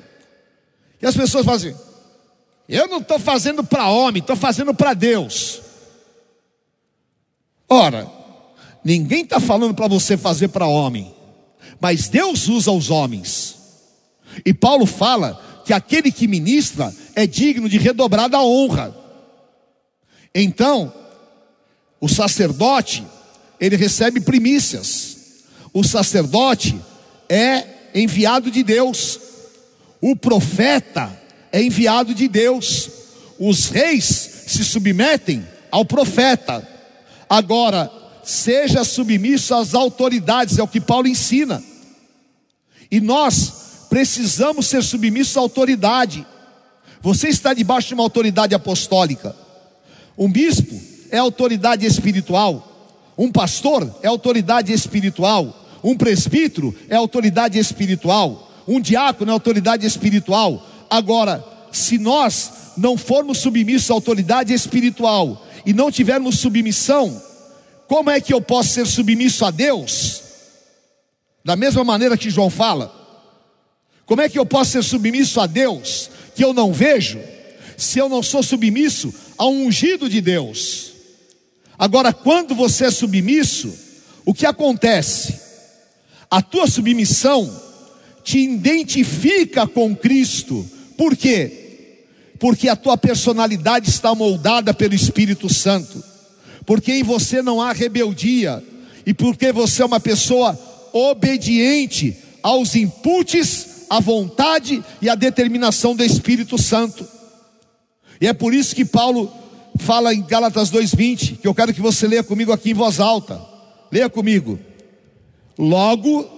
e 1.00 1.06
as 1.06 1.16
pessoas 1.16 1.44
fazem: 1.44 1.72
assim, 1.72 1.80
eu 2.68 2.88
não 2.88 2.98
estou 2.98 3.18
fazendo 3.18 3.62
para 3.62 3.88
homem, 3.88 4.20
estou 4.20 4.36
fazendo 4.36 4.74
para 4.74 4.94
Deus. 4.94 5.62
Ora, 7.68 8.10
ninguém 8.84 9.22
está 9.22 9.40
falando 9.40 9.74
para 9.74 9.88
você 9.88 10.16
fazer 10.16 10.48
para 10.48 10.66
homem, 10.66 11.14
mas 11.80 12.08
Deus 12.08 12.48
usa 12.48 12.70
os 12.70 12.90
homens. 12.90 13.56
E 14.44 14.52
Paulo 14.52 14.86
fala 14.86 15.62
que 15.64 15.72
aquele 15.72 16.12
que 16.12 16.28
ministra 16.28 16.94
é 17.14 17.26
digno 17.26 17.68
de 17.68 17.78
redobrada 17.78 18.40
honra. 18.40 18.94
Então, 20.34 20.92
o 22.00 22.08
sacerdote, 22.08 23.04
ele 23.58 23.76
recebe 23.76 24.20
primícias. 24.20 25.16
O 25.72 25.82
sacerdote 25.82 26.78
é 27.28 27.75
enviado 28.00 28.50
de 28.50 28.62
Deus. 28.62 29.18
O 30.00 30.14
profeta 30.14 31.10
é 31.50 31.62
enviado 31.62 32.14
de 32.14 32.28
Deus. 32.28 32.90
Os 33.38 33.68
reis 33.68 34.04
se 34.46 34.64
submetem 34.64 35.46
ao 35.70 35.84
profeta. 35.84 36.66
Agora, 37.28 37.90
seja 38.22 38.84
submisso 38.84 39.54
às 39.54 39.74
autoridades, 39.74 40.58
é 40.58 40.62
o 40.62 40.68
que 40.68 40.80
Paulo 40.80 41.08
ensina. 41.08 41.62
E 42.90 43.00
nós 43.00 43.86
precisamos 43.88 44.66
ser 44.66 44.82
submissos 44.82 45.36
à 45.36 45.40
autoridade. 45.40 46.26
Você 47.00 47.28
está 47.28 47.54
debaixo 47.54 47.88
de 47.88 47.94
uma 47.94 48.02
autoridade 48.02 48.54
apostólica. 48.54 49.34
Um 50.18 50.30
bispo 50.30 50.78
é 51.10 51.18
autoridade 51.18 51.86
espiritual. 51.86 52.72
Um 53.16 53.32
pastor 53.32 53.98
é 54.02 54.08
autoridade 54.08 54.72
espiritual. 54.72 55.65
Um 55.86 55.96
presbítero 55.96 56.74
é 56.88 56.96
autoridade 56.96 57.60
espiritual. 57.60 58.50
Um 58.66 58.80
diácono 58.80 59.30
é 59.30 59.32
autoridade 59.32 59.86
espiritual. 59.86 60.68
Agora, 60.90 61.44
se 61.70 61.96
nós 61.96 62.50
não 62.76 62.98
formos 62.98 63.38
submissos 63.38 63.88
à 63.92 63.94
autoridade 63.94 64.52
espiritual 64.52 65.46
e 65.64 65.72
não 65.72 65.92
tivermos 65.92 66.40
submissão, 66.40 67.22
como 67.86 68.10
é 68.10 68.20
que 68.20 68.34
eu 68.34 68.40
posso 68.40 68.70
ser 68.70 68.84
submisso 68.84 69.44
a 69.44 69.52
Deus? 69.52 70.22
Da 71.44 71.54
mesma 71.54 71.84
maneira 71.84 72.18
que 72.18 72.30
João 72.30 72.50
fala. 72.50 72.92
Como 74.04 74.20
é 74.20 74.28
que 74.28 74.40
eu 74.40 74.44
posso 74.44 74.72
ser 74.72 74.82
submisso 74.82 75.40
a 75.40 75.46
Deus 75.46 76.10
que 76.34 76.42
eu 76.42 76.52
não 76.52 76.72
vejo, 76.72 77.20
se 77.76 78.00
eu 78.00 78.08
não 78.08 78.24
sou 78.24 78.42
submisso 78.42 79.14
a 79.38 79.46
um 79.46 79.66
ungido 79.66 80.08
de 80.08 80.20
Deus? 80.20 80.94
Agora, 81.78 82.12
quando 82.12 82.56
você 82.56 82.86
é 82.86 82.90
submisso, 82.90 83.72
o 84.24 84.34
que 84.34 84.44
acontece? 84.44 85.45
A 86.36 86.42
tua 86.42 86.66
submissão 86.66 87.50
te 88.22 88.38
identifica 88.38 89.66
com 89.66 89.96
Cristo 89.96 90.66
por 90.94 91.16
quê? 91.16 92.04
Porque 92.38 92.68
a 92.68 92.76
tua 92.76 92.98
personalidade 92.98 93.88
está 93.88 94.14
moldada 94.14 94.74
pelo 94.74 94.92
Espírito 94.92 95.50
Santo, 95.50 96.04
porque 96.66 96.92
em 96.92 97.02
você 97.02 97.40
não 97.40 97.58
há 97.58 97.72
rebeldia, 97.72 98.62
e 99.06 99.14
porque 99.14 99.50
você 99.50 99.80
é 99.80 99.86
uma 99.86 99.98
pessoa 99.98 100.58
obediente 100.92 102.14
aos 102.42 102.76
inputs, 102.76 103.86
à 103.88 103.98
vontade 103.98 104.84
e 105.00 105.08
à 105.08 105.14
determinação 105.14 105.96
do 105.96 106.04
Espírito 106.04 106.60
Santo. 106.60 107.08
E 108.20 108.26
é 108.26 108.34
por 108.34 108.52
isso 108.52 108.76
que 108.76 108.84
Paulo 108.84 109.32
fala 109.78 110.12
em 110.12 110.20
Gálatas 110.20 110.68
2:20, 110.68 111.38
que 111.40 111.48
eu 111.48 111.54
quero 111.54 111.72
que 111.72 111.80
você 111.80 112.06
leia 112.06 112.22
comigo 112.22 112.52
aqui 112.52 112.72
em 112.72 112.74
voz 112.74 113.00
alta. 113.00 113.40
Leia 113.90 114.10
comigo. 114.10 114.60
Logo 115.58 116.36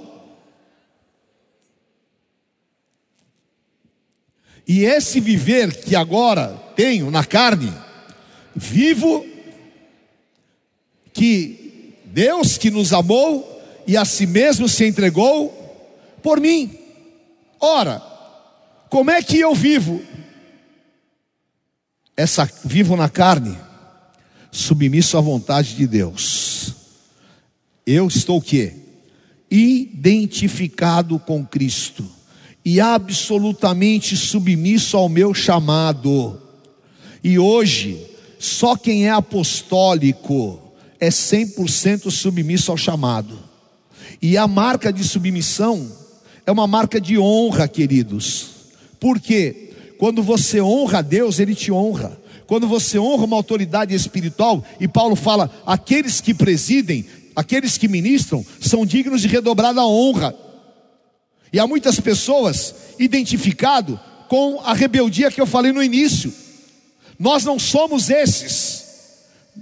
E 4.68 4.84
esse 4.84 5.18
viver 5.18 5.82
que 5.82 5.96
agora 5.96 6.48
tenho 6.76 7.10
na 7.10 7.24
carne, 7.24 7.72
vivo, 8.54 9.24
que 11.10 11.94
Deus 12.04 12.58
que 12.58 12.70
nos 12.70 12.92
amou 12.92 13.62
e 13.86 13.96
a 13.96 14.04
si 14.04 14.26
mesmo 14.26 14.68
se 14.68 14.84
entregou 14.84 15.48
por 16.22 16.38
mim. 16.38 16.78
Ora, 17.58 18.02
como 18.90 19.10
é 19.10 19.22
que 19.22 19.40
eu 19.40 19.54
vivo? 19.54 20.02
Essa 22.14 22.44
vivo 22.62 22.94
na 22.94 23.08
carne, 23.08 23.56
submisso 24.52 25.16
à 25.16 25.20
vontade 25.22 25.76
de 25.76 25.86
Deus. 25.86 26.74
Eu 27.86 28.06
estou 28.06 28.36
o 28.36 28.42
quê? 28.42 28.74
Identificado 29.50 31.18
com 31.18 31.44
Cristo 31.44 32.04
e 32.64 32.80
absolutamente 32.80 34.16
submisso 34.16 34.96
ao 34.96 35.08
meu 35.08 35.32
chamado. 35.32 36.38
E 37.24 37.38
hoje, 37.38 37.98
só 38.38 38.76
quem 38.76 39.06
é 39.06 39.10
apostólico 39.10 40.60
é 41.00 41.08
100% 41.08 42.10
submisso 42.10 42.70
ao 42.70 42.76
chamado. 42.76 43.38
E 44.20 44.36
a 44.36 44.46
marca 44.46 44.92
de 44.92 45.02
submissão 45.02 45.90
é 46.44 46.52
uma 46.52 46.66
marca 46.66 47.00
de 47.00 47.18
honra, 47.18 47.66
queridos. 47.66 48.48
Porque 49.00 49.72
quando 49.96 50.22
você 50.22 50.60
honra 50.60 50.98
a 50.98 51.02
Deus, 51.02 51.38
ele 51.38 51.54
te 51.54 51.72
honra. 51.72 52.18
Quando 52.46 52.66
você 52.66 52.98
honra 52.98 53.24
uma 53.24 53.36
autoridade 53.36 53.94
espiritual, 53.94 54.64
e 54.80 54.88
Paulo 54.88 55.14
fala: 55.14 55.50
aqueles 55.66 56.20
que 56.20 56.32
presidem, 56.32 57.04
aqueles 57.38 57.78
que 57.78 57.86
ministram, 57.86 58.44
são 58.60 58.84
dignos 58.84 59.22
de 59.22 59.28
redobrada 59.28 59.86
honra. 59.86 60.34
E 61.52 61.60
há 61.60 61.68
muitas 61.68 62.00
pessoas 62.00 62.74
identificado 62.98 63.98
com 64.28 64.60
a 64.64 64.74
rebeldia 64.74 65.30
que 65.30 65.40
eu 65.40 65.46
falei 65.46 65.70
no 65.70 65.80
início. 65.80 66.34
Nós 67.16 67.44
não 67.44 67.56
somos 67.56 68.10
esses. 68.10 68.88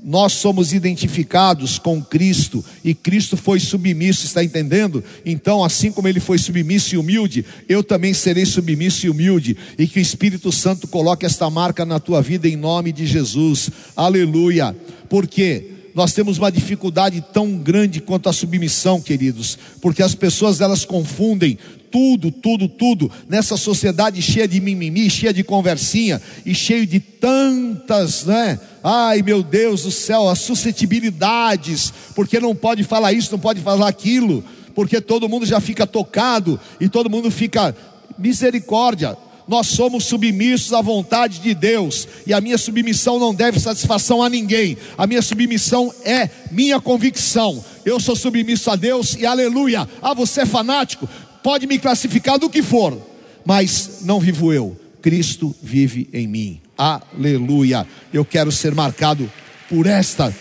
Nós 0.02 0.32
somos 0.32 0.72
identificados 0.72 1.78
com 1.78 2.02
Cristo 2.02 2.64
e 2.82 2.94
Cristo 2.94 3.36
foi 3.36 3.60
submisso, 3.60 4.24
está 4.24 4.42
entendendo? 4.42 5.04
Então, 5.24 5.62
assim 5.62 5.92
como 5.92 6.08
ele 6.08 6.20
foi 6.20 6.38
submisso 6.38 6.94
e 6.94 6.98
humilde, 6.98 7.44
eu 7.68 7.84
também 7.84 8.14
serei 8.14 8.46
submisso 8.46 9.04
e 9.04 9.10
humilde, 9.10 9.54
e 9.78 9.86
que 9.86 9.98
o 9.98 10.02
Espírito 10.02 10.50
Santo 10.50 10.88
coloque 10.88 11.26
esta 11.26 11.50
marca 11.50 11.84
na 11.84 12.00
tua 12.00 12.22
vida 12.22 12.48
em 12.48 12.56
nome 12.56 12.90
de 12.90 13.06
Jesus. 13.06 13.70
Aleluia. 13.94 14.74
Porque 15.10 15.75
nós 15.96 16.12
temos 16.12 16.36
uma 16.36 16.52
dificuldade 16.52 17.24
tão 17.32 17.56
grande 17.56 18.02
quanto 18.02 18.28
a 18.28 18.32
submissão, 18.32 19.00
queridos, 19.00 19.58
porque 19.80 20.02
as 20.02 20.14
pessoas 20.14 20.60
elas 20.60 20.84
confundem 20.84 21.58
tudo, 21.90 22.30
tudo, 22.30 22.68
tudo 22.68 23.10
nessa 23.26 23.56
sociedade 23.56 24.20
cheia 24.20 24.46
de 24.46 24.60
mimimi, 24.60 25.08
cheia 25.08 25.32
de 25.32 25.42
conversinha 25.42 26.20
e 26.44 26.54
cheio 26.54 26.86
de 26.86 27.00
tantas, 27.00 28.26
né? 28.26 28.60
Ai, 28.84 29.22
meu 29.22 29.42
Deus 29.42 29.84
do 29.84 29.90
céu, 29.90 30.28
as 30.28 30.40
suscetibilidades, 30.40 31.94
porque 32.14 32.38
não 32.38 32.54
pode 32.54 32.84
falar 32.84 33.14
isso, 33.14 33.32
não 33.32 33.38
pode 33.38 33.62
falar 33.62 33.88
aquilo, 33.88 34.44
porque 34.74 35.00
todo 35.00 35.30
mundo 35.30 35.46
já 35.46 35.60
fica 35.60 35.86
tocado 35.86 36.60
e 36.78 36.90
todo 36.90 37.08
mundo 37.08 37.30
fica 37.30 37.74
misericórdia 38.18 39.16
nós 39.48 39.68
somos 39.68 40.04
submissos 40.04 40.72
à 40.72 40.80
vontade 40.80 41.38
de 41.38 41.54
Deus, 41.54 42.08
e 42.26 42.32
a 42.32 42.40
minha 42.40 42.58
submissão 42.58 43.18
não 43.18 43.34
deve 43.34 43.60
satisfação 43.60 44.22
a 44.22 44.28
ninguém, 44.28 44.76
a 44.98 45.06
minha 45.06 45.22
submissão 45.22 45.92
é 46.04 46.28
minha 46.50 46.80
convicção. 46.80 47.64
Eu 47.84 48.00
sou 48.00 48.16
submisso 48.16 48.70
a 48.70 48.76
Deus 48.76 49.14
e 49.14 49.24
aleluia. 49.24 49.88
Ah, 50.02 50.14
você 50.14 50.40
é 50.40 50.46
fanático? 50.46 51.08
Pode 51.42 51.66
me 51.66 51.78
classificar 51.78 52.38
do 52.38 52.50
que 52.50 52.62
for, 52.62 53.00
mas 53.44 54.00
não 54.02 54.18
vivo 54.18 54.52
eu, 54.52 54.76
Cristo 55.00 55.54
vive 55.62 56.08
em 56.12 56.26
mim. 56.26 56.60
Aleluia. 56.76 57.86
Eu 58.12 58.24
quero 58.24 58.50
ser 58.50 58.74
marcado 58.74 59.30
por 59.68 59.86
esta 59.86 60.34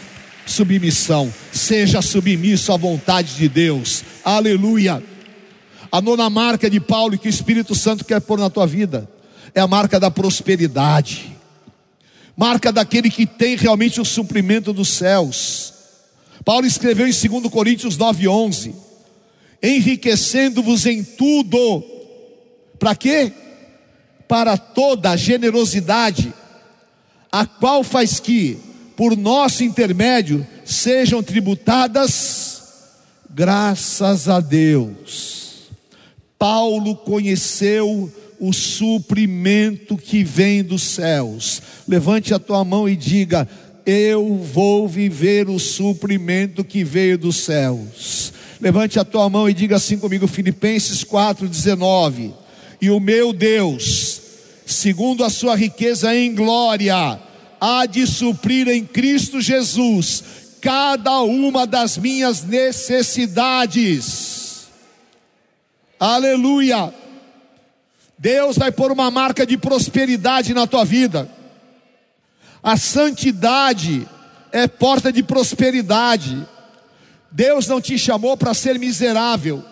submissão. 0.45 1.31
Seja 1.51 2.01
submisso 2.01 2.71
à 2.73 2.77
vontade 2.77 3.35
de 3.35 3.47
Deus. 3.47 4.03
Aleluia. 4.23 5.01
A 5.95 6.01
nona 6.01 6.29
marca 6.29 6.69
de 6.69 6.77
Paulo 6.77 7.17
que 7.17 7.25
o 7.25 7.29
Espírito 7.29 7.73
Santo 7.73 8.03
quer 8.03 8.19
pôr 8.19 8.37
na 8.37 8.49
tua 8.49 8.67
vida 8.67 9.09
é 9.53 9.61
a 9.61 9.67
marca 9.67 9.97
da 9.97 10.11
prosperidade. 10.11 11.33
Marca 12.35 12.69
daquele 12.69 13.09
que 13.09 13.25
tem 13.25 13.55
realmente 13.55 14.01
o 14.01 14.03
suprimento 14.03 14.73
dos 14.73 14.89
céus. 14.89 15.73
Paulo 16.43 16.67
escreveu 16.67 17.07
em 17.07 17.13
2 17.13 17.49
Coríntios 17.49 17.97
9:11: 17.97 18.75
Enriquecendo-vos 19.63 20.85
em 20.85 21.01
tudo. 21.01 21.81
Para 22.77 22.93
quê? 22.93 23.31
Para 24.27 24.57
toda 24.57 25.11
a 25.11 25.15
generosidade, 25.15 26.33
a 27.31 27.45
qual 27.45 27.85
faz 27.85 28.19
que 28.19 28.59
por 28.97 29.15
nosso 29.15 29.63
intermédio 29.63 30.45
sejam 30.65 31.23
tributadas 31.23 32.63
graças 33.29 34.27
a 34.27 34.41
Deus. 34.41 35.44
Paulo 36.38 36.95
conheceu 36.95 38.11
o 38.39 38.53
suprimento 38.53 39.97
que 39.97 40.23
vem 40.23 40.63
dos 40.63 40.83
céus. 40.83 41.61
Levante 41.88 42.33
a 42.33 42.39
tua 42.39 42.63
mão 42.63 42.88
e 42.88 42.95
diga: 42.95 43.47
Eu 43.86 44.38
vou 44.38 44.88
viver 44.88 45.49
o 45.49 45.59
suprimento 45.59 46.63
que 46.63 46.83
veio 46.83 47.17
dos 47.17 47.38
céus. 47.38 48.33
Levante 48.59 48.99
a 48.99 49.05
tua 49.05 49.29
mão 49.29 49.49
e 49.49 49.53
diga 49.53 49.75
assim 49.75 49.97
comigo, 49.97 50.27
Filipenses 50.27 51.03
4,19. 51.03 52.33
E 52.81 52.89
o 52.89 52.99
meu 52.99 53.31
Deus, 53.33 54.21
segundo 54.65 55.23
a 55.23 55.29
sua 55.29 55.55
riqueza 55.55 56.15
em 56.15 56.33
glória, 56.33 57.19
há 57.59 57.86
de 57.86 58.05
suprir 58.07 58.67
em 58.67 58.83
Cristo 58.83 59.39
Jesus 59.41 60.23
cada 60.61 61.21
uma 61.21 61.67
das 61.67 61.97
minhas 61.97 62.43
necessidades. 62.43 64.34
Aleluia. 65.99 66.93
Deus 68.17 68.57
vai 68.57 68.71
pôr 68.71 68.91
uma 68.91 69.11
marca 69.11 69.45
de 69.45 69.57
prosperidade 69.57 70.53
na 70.53 70.65
tua 70.65 70.85
vida. 70.85 71.29
A 72.63 72.77
santidade 72.77 74.07
é 74.51 74.67
porta 74.67 75.11
de 75.11 75.21
prosperidade. 75.21 76.45
Deus 77.31 77.67
não 77.67 77.81
te 77.81 77.97
chamou 77.97 78.37
para 78.37 78.53
ser 78.53 78.79
miserável. 78.79 79.63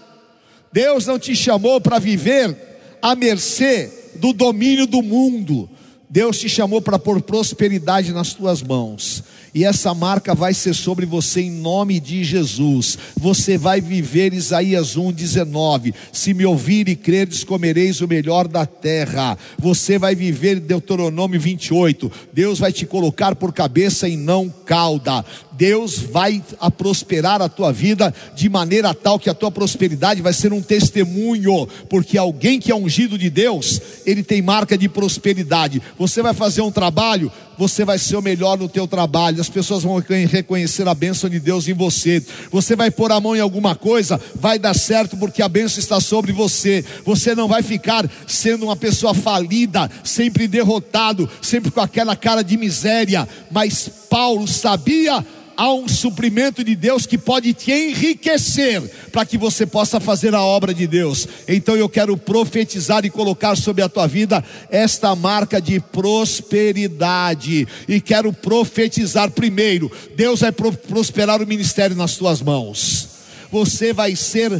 Deus 0.71 1.05
não 1.05 1.17
te 1.17 1.35
chamou 1.35 1.79
para 1.79 1.99
viver 1.99 2.55
à 3.01 3.15
mercê 3.15 4.11
do 4.15 4.33
domínio 4.33 4.85
do 4.85 5.01
mundo. 5.01 5.69
Deus 6.09 6.39
te 6.39 6.49
chamou 6.49 6.81
para 6.81 6.99
pôr 6.99 7.21
prosperidade 7.21 8.11
nas 8.11 8.33
tuas 8.33 8.61
mãos 8.61 9.23
e 9.53 9.63
essa 9.63 9.93
marca 9.93 10.33
vai 10.33 10.53
ser 10.53 10.73
sobre 10.73 11.05
você 11.05 11.41
em 11.41 11.51
nome 11.51 11.99
de 11.99 12.23
Jesus. 12.23 12.97
Você 13.19 13.57
vai 13.57 13.79
viver 13.79 14.33
Isaías 14.33 14.97
1:19. 14.97 15.93
Se 16.11 16.33
me 16.33 16.45
ouvir 16.45 16.89
e 16.89 16.95
creres, 16.95 17.43
comereis 17.43 18.01
o 18.01 18.07
melhor 18.07 18.47
da 18.47 18.65
terra. 18.65 19.37
Você 19.59 19.99
vai 19.99 20.15
viver 20.15 20.59
Deuteronômio 20.59 21.39
28. 21.39 22.11
Deus 22.33 22.57
vai 22.57 22.71
te 22.71 22.85
colocar 22.85 23.35
por 23.35 23.53
cabeça 23.53 24.07
e 24.07 24.17
não 24.17 24.49
cauda. 24.49 25.23
Deus 25.55 25.99
vai 25.99 26.43
a 26.59 26.71
prosperar 26.71 27.41
a 27.41 27.49
tua 27.49 27.71
vida 27.71 28.13
de 28.35 28.49
maneira 28.49 28.93
tal 28.93 29.19
que 29.19 29.29
a 29.29 29.33
tua 29.33 29.51
prosperidade 29.51 30.21
vai 30.21 30.33
ser 30.33 30.51
um 30.51 30.61
testemunho, 30.61 31.67
porque 31.89 32.17
alguém 32.17 32.59
que 32.59 32.71
é 32.71 32.75
ungido 32.75 33.17
de 33.17 33.29
Deus, 33.29 33.81
ele 34.05 34.23
tem 34.23 34.41
marca 34.41 34.77
de 34.77 34.89
prosperidade. 34.89 35.81
Você 35.97 36.21
vai 36.21 36.33
fazer 36.33 36.61
um 36.61 36.71
trabalho, 36.71 37.31
você 37.57 37.85
vai 37.85 37.99
ser 37.99 38.15
o 38.15 38.21
melhor 38.21 38.57
no 38.57 38.67
teu 38.67 38.87
trabalho, 38.87 39.39
as 39.39 39.49
pessoas 39.49 39.83
vão 39.83 40.03
reconhecer 40.29 40.87
a 40.87 40.93
bênção 40.93 41.29
de 41.29 41.39
Deus 41.39 41.67
em 41.67 41.73
você. 41.73 42.23
Você 42.51 42.75
vai 42.75 42.89
pôr 42.89 43.11
a 43.11 43.19
mão 43.19 43.35
em 43.35 43.39
alguma 43.39 43.75
coisa, 43.75 44.19
vai 44.35 44.57
dar 44.57 44.73
certo 44.73 45.15
porque 45.17 45.41
a 45.41 45.49
bênção 45.49 45.79
está 45.79 45.99
sobre 45.99 46.31
você. 46.31 46.83
Você 47.05 47.35
não 47.35 47.47
vai 47.47 47.61
ficar 47.61 48.09
sendo 48.27 48.65
uma 48.65 48.75
pessoa 48.75 49.13
falida, 49.13 49.89
sempre 50.03 50.47
derrotado, 50.47 51.29
sempre 51.41 51.71
com 51.71 51.81
aquela 51.81 52.15
cara 52.15 52.41
de 52.41 52.57
miséria. 52.57 53.27
Mas 53.51 53.89
Paulo 54.09 54.47
sabia 54.47 55.23
há 55.55 55.73
um 55.73 55.87
suprimento 55.87 56.63
de 56.63 56.75
Deus 56.75 57.05
que 57.05 57.17
pode 57.17 57.53
te 57.53 57.71
enriquecer 57.71 58.81
para 59.11 59.25
que 59.25 59.37
você 59.37 59.65
possa 59.65 59.99
fazer 59.99 60.33
a 60.33 60.41
obra 60.41 60.73
de 60.73 60.87
Deus. 60.87 61.27
Então 61.47 61.75
eu 61.75 61.87
quero 61.87 62.17
profetizar 62.17 63.05
e 63.05 63.09
colocar 63.09 63.55
sobre 63.55 63.83
a 63.83 63.89
tua 63.89 64.07
vida 64.07 64.43
esta 64.69 65.15
marca 65.15 65.61
de 65.61 65.79
prosperidade. 65.79 67.67
E 67.87 68.01
quero 68.01 68.33
profetizar 68.33 69.31
primeiro: 69.31 69.91
Deus 70.15 70.41
vai 70.41 70.51
prosperar 70.51 71.41
o 71.41 71.47
ministério 71.47 71.95
nas 71.95 72.15
tuas 72.15 72.41
mãos. 72.41 73.09
Você 73.51 73.93
vai 73.93 74.15
ser 74.15 74.51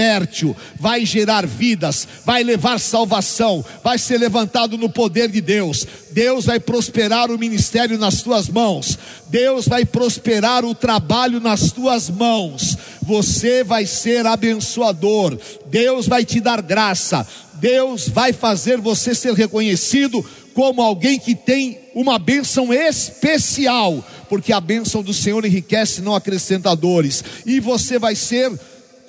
fértil, 0.00 0.56
vai 0.76 1.04
gerar 1.04 1.46
vidas, 1.46 2.08
vai 2.24 2.42
levar 2.42 2.80
salvação, 2.80 3.62
vai 3.84 3.98
ser 3.98 4.16
levantado 4.16 4.78
no 4.78 4.88
poder 4.88 5.28
de 5.28 5.42
Deus. 5.42 5.86
Deus 6.10 6.46
vai 6.46 6.58
prosperar 6.58 7.30
o 7.30 7.38
ministério 7.38 7.98
nas 7.98 8.22
tuas 8.22 8.48
mãos, 8.48 8.98
Deus 9.28 9.68
vai 9.68 9.84
prosperar 9.84 10.64
o 10.64 10.74
trabalho 10.74 11.38
nas 11.38 11.70
tuas 11.70 12.08
mãos. 12.08 12.78
Você 13.02 13.62
vai 13.62 13.84
ser 13.84 14.24
abençoador, 14.24 15.38
Deus 15.66 16.08
vai 16.08 16.24
te 16.24 16.40
dar 16.40 16.62
graça, 16.62 17.26
Deus 17.56 18.08
vai 18.08 18.32
fazer 18.32 18.78
você 18.78 19.14
ser 19.14 19.34
reconhecido 19.34 20.24
como 20.54 20.80
alguém 20.80 21.18
que 21.18 21.34
tem 21.34 21.78
uma 21.94 22.18
bênção 22.18 22.72
especial, 22.72 24.02
porque 24.30 24.50
a 24.50 24.62
bênção 24.62 25.02
do 25.02 25.12
Senhor 25.12 25.44
enriquece, 25.44 26.00
não 26.00 26.14
acrescenta 26.14 26.74
dores, 26.74 27.22
e 27.44 27.60
você 27.60 27.98
vai 27.98 28.16
ser 28.16 28.50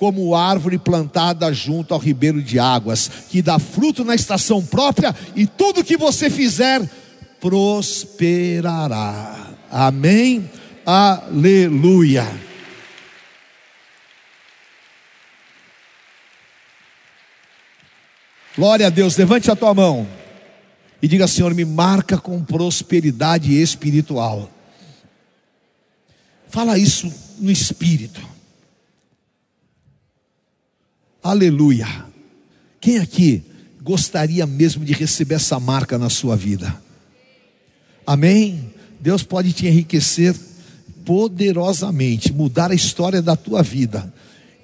como 0.02 0.34
árvore 0.34 0.78
plantada 0.78 1.52
junto 1.52 1.94
ao 1.94 2.00
ribeiro 2.00 2.42
de 2.42 2.58
águas, 2.58 3.08
que 3.30 3.40
dá 3.40 3.60
fruto 3.60 4.04
na 4.04 4.16
estação 4.16 4.60
própria, 4.60 5.14
e 5.36 5.46
tudo 5.46 5.84
que 5.84 5.96
você 5.96 6.28
fizer 6.28 6.82
prosperará. 7.40 9.52
Amém? 9.70 10.50
Aleluia. 10.84 12.26
Glória 18.56 18.88
a 18.88 18.90
Deus, 18.90 19.16
levante 19.16 19.52
a 19.52 19.54
tua 19.54 19.72
mão 19.72 20.08
e 21.00 21.06
diga: 21.06 21.28
Senhor, 21.28 21.54
me 21.54 21.64
marca 21.64 22.18
com 22.18 22.42
prosperidade 22.42 23.62
espiritual. 23.62 24.50
Fala 26.48 26.76
isso 26.76 27.08
no 27.38 27.52
espírito. 27.52 28.31
Aleluia. 31.22 31.86
Quem 32.80 32.98
aqui 32.98 33.42
gostaria 33.80 34.44
mesmo 34.44 34.84
de 34.84 34.92
receber 34.92 35.36
essa 35.36 35.60
marca 35.60 35.96
na 35.96 36.10
sua 36.10 36.36
vida? 36.36 36.82
Amém? 38.04 38.72
Deus 39.00 39.22
pode 39.22 39.52
te 39.52 39.66
enriquecer 39.66 40.34
poderosamente, 41.04 42.32
mudar 42.32 42.72
a 42.72 42.74
história 42.74 43.22
da 43.22 43.36
tua 43.36 43.62
vida. 43.62 44.12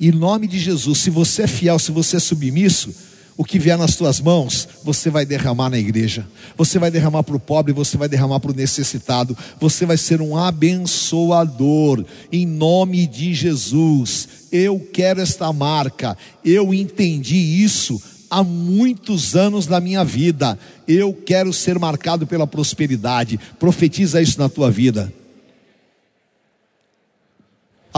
Em 0.00 0.10
nome 0.10 0.48
de 0.48 0.58
Jesus, 0.58 0.98
se 0.98 1.10
você 1.10 1.42
é 1.42 1.46
fiel, 1.46 1.78
se 1.78 1.92
você 1.92 2.16
é 2.16 2.20
submisso, 2.20 2.92
o 3.38 3.44
que 3.44 3.56
vier 3.56 3.78
nas 3.78 3.94
tuas 3.94 4.20
mãos, 4.20 4.68
você 4.82 5.08
vai 5.08 5.24
derramar 5.24 5.70
na 5.70 5.78
igreja. 5.78 6.26
Você 6.56 6.76
vai 6.76 6.90
derramar 6.90 7.22
para 7.22 7.36
o 7.36 7.40
pobre, 7.40 7.72
você 7.72 7.96
vai 7.96 8.08
derramar 8.08 8.40
para 8.40 8.50
o 8.50 8.54
necessitado. 8.54 9.38
Você 9.60 9.86
vai 9.86 9.96
ser 9.96 10.20
um 10.20 10.36
abençoador. 10.36 12.04
Em 12.32 12.44
nome 12.44 13.06
de 13.06 13.32
Jesus. 13.32 14.28
Eu 14.50 14.80
quero 14.92 15.20
esta 15.20 15.52
marca. 15.52 16.18
Eu 16.44 16.74
entendi 16.74 17.36
isso 17.36 18.02
há 18.28 18.42
muitos 18.42 19.36
anos 19.36 19.68
na 19.68 19.78
minha 19.78 20.04
vida. 20.04 20.58
Eu 20.88 21.14
quero 21.14 21.52
ser 21.52 21.78
marcado 21.78 22.26
pela 22.26 22.44
prosperidade. 22.44 23.38
Profetiza 23.56 24.20
isso 24.20 24.36
na 24.40 24.48
tua 24.48 24.68
vida. 24.68 25.12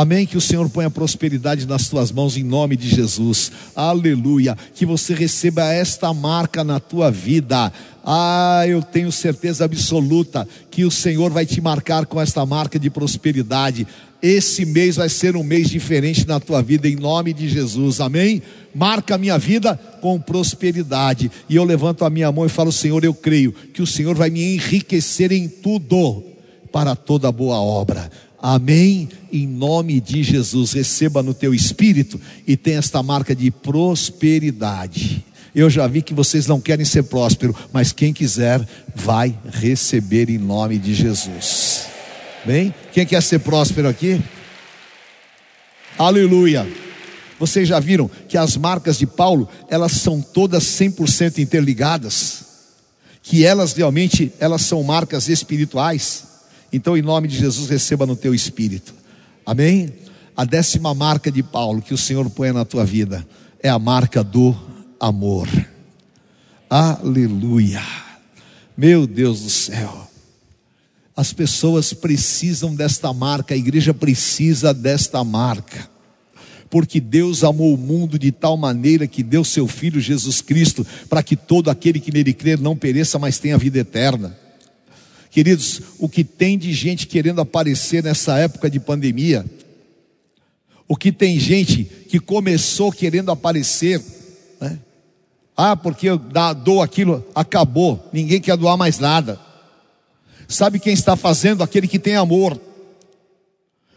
Amém. 0.01 0.25
Que 0.25 0.39
o 0.39 0.41
Senhor 0.41 0.67
ponha 0.71 0.89
prosperidade 0.89 1.67
nas 1.67 1.87
tuas 1.87 2.11
mãos 2.11 2.35
em 2.35 2.43
nome 2.43 2.75
de 2.75 2.89
Jesus. 2.89 3.53
Aleluia. 3.77 4.57
Que 4.75 4.87
você 4.87 5.13
receba 5.13 5.75
esta 5.75 6.15
marca 6.15 6.65
na 6.65 6.81
tua 6.81 7.11
vida. 7.11 7.71
Ah, 8.03 8.65
eu 8.67 8.81
tenho 8.81 9.13
certeza 9.13 9.67
absoluta 9.67 10.49
que 10.71 10.87
o 10.87 10.91
Senhor 10.91 11.31
vai 11.31 11.45
te 11.45 11.61
marcar 11.61 12.07
com 12.07 12.19
esta 12.19 12.47
marca 12.47 12.79
de 12.79 12.89
prosperidade. 12.89 13.87
Esse 14.23 14.65
mês 14.65 14.97
vai 14.97 15.11
ser 15.11 15.37
um 15.37 15.43
mês 15.43 15.69
diferente 15.69 16.27
na 16.27 16.41
tua 16.41 16.63
vida, 16.63 16.89
em 16.89 16.97
nome 16.97 17.35
de 17.35 17.47
Jesus, 17.47 18.01
amém? 18.01 18.41
Marca 18.75 19.17
a 19.17 19.19
minha 19.19 19.37
vida 19.37 19.79
com 20.01 20.19
prosperidade, 20.19 21.31
e 21.47 21.57
eu 21.57 21.65
levanto 21.65 22.07
a 22.07 22.11
minha 22.11 22.33
mão 22.33 22.47
e 22.47 22.51
falo: 22.51 22.73
Senhor, 22.73 23.05
eu 23.05 23.13
creio 23.13 23.53
que 23.53 23.83
o 23.83 23.87
Senhor 23.87 24.15
vai 24.15 24.31
me 24.31 24.55
enriquecer 24.55 25.31
em 25.31 25.47
tudo, 25.47 26.25
para 26.73 26.95
toda 26.97 27.31
boa 27.33 27.61
obra. 27.61 28.11
Amém? 28.43 29.09
Em 29.31 29.47
nome 29.47 30.01
de 30.01 30.23
Jesus, 30.23 30.73
receba 30.73 31.23
no 31.23 31.35
teu 31.35 31.53
espírito 31.55 32.19
e 32.47 32.57
tenha 32.57 32.79
esta 32.79 33.03
marca 33.03 33.35
de 33.35 33.51
prosperidade. 33.51 35.25
Eu 35.55 35.69
já 35.69 35.87
vi 35.87 36.01
que 36.01 36.15
vocês 36.15 36.47
não 36.47 36.61
querem 36.61 36.85
ser 36.85 37.03
próspero, 37.05 37.55
mas 37.73 37.93
quem 37.93 38.13
quiser 38.13 38.67
vai 38.95 39.37
receber 39.53 40.31
em 40.31 40.39
nome 40.39 40.79
de 40.79 40.95
Jesus. 40.95 41.87
Bem? 42.45 42.75
Quem 42.93 43.05
quer 43.05 43.23
ser 43.23 43.41
próspero 43.41 43.89
aqui? 43.89 44.23
Aleluia. 45.99 46.67
Vocês 47.39 47.69
já 47.69 47.79
viram 47.79 48.11
que 48.29 48.39
as 48.39 48.57
marcas 48.57 48.99
de 48.99 49.07
Paulo, 49.07 49.49
elas 49.69 49.93
são 49.93 50.23
todas 50.23 50.65
100% 50.65 51.39
interligadas? 51.39 52.45
Que 53.23 53.45
elas 53.45 53.75
realmente, 53.75 54.33
elas 54.41 54.63
são 54.63 54.83
marcas 54.83 55.29
espirituais? 55.29 56.30
Então, 56.73 56.97
em 56.97 57.03
nome 57.03 57.29
de 57.29 57.37
Jesus, 57.37 57.69
receba 57.69 58.07
no 58.07 58.17
teu 58.17 58.35
espírito. 58.35 58.95
Amém? 59.45 59.93
A 60.37 60.45
décima 60.45 60.95
marca 60.95 61.31
de 61.31 61.43
Paulo 61.43 61.83
que 61.83 61.93
o 61.93 61.99
Senhor 61.99 62.29
põe 62.31 62.53
na 62.53 62.65
tua 62.65 62.85
vida 62.85 63.27
é 63.63 63.69
a 63.69 63.79
marca 63.79 64.23
do 64.23 64.57
amor. 64.99 65.49
Aleluia. 66.69 67.83
Meu 68.77 69.07
Deus 69.07 69.43
do 69.43 69.51
céu. 69.51 70.09
As 71.17 71.33
pessoas 71.33 71.93
precisam 71.93 72.75
desta 72.75 73.13
marca, 73.13 73.53
a 73.53 73.57
igreja 73.57 73.93
precisa 73.93 74.73
desta 74.73 75.23
marca. 75.23 75.91
Porque 76.71 77.01
Deus 77.01 77.43
amou 77.43 77.75
o 77.75 77.77
mundo 77.77 78.19
de 78.19 78.31
tal 78.31 78.57
maneira 78.57 79.07
que 79.07 79.23
deu 79.23 79.45
seu 79.45 79.67
Filho 79.67 80.01
Jesus 80.01 80.41
Cristo, 80.41 80.87
para 81.09 81.23
que 81.23 81.35
todo 81.35 81.69
aquele 81.69 81.99
que 81.99 82.13
nele 82.13 82.33
crer 82.33 82.59
não 82.59 82.77
pereça, 82.77 83.19
mas 83.19 83.39
tenha 83.39 83.59
vida 83.59 83.81
eterna. 83.81 84.39
Queridos, 85.31 85.81
o 85.99 86.09
que 86.09 86.25
tem 86.25 86.59
de 86.59 86.73
gente 86.73 87.07
querendo 87.07 87.41
aparecer 87.41 88.03
nessa 88.03 88.37
época 88.37 88.69
de 88.69 88.81
pandemia, 88.81 89.45
o 90.89 90.97
que 90.97 91.13
tem 91.13 91.39
gente 91.39 91.85
que 91.85 92.19
começou 92.19 92.91
querendo 92.91 93.31
aparecer, 93.31 94.03
né? 94.61 94.79
Ah, 95.57 95.77
porque 95.77 96.09
eu 96.09 96.19
dou 96.65 96.83
aquilo, 96.83 97.25
acabou, 97.35 98.09
ninguém 98.13 98.41
quer 98.41 98.57
doar 98.57 98.77
mais 98.77 98.99
nada. 98.99 99.39
Sabe 100.49 100.81
quem 100.81 100.93
está 100.93 101.15
fazendo? 101.15 101.63
Aquele 101.63 101.87
que 101.87 101.99
tem 101.99 102.17
amor. 102.17 102.61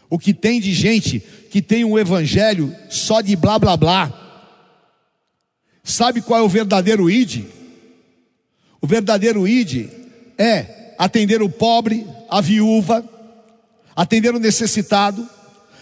O 0.08 0.18
que 0.18 0.32
tem 0.32 0.60
de 0.60 0.72
gente 0.72 1.20
que 1.50 1.60
tem 1.60 1.84
um 1.84 1.98
evangelho 1.98 2.72
só 2.88 3.20
de 3.20 3.34
blá 3.34 3.58
blá 3.58 3.76
blá. 3.76 4.12
Sabe 5.82 6.22
qual 6.22 6.38
é 6.38 6.42
o 6.42 6.48
verdadeiro 6.48 7.10
ID? 7.10 7.44
O 8.80 8.86
verdadeiro 8.86 9.48
ID 9.48 9.88
é 10.38 10.83
atender 10.98 11.42
o 11.42 11.48
pobre, 11.48 12.06
a 12.28 12.40
viúva, 12.40 13.04
atender 13.94 14.34
o 14.34 14.38
necessitado, 14.38 15.28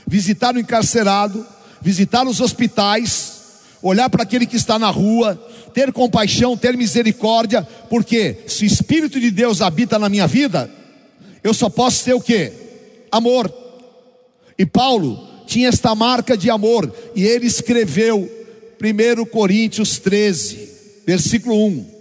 visitar 0.07 0.55
o 0.55 0.59
encarcerado, 0.59 1.47
visitar 1.81 2.27
os 2.27 2.41
hospitais, 2.41 3.41
olhar 3.83 4.09
para 4.09 4.23
aquele 4.23 4.47
que 4.47 4.57
está 4.57 4.79
na 4.79 4.91
rua, 4.91 5.35
ter 5.75 5.93
compaixão, 5.93 6.57
ter 6.57 6.77
misericórdia, 6.77 7.67
porque 7.89 8.39
se 8.47 8.65
o 8.65 8.67
Espírito 8.67 9.19
de 9.19 9.31
Deus 9.31 9.61
habita 9.61 9.99
na 9.99 10.09
minha 10.09 10.27
vida, 10.27 10.71
eu 11.43 11.53
só 11.53 11.69
posso 11.69 12.05
ter 12.05 12.15
o 12.15 12.21
que? 12.21 12.53
Amor. 13.11 13.53
E 14.59 14.65
Paulo 14.65 15.29
tinha 15.47 15.69
esta 15.69 15.95
marca 15.95 16.37
de 16.37 16.49
amor, 16.49 16.93
e 17.15 17.25
ele 17.25 17.47
escreveu 17.47 18.31
1 18.81 19.25
Coríntios 19.27 19.99
13, 19.99 21.03
versículo 21.07 21.67
1: 21.67 21.92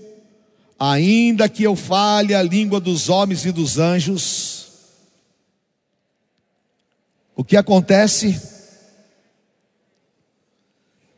Ainda 0.84 1.48
que 1.48 1.62
eu 1.62 1.76
fale 1.76 2.34
a 2.34 2.42
língua 2.42 2.80
dos 2.80 3.08
homens 3.08 3.46
e 3.46 3.52
dos 3.52 3.78
anjos, 3.78 4.66
o 7.36 7.44
que 7.44 7.56
acontece? 7.56 8.42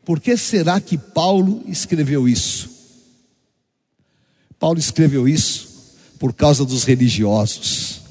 Por 0.04 0.20
que 0.20 0.36
será 0.36 0.78
que 0.82 0.98
Paulo 0.98 1.64
escreveu 1.66 2.28
isso? 2.28 2.68
Paulo 4.58 4.78
escreveu 4.78 5.26
isso 5.26 5.96
por 6.18 6.34
causa 6.34 6.62
dos 6.66 6.84
religiosos. 6.84 8.02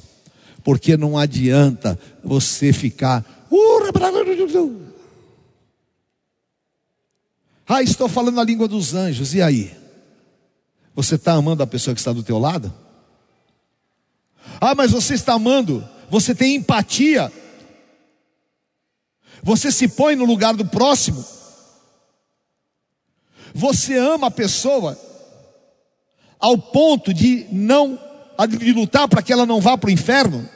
Porque 0.64 0.97
não 0.97 1.16
adianta 1.16 1.99
você 2.24 2.74
ficar. 2.74 3.24
Ah, 7.66 7.82
estou 7.82 8.10
falando 8.10 8.41
a 8.41 8.43
língua 8.43 8.68
dos 8.68 8.93
anjos, 8.93 9.34
e 9.34 9.41
aí? 9.41 9.82
Você 10.95 11.15
está 11.15 11.33
amando 11.33 11.63
a 11.63 11.67
pessoa 11.67 11.93
que 11.93 11.99
está 11.99 12.13
do 12.13 12.23
teu 12.23 12.37
lado? 12.37 12.73
Ah, 14.61 14.75
mas 14.75 14.91
você 14.91 15.13
está 15.13 15.33
amando, 15.33 15.87
você 16.09 16.35
tem 16.35 16.55
empatia. 16.55 17.31
Você 19.41 19.71
se 19.71 19.87
põe 19.87 20.15
no 20.15 20.25
lugar 20.25 20.53
do 20.53 20.65
próximo. 20.65 21.25
Você 23.53 23.97
ama 23.97 24.27
a 24.27 24.31
pessoa 24.31 24.97
ao 26.39 26.57
ponto 26.57 27.13
de 27.13 27.47
não 27.51 27.99
de 28.49 28.73
lutar 28.73 29.07
para 29.07 29.21
que 29.21 29.31
ela 29.31 29.45
não 29.45 29.61
vá 29.61 29.77
para 29.77 29.89
o 29.89 29.91
inferno. 29.91 30.49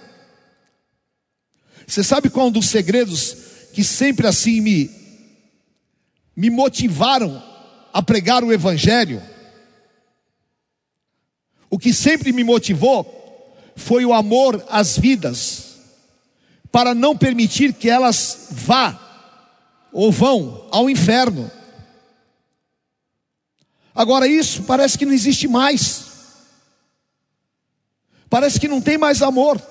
Você 1.85 2.03
sabe 2.03 2.29
qual 2.29 2.47
é 2.47 2.49
um 2.49 2.51
dos 2.51 2.67
segredos 2.67 3.37
que 3.73 3.83
sempre 3.83 4.27
assim 4.27 4.61
me 4.61 4.89
me 6.35 6.49
motivaram 6.49 7.41
a 7.93 8.01
pregar 8.01 8.43
o 8.43 8.53
evangelho? 8.53 9.21
O 11.77 11.79
que 11.79 11.93
sempre 11.93 12.31
me 12.31 12.43
motivou 12.43 13.05
foi 13.75 14.03
o 14.03 14.11
amor 14.11 14.65
às 14.67 14.97
vidas, 14.97 15.75
para 16.71 16.95
não 16.95 17.15
permitir 17.15 17.71
que 17.71 17.87
elas 17.87 18.47
vá 18.49 18.99
ou 19.93 20.11
vão 20.11 20.67
ao 20.71 20.89
inferno. 20.89 21.51
Agora, 23.93 24.27
isso 24.27 24.63
parece 24.63 24.97
que 24.97 25.05
não 25.05 25.13
existe 25.13 25.47
mais. 25.47 26.05
Parece 28.27 28.59
que 28.59 28.67
não 28.67 28.81
tem 28.81 28.97
mais 28.97 29.21
amor. 29.21 29.61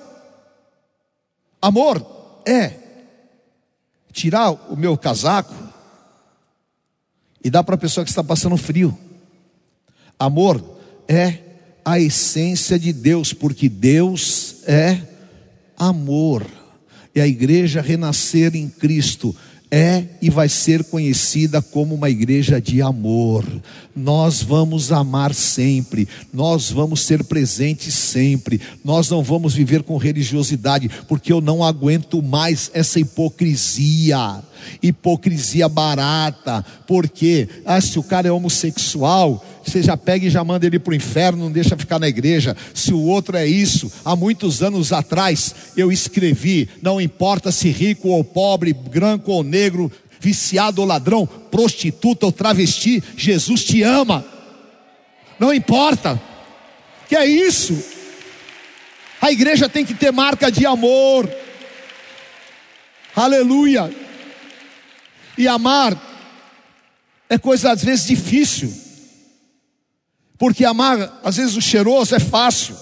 Amor 1.61 2.07
é 2.47 2.73
tirar 4.13 4.53
o 4.53 4.77
meu 4.77 4.97
casaco 4.97 5.53
e 7.43 7.51
dar 7.51 7.65
para 7.65 7.75
a 7.75 7.79
pessoa 7.79 8.05
que 8.05 8.11
está 8.11 8.23
passando 8.23 8.57
frio. 8.57 8.97
Amor 10.17 10.63
é 11.09 11.46
a 11.87 12.01
essência 12.01 12.77
de 12.77 12.93
Deus, 12.93 13.33
porque 13.33 13.69
Deus 13.69 14.57
é 14.67 14.99
amor. 15.79 16.45
E 17.15 17.21
a 17.21 17.29
igreja 17.29 17.81
renascer 17.81 18.57
em 18.57 18.69
Cristo 18.69 19.35
é 19.71 20.05
e 20.21 20.29
vai 20.29 20.49
ser 20.49 20.83
conhecida 20.83 21.63
como 21.63 21.95
uma 21.95 22.11
igreja 22.11 22.61
de 22.61 22.83
amor. 22.83 23.45
Nós 23.95 24.43
vamos 24.43 24.91
amar 24.91 25.33
sempre, 25.33 26.09
nós 26.33 26.73
vamos 26.73 27.03
ser 27.03 27.23
presentes 27.23 27.95
sempre, 27.95 28.61
nós 28.85 29.09
não 29.09 29.23
vamos 29.23 29.55
viver 29.55 29.85
com 29.85 29.97
religiosidade, 29.97 30.91
porque 31.07 31.33
eu 31.33 31.41
não 31.41 31.63
aguento 31.63 32.21
mais 32.21 32.69
essa 32.75 32.99
hipocrisia. 32.99 34.43
Hipocrisia 34.83 35.69
barata, 35.69 36.65
porque 36.87 37.49
ah, 37.65 37.81
se 37.81 37.99
o 37.99 38.03
cara 38.03 38.29
é 38.29 38.33
homossexual, 38.33 39.45
você 39.65 39.83
já 39.83 39.97
pega 39.97 40.27
e 40.27 40.31
já 40.31 40.45
manda 40.45 40.67
ele 40.67 40.79
para 40.79 40.93
o 40.93 40.95
inferno, 40.95 41.45
não 41.45 41.53
deixa 41.53 41.77
ficar 41.77 41.99
na 41.99 42.09
igreja. 42.09 42.57
Se 42.73 42.93
o 42.93 43.01
outro 43.03 43.37
é 43.37 43.47
isso, 43.47 43.91
há 44.05 44.15
muitos 44.15 44.63
anos 44.63 44.93
atrás 44.93 45.55
eu 45.77 45.91
escrevi: 45.91 46.69
não 46.81 47.01
importa 47.01 47.51
se 47.51 47.69
rico 47.71 48.09
ou 48.09 48.23
pobre, 48.23 48.73
branco 48.73 49.33
ou 49.33 49.43
negro, 49.43 49.91
viciado 50.21 50.81
ou 50.81 50.87
ladrão, 50.87 51.27
prostituta 51.27 52.27
ou 52.27 52.33
travesti, 52.33 53.03
Jesus 53.17 53.65
te 53.65 53.83
ama. 53.83 54.25
Não 55.39 55.53
importa. 55.53 56.21
Que 57.09 57.17
é 57.17 57.27
isso? 57.27 57.77
A 59.21 59.31
igreja 59.31 59.69
tem 59.69 59.85
que 59.85 59.95
ter 59.95 60.13
marca 60.13 60.51
de 60.51 60.67
amor. 60.67 61.29
Aleluia. 63.15 63.91
E 65.37 65.47
amar 65.47 66.01
é 67.29 67.39
coisa 67.39 67.73
às 67.73 67.85
vezes 67.85 68.07
difícil. 68.07 68.73
Porque 70.39 70.65
amar, 70.65 71.21
às 71.25 71.37
vezes, 71.37 71.57
o 71.57 71.63
cheiroso 71.63 72.15
é 72.15 72.21
fácil, 72.21 72.77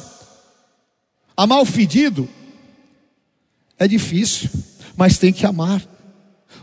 amar 1.37 1.61
o 1.61 1.65
fedido 1.65 2.29
é 3.79 3.87
difícil, 3.87 4.51
mas 4.97 5.19
tem 5.19 5.33
que 5.33 5.47
amar. 5.47 5.83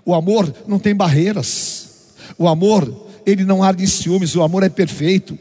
O 0.06 0.14
amor 0.14 0.54
não 0.68 0.80
tem 0.80 0.96
barreiras, 0.96 2.14
o 2.38 2.48
amor, 2.48 3.10
ele 3.26 3.46
não 3.46 3.64
arde 3.64 3.84
em 3.84 3.88
ciúmes, 3.88 4.36
o 4.36 4.42
amor 4.42 4.64
é 4.64 4.70
perfeito. 4.70 5.38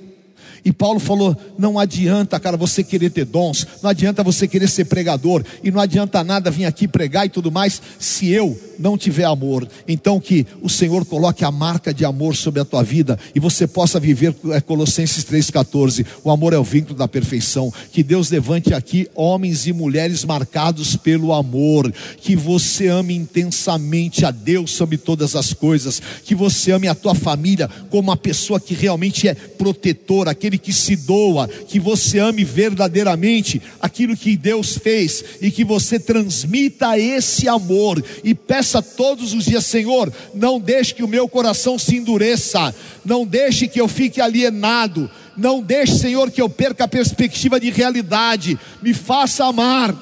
E 0.64 0.72
Paulo 0.72 1.00
falou: 1.00 1.36
não 1.58 1.78
adianta, 1.78 2.38
cara, 2.38 2.56
você 2.56 2.82
querer 2.82 3.10
ter 3.10 3.24
dons, 3.24 3.66
não 3.82 3.90
adianta 3.90 4.22
você 4.22 4.46
querer 4.46 4.68
ser 4.68 4.86
pregador, 4.86 5.44
e 5.62 5.70
não 5.70 5.80
adianta 5.80 6.22
nada 6.24 6.50
vir 6.50 6.64
aqui 6.64 6.86
pregar 6.86 7.26
e 7.26 7.30
tudo 7.30 7.50
mais, 7.50 7.80
se 7.98 8.30
eu 8.30 8.58
não 8.78 8.96
tiver 8.96 9.24
amor. 9.24 9.68
Então, 9.86 10.18
que 10.18 10.46
o 10.62 10.68
Senhor 10.68 11.04
coloque 11.04 11.44
a 11.44 11.50
marca 11.50 11.92
de 11.92 12.04
amor 12.04 12.34
sobre 12.34 12.60
a 12.60 12.64
tua 12.64 12.82
vida 12.82 13.18
e 13.34 13.40
você 13.40 13.66
possa 13.66 14.00
viver, 14.00 14.34
é, 14.50 14.60
Colossenses 14.60 15.24
3,14: 15.24 16.06
o 16.24 16.30
amor 16.30 16.52
é 16.52 16.58
o 16.58 16.64
vínculo 16.64 16.96
da 16.96 17.06
perfeição. 17.06 17.72
Que 17.92 18.02
Deus 18.02 18.30
levante 18.30 18.72
aqui 18.72 19.08
homens 19.14 19.66
e 19.66 19.72
mulheres 19.72 20.24
marcados 20.24 20.96
pelo 20.96 21.32
amor, 21.32 21.92
que 22.18 22.34
você 22.34 22.88
ame 22.88 23.14
intensamente 23.14 24.24
a 24.24 24.30
Deus 24.30 24.70
sobre 24.70 24.96
todas 24.96 25.36
as 25.36 25.52
coisas, 25.52 26.00
que 26.24 26.34
você 26.34 26.72
ame 26.72 26.88
a 26.88 26.94
tua 26.94 27.14
família 27.14 27.68
como 27.90 28.08
uma 28.10 28.16
pessoa 28.16 28.58
que 28.58 28.74
realmente 28.74 29.28
é 29.28 29.34
protetora, 29.34 30.30
aquele 30.30 30.49
que 30.58 30.72
se 30.72 30.96
doa, 30.96 31.48
que 31.48 31.78
você 31.78 32.18
ame 32.18 32.44
verdadeiramente 32.44 33.60
aquilo 33.80 34.16
que 34.16 34.36
Deus 34.36 34.76
fez 34.76 35.24
e 35.40 35.50
que 35.50 35.64
você 35.64 35.98
transmita 35.98 36.98
esse 36.98 37.48
amor 37.48 38.02
e 38.22 38.34
peça 38.34 38.82
todos 38.82 39.32
os 39.32 39.44
dias, 39.44 39.66
Senhor, 39.66 40.12
não 40.34 40.60
deixe 40.60 40.94
que 40.94 41.02
o 41.02 41.08
meu 41.08 41.28
coração 41.28 41.78
se 41.78 41.96
endureça, 41.96 42.74
não 43.04 43.26
deixe 43.26 43.68
que 43.68 43.80
eu 43.80 43.88
fique 43.88 44.20
alienado, 44.20 45.10
não 45.36 45.62
deixe, 45.62 45.98
Senhor, 45.98 46.30
que 46.30 46.40
eu 46.40 46.48
perca 46.48 46.84
a 46.84 46.88
perspectiva 46.88 47.58
de 47.58 47.70
realidade, 47.70 48.58
me 48.82 48.92
faça 48.92 49.44
amar. 49.44 49.94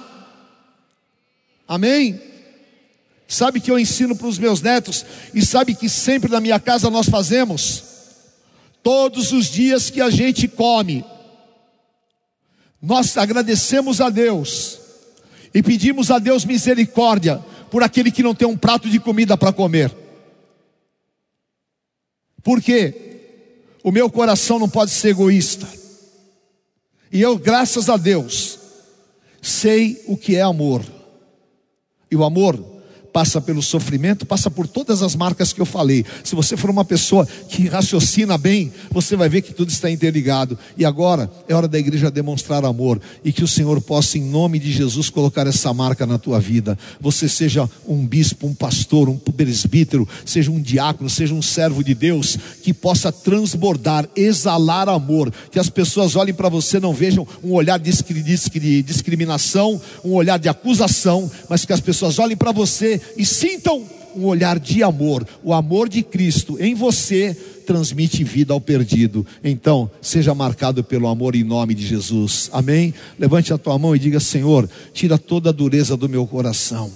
Amém? 1.66 2.20
Sabe 3.28 3.60
que 3.60 3.70
eu 3.70 3.78
ensino 3.78 4.16
para 4.16 4.26
os 4.26 4.38
meus 4.38 4.62
netos 4.62 5.04
e 5.34 5.44
sabe 5.44 5.74
que 5.74 5.88
sempre 5.88 6.30
na 6.30 6.40
minha 6.40 6.58
casa 6.58 6.88
nós 6.88 7.08
fazemos? 7.08 7.87
Todos 8.82 9.32
os 9.32 9.46
dias 9.46 9.90
que 9.90 10.00
a 10.00 10.10
gente 10.10 10.48
come, 10.48 11.04
nós 12.80 13.16
agradecemos 13.16 14.00
a 14.00 14.08
Deus 14.08 14.78
e 15.52 15.62
pedimos 15.62 16.10
a 16.10 16.18
Deus 16.18 16.44
misericórdia 16.44 17.38
por 17.70 17.82
aquele 17.82 18.10
que 18.10 18.22
não 18.22 18.34
tem 18.34 18.46
um 18.46 18.56
prato 18.56 18.88
de 18.88 19.00
comida 19.00 19.36
para 19.36 19.52
comer. 19.52 19.94
Por 22.42 22.62
quê? 22.62 23.04
O 23.82 23.90
meu 23.90 24.10
coração 24.10 24.58
não 24.58 24.68
pode 24.68 24.90
ser 24.90 25.08
egoísta. 25.08 25.66
E 27.10 27.20
eu, 27.20 27.38
graças 27.38 27.88
a 27.88 27.96
Deus, 27.96 28.58
sei 29.40 30.02
o 30.06 30.16
que 30.16 30.36
é 30.36 30.42
amor. 30.42 30.84
E 32.10 32.16
o 32.16 32.24
amor 32.24 32.77
passa 33.18 33.40
pelo 33.40 33.60
sofrimento, 33.60 34.24
passa 34.24 34.48
por 34.48 34.68
todas 34.68 35.02
as 35.02 35.16
marcas 35.16 35.52
que 35.52 35.60
eu 35.60 35.66
falei. 35.66 36.04
Se 36.22 36.36
você 36.36 36.56
for 36.56 36.70
uma 36.70 36.84
pessoa 36.84 37.26
que 37.48 37.66
raciocina 37.66 38.38
bem, 38.38 38.72
você 38.92 39.16
vai 39.16 39.28
ver 39.28 39.42
que 39.42 39.52
tudo 39.52 39.72
está 39.72 39.90
interligado. 39.90 40.56
E 40.76 40.84
agora 40.84 41.28
é 41.48 41.52
hora 41.52 41.66
da 41.66 41.80
igreja 41.80 42.12
demonstrar 42.12 42.64
amor 42.64 43.00
e 43.24 43.32
que 43.32 43.42
o 43.42 43.48
Senhor 43.48 43.80
possa, 43.80 44.18
em 44.18 44.22
nome 44.22 44.60
de 44.60 44.70
Jesus, 44.70 45.10
colocar 45.10 45.48
essa 45.48 45.74
marca 45.74 46.06
na 46.06 46.16
tua 46.16 46.38
vida. 46.38 46.78
Você 47.00 47.28
seja 47.28 47.68
um 47.88 48.06
bispo, 48.06 48.46
um 48.46 48.54
pastor, 48.54 49.08
um 49.08 49.16
presbítero, 49.16 50.08
seja 50.24 50.52
um 50.52 50.60
diácono, 50.60 51.10
seja 51.10 51.34
um 51.34 51.42
servo 51.42 51.82
de 51.82 51.94
Deus, 51.94 52.38
que 52.62 52.72
possa 52.72 53.10
transbordar, 53.10 54.08
exalar 54.14 54.88
amor, 54.88 55.32
que 55.50 55.58
as 55.58 55.68
pessoas 55.68 56.14
olhem 56.14 56.32
para 56.32 56.48
você, 56.48 56.78
não 56.78 56.94
vejam 56.94 57.26
um 57.42 57.52
olhar 57.52 57.80
de 57.80 57.90
discriminação, 57.90 59.80
um 60.04 60.12
olhar 60.12 60.38
de 60.38 60.48
acusação, 60.48 61.28
mas 61.48 61.64
que 61.64 61.72
as 61.72 61.80
pessoas 61.80 62.20
olhem 62.20 62.36
para 62.36 62.52
você 62.52 63.07
e 63.16 63.24
sintam 63.24 63.84
um 64.14 64.24
olhar 64.24 64.58
de 64.58 64.82
amor. 64.82 65.26
O 65.42 65.52
amor 65.52 65.88
de 65.88 66.02
Cristo 66.02 66.56
em 66.60 66.74
você 66.74 67.36
transmite 67.66 68.24
vida 68.24 68.52
ao 68.52 68.60
perdido. 68.60 69.26
Então, 69.44 69.90
seja 70.00 70.34
marcado 70.34 70.82
pelo 70.82 71.06
amor 71.06 71.34
em 71.34 71.44
nome 71.44 71.74
de 71.74 71.86
Jesus. 71.86 72.48
Amém? 72.52 72.94
Levante 73.18 73.52
a 73.52 73.58
tua 73.58 73.78
mão 73.78 73.94
e 73.94 73.98
diga: 73.98 74.18
Senhor, 74.18 74.68
tira 74.92 75.18
toda 75.18 75.50
a 75.50 75.52
dureza 75.52 75.96
do 75.96 76.08
meu 76.08 76.26
coração. 76.26 76.90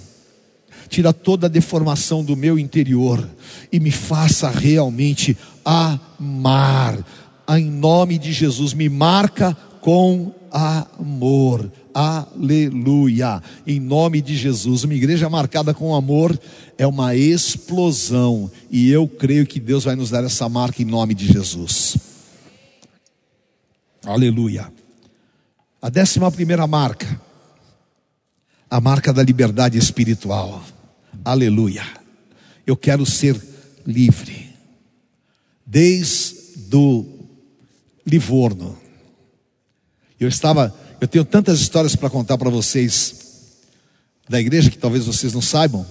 Tira 0.89 1.13
toda 1.13 1.47
a 1.47 1.49
deformação 1.49 2.23
do 2.23 2.35
meu 2.35 2.59
interior 2.59 3.27
e 3.71 3.79
me 3.79 3.89
faça 3.89 4.49
realmente 4.49 5.37
amar. 5.63 7.03
Em 7.49 7.65
nome 7.65 8.17
de 8.17 8.31
Jesus, 8.33 8.73
me 8.73 8.89
marca 8.89 9.55
com 9.81 10.33
amor. 10.51 11.71
Aleluia. 11.93 13.41
Em 13.67 13.79
nome 13.79 14.21
de 14.21 14.35
Jesus. 14.35 14.83
Uma 14.83 14.95
igreja 14.95 15.29
marcada 15.29 15.73
com 15.73 15.93
amor 15.93 16.37
é 16.77 16.87
uma 16.87 17.15
explosão. 17.15 18.49
E 18.71 18.89
eu 18.89 19.07
creio 19.07 19.45
que 19.45 19.59
Deus 19.59 19.83
vai 19.83 19.95
nos 19.95 20.09
dar 20.09 20.23
essa 20.23 20.49
marca 20.49 20.81
em 20.81 20.85
nome 20.85 21.13
de 21.13 21.27
Jesus. 21.27 21.97
Aleluia. 24.03 24.71
A 25.81 25.89
décima 25.89 26.31
primeira 26.31 26.65
marca. 26.65 27.21
A 28.69 28.81
marca 28.81 29.13
da 29.13 29.21
liberdade 29.21 29.77
espiritual. 29.77 30.63
Aleluia. 31.23 31.83
Eu 32.65 32.75
quero 32.75 33.05
ser 33.05 33.39
livre. 33.85 34.49
Desde 35.65 36.75
o 36.75 37.05
Livorno. 38.05 38.77
Eu 40.19 40.27
estava 40.27 40.73
eu 41.03 41.07
tenho 41.07 41.25
tantas 41.25 41.59
histórias 41.59 41.97
para 41.97 42.09
contar 42.09 42.37
para 42.37 42.49
vocês 42.49 43.15
da 44.29 44.39
igreja 44.39 44.71
que 44.71 44.77
talvez 44.77 45.05
vocês 45.05 45.33
não 45.33 45.41
saibam. 45.41 45.85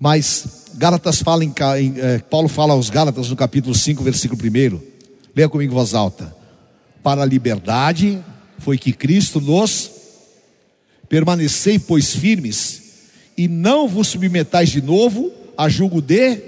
Mas 0.00 0.64
Gálatas 0.74 1.22
fala 1.22 1.44
em, 1.44 1.54
em 1.78 1.94
eh, 1.96 2.18
Paulo 2.28 2.48
fala 2.48 2.72
aos 2.72 2.90
Gálatas 2.90 3.30
no 3.30 3.36
capítulo 3.36 3.72
5, 3.76 4.02
versículo 4.02 4.40
1. 4.42 4.80
Leia 5.32 5.48
comigo 5.48 5.72
em 5.72 5.74
voz 5.76 5.94
alta. 5.94 6.34
Para 7.04 7.22
a 7.22 7.24
liberdade 7.24 8.20
foi 8.58 8.76
que 8.76 8.92
Cristo 8.92 9.40
nos 9.40 9.92
permanecei, 11.08 11.78
pois 11.78 12.12
firmes, 12.12 12.82
e 13.36 13.46
não 13.46 13.86
vos 13.86 14.08
submetais 14.08 14.70
de 14.70 14.82
novo 14.82 15.30
a 15.56 15.68
julgo 15.68 16.02
de 16.02 16.42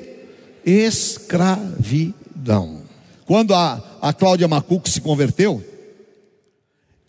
escravidão. 0.66 2.02
Quando 3.24 3.54
a, 3.54 3.98
a 4.02 4.12
Cláudia 4.12 4.48
Macuco 4.48 4.88
se 4.88 5.00
converteu, 5.00 5.64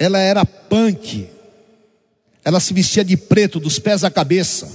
ela 0.01 0.17
era 0.17 0.43
punk, 0.43 1.29
ela 2.43 2.59
se 2.59 2.73
vestia 2.73 3.05
de 3.05 3.15
preto 3.15 3.59
dos 3.59 3.77
pés 3.77 4.03
à 4.03 4.09
cabeça, 4.09 4.67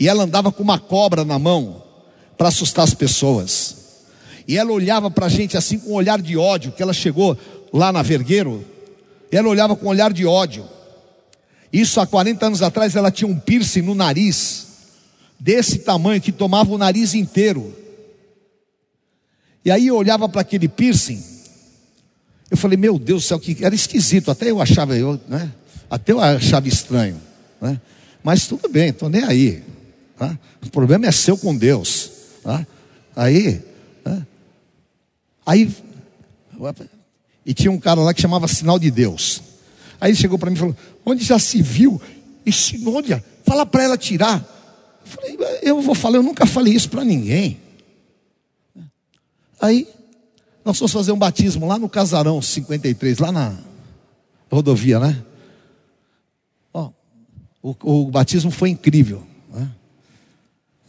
e 0.00 0.08
ela 0.08 0.22
andava 0.22 0.50
com 0.50 0.62
uma 0.62 0.78
cobra 0.78 1.22
na 1.22 1.38
mão 1.38 1.82
para 2.38 2.48
assustar 2.48 2.84
as 2.84 2.94
pessoas. 2.94 3.76
E 4.48 4.56
ela 4.56 4.72
olhava 4.72 5.10
para 5.10 5.26
a 5.26 5.28
gente 5.28 5.54
assim 5.54 5.78
com 5.78 5.90
um 5.90 5.94
olhar 5.96 6.22
de 6.22 6.34
ódio, 6.34 6.72
que 6.72 6.82
ela 6.82 6.94
chegou 6.94 7.36
lá 7.70 7.92
na 7.92 8.00
Vergueiro, 8.00 8.64
e 9.30 9.36
ela 9.36 9.50
olhava 9.50 9.76
com 9.76 9.84
um 9.84 9.90
olhar 9.90 10.10
de 10.14 10.24
ódio. 10.24 10.66
Isso 11.70 12.00
há 12.00 12.06
40 12.06 12.46
anos 12.46 12.62
atrás 12.62 12.96
ela 12.96 13.10
tinha 13.10 13.28
um 13.28 13.38
piercing 13.38 13.82
no 13.82 13.94
nariz, 13.94 14.66
desse 15.38 15.80
tamanho, 15.80 16.22
que 16.22 16.32
tomava 16.32 16.72
o 16.72 16.78
nariz 16.78 17.12
inteiro. 17.12 17.76
E 19.62 19.70
aí 19.70 19.88
eu 19.88 19.96
olhava 19.96 20.26
para 20.26 20.40
aquele 20.40 20.68
piercing, 20.68 21.22
eu 22.50 22.56
falei, 22.56 22.76
meu 22.76 22.98
Deus 22.98 23.24
do 23.24 23.26
céu, 23.26 23.40
que 23.40 23.64
era 23.64 23.74
esquisito, 23.74 24.30
até 24.30 24.50
eu 24.50 24.60
achava, 24.60 24.96
eu, 24.96 25.20
né? 25.28 25.52
Até 25.90 26.12
eu 26.12 26.20
achava 26.20 26.68
estranho. 26.68 27.20
Né? 27.60 27.80
Mas 28.22 28.46
tudo 28.46 28.68
bem, 28.68 28.90
estou 28.90 29.08
nem 29.08 29.24
aí. 29.24 29.62
Tá? 30.16 30.38
O 30.64 30.70
problema 30.70 31.06
é 31.06 31.12
seu 31.12 31.36
com 31.36 31.56
Deus. 31.56 32.10
Tá? 32.42 32.66
Aí, 33.14 33.62
né? 34.04 34.26
aí, 35.44 35.74
e 37.44 37.54
tinha 37.54 37.70
um 37.70 37.78
cara 37.78 38.00
lá 38.00 38.14
que 38.14 38.20
chamava 38.20 38.48
Sinal 38.48 38.78
de 38.78 38.90
Deus. 38.90 39.42
Aí 40.00 40.10
ele 40.10 40.18
chegou 40.18 40.38
para 40.38 40.50
mim 40.50 40.56
e 40.56 40.58
falou: 40.58 40.76
Onde 41.04 41.24
já 41.24 41.38
se 41.38 41.62
viu 41.62 42.00
esse 42.44 42.82
onde? 42.86 43.22
Fala 43.44 43.64
para 43.64 43.84
ela 43.84 43.98
tirar. 43.98 44.44
Eu 45.04 45.06
falei: 45.06 45.60
Eu 45.62 45.80
vou 45.80 45.94
falar, 45.94 46.18
eu 46.18 46.22
nunca 46.22 46.46
falei 46.46 46.74
isso 46.74 46.88
para 46.88 47.04
ninguém. 47.04 47.60
Aí 49.60 49.88
nós 50.66 50.78
fomos 50.78 50.92
fazer 50.92 51.12
um 51.12 51.18
batismo 51.18 51.64
lá 51.64 51.78
no 51.78 51.88
Casarão 51.88 52.42
53, 52.42 53.20
lá 53.20 53.30
na 53.30 53.56
rodovia, 54.50 54.98
né? 54.98 55.22
Ó, 56.74 56.90
o, 57.62 57.76
o 57.84 58.10
batismo 58.10 58.50
foi 58.50 58.70
incrível. 58.70 59.22
Né? 59.48 59.70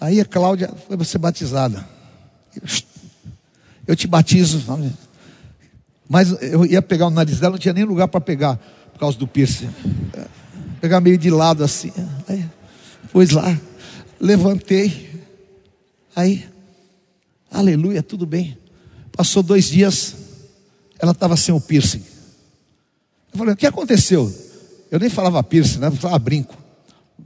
Aí 0.01 0.19
a 0.19 0.25
Cláudia 0.25 0.73
foi 0.88 1.05
ser 1.05 1.19
batizada. 1.19 1.88
Eu 3.86 3.95
te 3.95 4.08
batizo. 4.08 4.63
Mas 6.09 6.32
eu 6.41 6.66
ia 6.66 6.82
pegar 6.82 7.05
o 7.05 7.12
nariz 7.12 7.39
dela, 7.39 7.51
não 7.51 7.59
tinha 7.59 7.74
nem 7.75 7.83
lugar 7.83 8.08
para 8.08 8.20
pegar, 8.20 8.59
por 8.93 8.99
causa 8.99 9.16
do 9.16 9.28
piercing. 9.28 9.70
Pegar 10.82 10.99
meio 11.01 11.20
de 11.20 11.29
lado 11.29 11.63
assim. 11.63 11.93
Aí, 12.28 12.43
pois 13.13 13.29
lá, 13.29 13.55
levantei. 14.20 15.24
Aí, 16.16 16.49
aleluia, 17.51 18.01
tudo 18.01 18.25
bem. 18.25 18.58
Passou 19.18 19.42
dois 19.42 19.66
dias, 19.66 20.16
ela 21.00 21.12
estava 21.12 21.36
sem 21.36 21.54
o 21.54 21.60
piercing. 21.60 22.04
Eu 23.34 23.39
falei, 23.39 23.56
o 23.56 23.58
que 23.58 23.66
aconteceu? 23.66 24.32
Eu 24.92 25.00
nem 25.00 25.10
falava 25.10 25.44
piercing, 25.44 25.80
né? 25.80 25.88
eu 25.88 25.92
falava 25.94 26.20
brinco. 26.20 26.56
O 27.18 27.26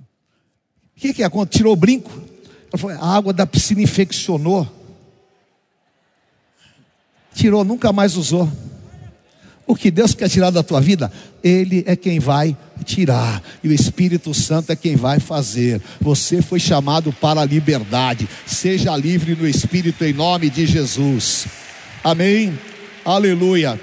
que, 0.96 1.14
que 1.14 1.22
aconteceu? 1.22 1.60
Tirou 1.60 1.74
o 1.74 1.76
brinco? 1.76 2.10
Ela 2.72 2.78
falou, 2.78 2.98
a 2.98 3.18
água 3.18 3.34
da 3.34 3.46
piscina 3.46 3.82
infeccionou. 3.82 4.66
Tirou, 7.34 7.66
nunca 7.66 7.92
mais 7.92 8.16
usou. 8.16 8.50
O 9.68 9.76
que 9.76 9.92
Deus 9.92 10.14
quer 10.14 10.30
tirar 10.30 10.50
da 10.50 10.64
tua 10.64 10.80
vida, 10.80 11.12
Ele 11.44 11.84
é 11.86 11.98
quem 11.98 12.20
vai 12.20 12.56
tirar, 12.86 13.44
e 13.62 13.68
o 13.68 13.74
Espírito 13.74 14.34
Santo 14.34 14.72
é 14.72 14.78
quem 14.78 14.96
vai 14.96 15.20
fazer. 15.20 15.82
Você 16.00 16.42
foi 16.42 16.60
chamado 16.60 17.12
para 17.12 17.42
a 17.42 17.46
liberdade, 17.46 18.30
seja 18.46 18.96
livre 18.96 19.36
no 19.36 19.48
Espírito 19.48 20.06
em 20.06 20.14
nome 20.14 20.50
de 20.50 20.66
Jesus. 20.66 21.48
Amém? 22.04 22.58
Aleluia. 23.06 23.80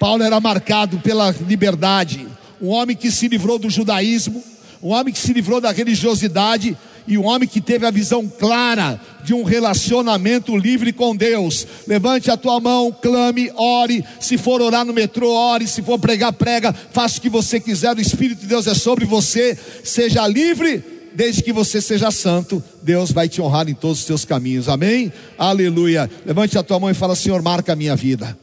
Paulo 0.00 0.22
era 0.22 0.40
marcado 0.40 0.98
pela 0.98 1.30
liberdade, 1.46 2.26
um 2.60 2.68
homem 2.68 2.96
que 2.96 3.10
se 3.10 3.28
livrou 3.28 3.58
do 3.58 3.70
judaísmo, 3.70 4.42
um 4.82 4.88
homem 4.88 5.12
que 5.12 5.20
se 5.20 5.32
livrou 5.32 5.60
da 5.60 5.70
religiosidade 5.70 6.76
e 7.06 7.16
um 7.16 7.26
homem 7.26 7.48
que 7.48 7.60
teve 7.60 7.86
a 7.86 7.90
visão 7.90 8.26
clara 8.26 9.00
de 9.22 9.32
um 9.32 9.44
relacionamento 9.44 10.56
livre 10.56 10.92
com 10.92 11.14
Deus. 11.14 11.66
Levante 11.86 12.30
a 12.30 12.36
tua 12.36 12.58
mão, 12.60 12.90
clame, 12.90 13.50
ore. 13.54 14.04
Se 14.18 14.36
for 14.36 14.60
orar 14.60 14.84
no 14.84 14.92
metrô, 14.92 15.30
ore. 15.30 15.66
Se 15.66 15.82
for 15.82 15.98
pregar, 15.98 16.32
prega. 16.32 16.72
Faça 16.72 17.18
o 17.18 17.20
que 17.20 17.28
você 17.28 17.60
quiser. 17.60 17.96
O 17.96 18.00
Espírito 18.00 18.40
de 18.40 18.46
Deus 18.46 18.66
é 18.66 18.74
sobre 18.74 19.04
você. 19.04 19.56
Seja 19.84 20.26
livre, 20.26 20.82
desde 21.14 21.42
que 21.42 21.52
você 21.52 21.80
seja 21.80 22.10
santo. 22.10 22.62
Deus 22.82 23.12
vai 23.12 23.28
te 23.28 23.40
honrar 23.40 23.68
em 23.68 23.74
todos 23.74 24.00
os 24.00 24.04
seus 24.04 24.24
caminhos. 24.24 24.68
Amém? 24.68 25.12
Aleluia. 25.38 26.10
Levante 26.24 26.58
a 26.58 26.62
tua 26.62 26.78
mão 26.78 26.90
e 26.90 26.94
fala: 26.94 27.14
Senhor, 27.14 27.42
marca 27.42 27.72
a 27.72 27.76
minha 27.76 27.96
vida. 27.96 28.36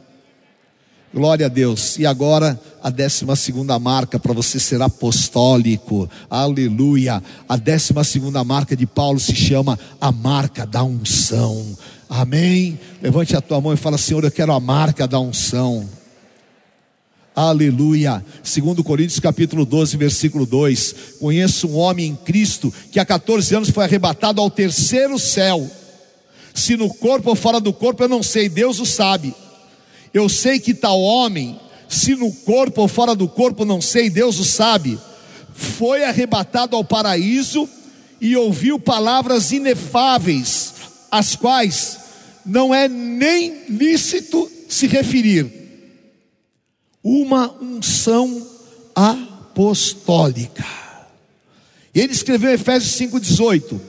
Glória 1.12 1.46
a 1.46 1.48
Deus. 1.48 1.98
E 1.98 2.04
agora 2.04 2.60
a 2.82 2.90
décima 2.90 3.34
segunda 3.34 3.78
marca 3.78 4.18
para 4.18 4.34
você 4.34 4.60
ser 4.60 4.82
apostólico. 4.82 6.08
Aleluia. 6.28 7.22
A 7.48 7.56
décima 7.56 8.04
segunda 8.04 8.44
marca 8.44 8.76
de 8.76 8.86
Paulo 8.86 9.18
se 9.18 9.34
chama 9.34 9.78
a 10.00 10.12
marca 10.12 10.66
da 10.66 10.82
unção. 10.82 11.76
Amém. 12.08 12.78
Levante 13.02 13.36
a 13.36 13.40
tua 13.40 13.60
mão 13.60 13.72
e 13.72 13.76
fala: 13.76 13.96
Senhor, 13.96 14.22
eu 14.24 14.30
quero 14.30 14.52
a 14.52 14.60
marca 14.60 15.08
da 15.08 15.18
unção. 15.18 15.88
Aleluia. 17.40 18.24
Segundo 18.42 18.82
Coríntios 18.82 19.20
capítulo 19.20 19.64
12, 19.64 19.96
versículo 19.96 20.44
2. 20.44 20.94
Conheço 21.20 21.68
um 21.68 21.76
homem 21.76 22.06
em 22.06 22.16
Cristo 22.16 22.74
que 22.90 22.98
há 22.98 23.04
14 23.04 23.54
anos 23.54 23.70
foi 23.70 23.84
arrebatado 23.84 24.40
ao 24.40 24.50
terceiro 24.50 25.16
céu. 25.20 25.70
Se 26.52 26.76
no 26.76 26.92
corpo 26.92 27.30
ou 27.30 27.36
fora 27.36 27.60
do 27.60 27.72
corpo, 27.72 28.02
eu 28.02 28.08
não 28.08 28.24
sei, 28.24 28.48
Deus 28.48 28.80
o 28.80 28.84
sabe. 28.84 29.32
Eu 30.12 30.28
sei 30.28 30.58
que 30.58 30.74
tal 30.74 31.00
homem, 31.00 31.56
se 31.88 32.16
no 32.16 32.32
corpo 32.32 32.80
ou 32.80 32.88
fora 32.88 33.14
do 33.14 33.28
corpo, 33.28 33.64
não 33.64 33.80
sei, 33.80 34.10
Deus 34.10 34.40
o 34.40 34.44
sabe, 34.44 34.98
foi 35.54 36.02
arrebatado 36.02 36.74
ao 36.74 36.82
paraíso 36.82 37.68
e 38.20 38.36
ouviu 38.36 38.80
palavras 38.80 39.52
inefáveis, 39.52 40.74
às 41.08 41.36
quais 41.36 42.00
não 42.44 42.74
é 42.74 42.88
nem 42.88 43.62
lícito 43.68 44.50
se 44.68 44.88
referir. 44.88 45.57
Uma 47.10 47.50
unção 47.58 48.46
apostólica. 48.94 50.62
Ele 51.94 52.12
escreveu 52.12 52.50
em 52.50 52.52
Efésios 52.52 52.92
5,18: 53.10 53.80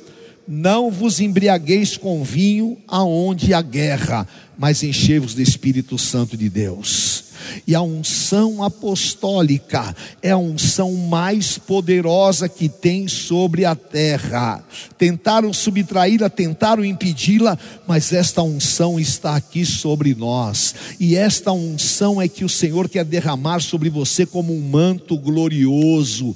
Não 0.47 0.89
vos 0.89 1.19
embriagueis 1.19 1.97
com 1.97 2.23
vinho 2.23 2.77
aonde 2.87 3.53
há 3.53 3.61
guerra, 3.61 4.25
mas 4.57 4.83
enchei-vos 4.83 5.33
do 5.33 5.41
Espírito 5.41 5.97
Santo 5.97 6.37
de 6.37 6.49
Deus. 6.49 7.25
E 7.65 7.75
a 7.75 7.81
unção 7.81 8.63
apostólica 8.63 9.95
é 10.21 10.31
a 10.31 10.37
unção 10.37 10.93
mais 10.93 11.57
poderosa 11.57 12.47
que 12.47 12.69
tem 12.69 13.07
sobre 13.07 13.65
a 13.65 13.75
terra. 13.75 14.63
Tentaram 14.97 15.53
subtraí-la, 15.53 16.29
tentaram 16.29 16.83
impedi-la, 16.83 17.57
mas 17.87 18.13
esta 18.13 18.41
unção 18.41 18.99
está 18.99 19.35
aqui 19.35 19.65
sobre 19.65 20.15
nós. 20.15 20.75
E 20.99 21.15
esta 21.15 21.51
unção 21.51 22.21
é 22.21 22.27
que 22.27 22.45
o 22.45 22.49
Senhor 22.49 22.87
quer 22.89 23.05
derramar 23.05 23.59
sobre 23.61 23.89
você 23.89 24.25
como 24.25 24.53
um 24.53 24.61
manto 24.61 25.17
glorioso. 25.17 26.35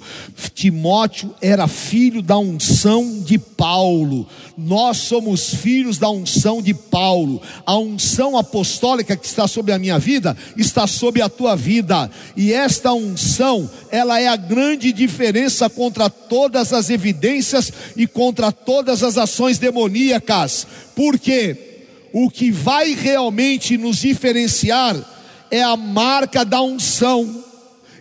Timóteo 0.54 1.34
era 1.42 1.68
filho 1.68 2.22
da 2.22 2.38
unção 2.38 3.22
de 3.22 3.38
Paulo. 3.38 4.28
Nós 4.58 4.98
somos 4.98 5.54
filhos 5.54 5.98
da 5.98 6.10
unção 6.10 6.62
de 6.62 6.74
Paulo. 6.74 7.42
A 7.66 7.78
unção 7.78 8.38
apostólica 8.38 9.16
que 9.16 9.26
está 9.26 9.48
sobre 9.48 9.72
a 9.72 9.80
minha 9.80 9.98
vida 10.00 10.36
está 10.58 10.86
sobre 10.94 11.22
a 11.22 11.30
tua 11.30 11.56
vida. 11.56 12.10
E 12.36 12.53
esta 12.53 12.94
unção, 12.94 13.70
ela 13.91 14.20
é 14.20 14.28
a 14.28 14.36
grande 14.36 14.94
diferença 14.94 15.70
contra 15.70 16.10
todas 16.10 16.72
as 16.72 16.90
evidências 16.90 17.72
e 17.98 18.07
contra 18.07 18.52
todas 18.52 19.03
as 19.03 19.18
ações 19.18 19.57
demoníacas. 19.57 20.65
Porque 20.95 21.57
o 22.14 22.30
que 22.30 22.52
vai 22.52 22.94
realmente 22.94 23.78
nos 23.78 23.98
diferenciar 23.98 24.95
é 25.49 25.61
a 25.61 25.76
marca 25.76 26.45
da 26.45 26.61
unção. 26.61 27.44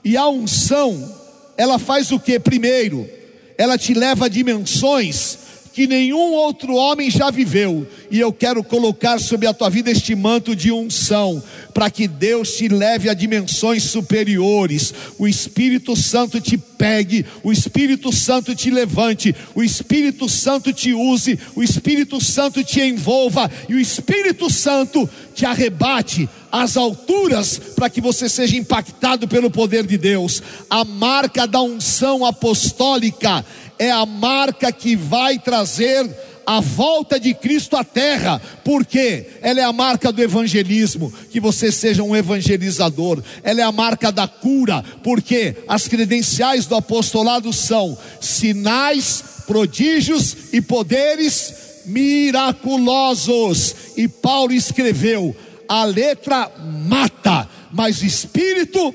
E 0.04 0.16
a 0.16 0.28
unção, 0.28 1.14
ela 1.56 1.78
faz 1.78 2.10
o 2.12 2.20
que? 2.20 2.38
Primeiro, 2.38 3.08
ela 3.56 3.78
te 3.78 3.94
leva 3.94 4.26
a 4.26 4.28
dimensões 4.28 5.38
que 5.72 5.86
nenhum 5.86 6.32
outro 6.32 6.74
homem 6.74 7.10
já 7.10 7.30
viveu, 7.30 7.86
e 8.10 8.20
eu 8.20 8.32
quero 8.32 8.62
colocar 8.62 9.18
sobre 9.18 9.46
a 9.46 9.54
tua 9.54 9.70
vida 9.70 9.90
este 9.90 10.14
manto 10.14 10.54
de 10.54 10.70
unção, 10.70 11.42
para 11.72 11.90
que 11.90 12.06
Deus 12.06 12.56
te 12.56 12.68
leve 12.68 13.08
a 13.08 13.14
dimensões 13.14 13.82
superiores, 13.84 14.92
o 15.18 15.26
Espírito 15.26 15.96
Santo 15.96 16.40
te 16.40 16.58
pegue, 16.58 17.24
o 17.42 17.50
Espírito 17.50 18.12
Santo 18.12 18.54
te 18.54 18.70
levante, 18.70 19.34
o 19.54 19.62
Espírito 19.62 20.28
Santo 20.28 20.72
te 20.72 20.92
use, 20.92 21.38
o 21.54 21.62
Espírito 21.62 22.20
Santo 22.20 22.62
te 22.62 22.80
envolva, 22.80 23.50
e 23.68 23.74
o 23.74 23.80
Espírito 23.80 24.50
Santo 24.50 25.08
te 25.34 25.46
arrebate 25.46 26.28
às 26.50 26.76
alturas 26.76 27.58
para 27.74 27.88
que 27.88 28.00
você 28.00 28.28
seja 28.28 28.56
impactado 28.56 29.26
pelo 29.26 29.50
poder 29.50 29.86
de 29.86 29.96
Deus. 29.96 30.42
A 30.68 30.84
marca 30.84 31.46
da 31.46 31.62
unção 31.62 32.26
apostólica 32.26 33.42
é 33.78 33.90
a 33.90 34.06
marca 34.06 34.70
que 34.72 34.96
vai 34.96 35.38
trazer 35.38 36.08
a 36.46 36.60
volta 36.60 37.18
de 37.18 37.34
Cristo 37.34 37.76
à 37.76 37.84
terra, 37.84 38.40
porque 38.64 39.26
ela 39.40 39.60
é 39.60 39.64
a 39.64 39.72
marca 39.72 40.12
do 40.12 40.22
evangelismo, 40.22 41.12
que 41.30 41.40
você 41.40 41.70
seja 41.70 42.02
um 42.02 42.16
evangelizador, 42.16 43.22
ela 43.42 43.60
é 43.60 43.64
a 43.64 43.72
marca 43.72 44.10
da 44.10 44.26
cura, 44.26 44.84
porque 45.02 45.56
as 45.68 45.86
credenciais 45.88 46.66
do 46.66 46.74
apostolado 46.74 47.52
são 47.52 47.96
sinais, 48.20 49.22
prodígios 49.46 50.36
e 50.52 50.60
poderes 50.60 51.54
miraculosos. 51.86 53.74
E 53.96 54.08
Paulo 54.08 54.52
escreveu: 54.52 55.34
a 55.68 55.84
letra 55.84 56.50
mata, 56.88 57.48
mas 57.72 58.02
o 58.02 58.06
espírito 58.06 58.94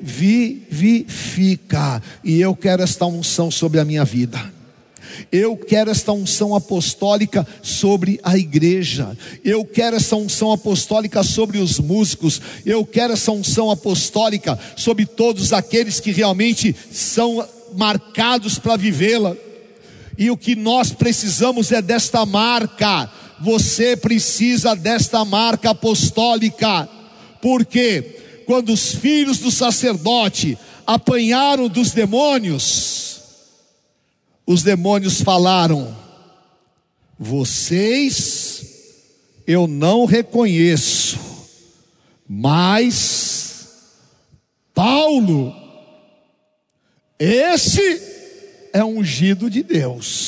vivifica. 0.00 2.02
E 2.22 2.40
eu 2.40 2.54
quero 2.54 2.82
esta 2.82 3.06
unção 3.06 3.50
sobre 3.50 3.80
a 3.80 3.84
minha 3.84 4.04
vida. 4.04 4.58
Eu 5.32 5.56
quero 5.56 5.90
esta 5.90 6.12
unção 6.12 6.54
apostólica 6.54 7.46
sobre 7.62 8.20
a 8.22 8.38
igreja. 8.38 9.16
Eu 9.44 9.64
quero 9.64 9.96
essa 9.96 10.16
unção 10.16 10.52
apostólica 10.52 11.22
sobre 11.22 11.58
os 11.58 11.78
músicos. 11.78 12.40
Eu 12.64 12.84
quero 12.84 13.14
essa 13.14 13.32
unção 13.32 13.70
apostólica 13.70 14.58
sobre 14.76 15.06
todos 15.06 15.52
aqueles 15.52 16.00
que 16.00 16.12
realmente 16.12 16.74
são 16.90 17.46
marcados 17.74 18.58
para 18.58 18.76
vivê-la. 18.76 19.36
E 20.16 20.30
o 20.30 20.36
que 20.36 20.56
nós 20.56 20.92
precisamos 20.92 21.72
é 21.72 21.80
desta 21.80 22.24
marca. 22.24 23.10
Você 23.40 23.96
precisa 23.96 24.74
desta 24.74 25.24
marca 25.24 25.70
apostólica. 25.70 26.88
Por 27.40 27.64
quê? 27.64 28.16
Quando 28.48 28.70
os 28.70 28.94
filhos 28.94 29.40
do 29.40 29.50
sacerdote 29.50 30.56
apanharam 30.86 31.68
dos 31.68 31.92
demônios, 31.92 33.20
os 34.46 34.62
demônios 34.62 35.20
falaram: 35.20 35.94
Vocês 37.18 38.64
eu 39.46 39.66
não 39.66 40.06
reconheço, 40.06 41.18
mas 42.26 43.68
Paulo, 44.72 45.54
esse 47.18 48.00
é 48.72 48.82
ungido 48.82 49.50
de 49.50 49.62
Deus 49.62 50.27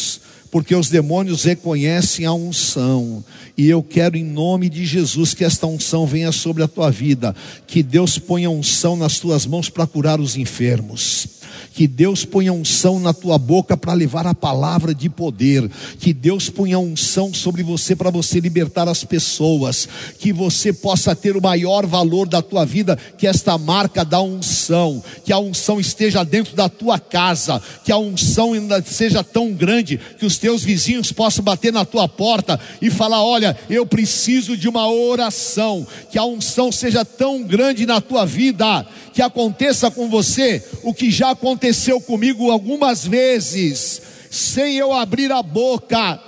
porque 0.50 0.74
os 0.74 0.88
demônios 0.88 1.44
reconhecem 1.44 2.26
a 2.26 2.32
unção. 2.32 3.24
E 3.56 3.68
eu 3.68 3.82
quero, 3.82 4.16
em 4.16 4.24
nome 4.24 4.68
de 4.68 4.84
Jesus, 4.84 5.32
que 5.34 5.44
esta 5.44 5.66
unção 5.66 6.06
venha 6.06 6.32
sobre 6.32 6.62
a 6.62 6.68
tua 6.68 6.90
vida, 6.90 7.34
que 7.66 7.82
Deus 7.82 8.18
ponha 8.18 8.50
unção 8.50 8.96
nas 8.96 9.18
tuas 9.18 9.46
mãos 9.46 9.68
para 9.68 9.86
curar 9.86 10.20
os 10.20 10.36
enfermos. 10.36 11.39
Que 11.72 11.86
Deus 11.86 12.24
ponha 12.24 12.52
unção 12.52 12.98
na 12.98 13.12
tua 13.12 13.38
boca 13.38 13.76
para 13.76 13.92
levar 13.92 14.26
a 14.26 14.34
palavra 14.34 14.94
de 14.94 15.08
poder. 15.08 15.70
Que 15.98 16.12
Deus 16.12 16.50
ponha 16.50 16.78
unção 16.78 17.32
sobre 17.32 17.62
você 17.62 17.94
para 17.94 18.10
você 18.10 18.40
libertar 18.40 18.88
as 18.88 19.04
pessoas. 19.04 19.88
Que 20.18 20.32
você 20.32 20.72
possa 20.72 21.14
ter 21.14 21.36
o 21.36 21.42
maior 21.42 21.86
valor 21.86 22.28
da 22.28 22.42
tua 22.42 22.64
vida, 22.64 22.98
que 23.16 23.26
esta 23.26 23.56
marca 23.56 24.04
da 24.04 24.20
unção. 24.20 25.02
Que 25.24 25.32
a 25.32 25.38
unção 25.38 25.80
esteja 25.80 26.24
dentro 26.24 26.54
da 26.54 26.68
tua 26.68 26.98
casa. 26.98 27.62
Que 27.84 27.92
a 27.92 27.98
unção 27.98 28.52
ainda 28.52 28.82
seja 28.82 29.22
tão 29.22 29.52
grande 29.52 29.98
que 30.18 30.26
os 30.26 30.38
teus 30.38 30.62
vizinhos 30.62 31.12
possam 31.12 31.44
bater 31.44 31.72
na 31.72 31.84
tua 31.84 32.08
porta 32.08 32.58
e 32.80 32.90
falar: 32.90 33.22
Olha, 33.24 33.56
eu 33.68 33.86
preciso 33.86 34.56
de 34.56 34.68
uma 34.68 34.90
oração. 34.90 35.86
Que 36.10 36.18
a 36.18 36.24
unção 36.24 36.70
seja 36.72 37.04
tão 37.04 37.42
grande 37.42 37.86
na 37.86 38.00
tua 38.00 38.24
vida 38.24 38.86
que 39.12 39.22
aconteça 39.22 39.90
com 39.90 40.08
você 40.08 40.62
o 40.82 40.94
que 40.94 41.10
já 41.10 41.30
aconteceu 41.30 42.00
comigo 42.00 42.50
algumas 42.50 43.06
vezes, 43.06 44.00
sem 44.30 44.76
eu 44.76 44.92
abrir 44.92 45.32
a 45.32 45.42
boca, 45.42 46.20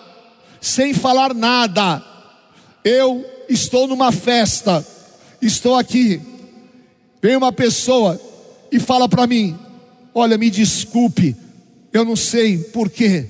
sem 0.61 0.93
falar 0.93 1.35
nada. 1.35 2.03
Eu 2.85 3.25
estou 3.49 3.87
numa 3.87 4.11
festa, 4.11 4.85
estou 5.41 5.77
aqui, 5.77 6.21
vem 7.21 7.37
uma 7.37 7.53
pessoa 7.53 8.21
e 8.71 8.79
fala 8.81 9.09
para 9.09 9.27
mim: 9.27 9.57
Olha, 10.15 10.37
me 10.37 10.51
desculpe, 10.51 11.37
eu 11.93 12.05
não 12.05 12.17
sei 12.17 12.59
porquê, 12.59 13.27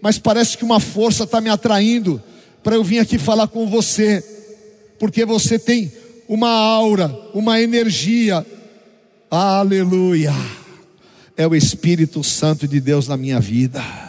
mas 0.00 0.18
parece 0.18 0.56
que 0.56 0.64
uma 0.64 0.80
força 0.80 1.24
está 1.24 1.40
me 1.40 1.50
atraindo 1.50 2.22
para 2.62 2.76
eu 2.76 2.82
vir 2.82 2.98
aqui 2.98 3.18
falar 3.18 3.48
com 3.48 3.66
você, 3.68 4.24
porque 4.98 5.24
você 5.24 5.58
tem 5.58 5.92
uma 6.28 6.50
aura, 6.50 7.14
uma 7.32 7.60
energia, 7.60 8.44
Aleluia. 9.30 10.32
É 11.36 11.46
o 11.46 11.54
Espírito 11.54 12.22
Santo 12.22 12.66
de 12.66 12.80
Deus 12.80 13.08
na 13.08 13.16
minha 13.16 13.40
vida 13.40 14.05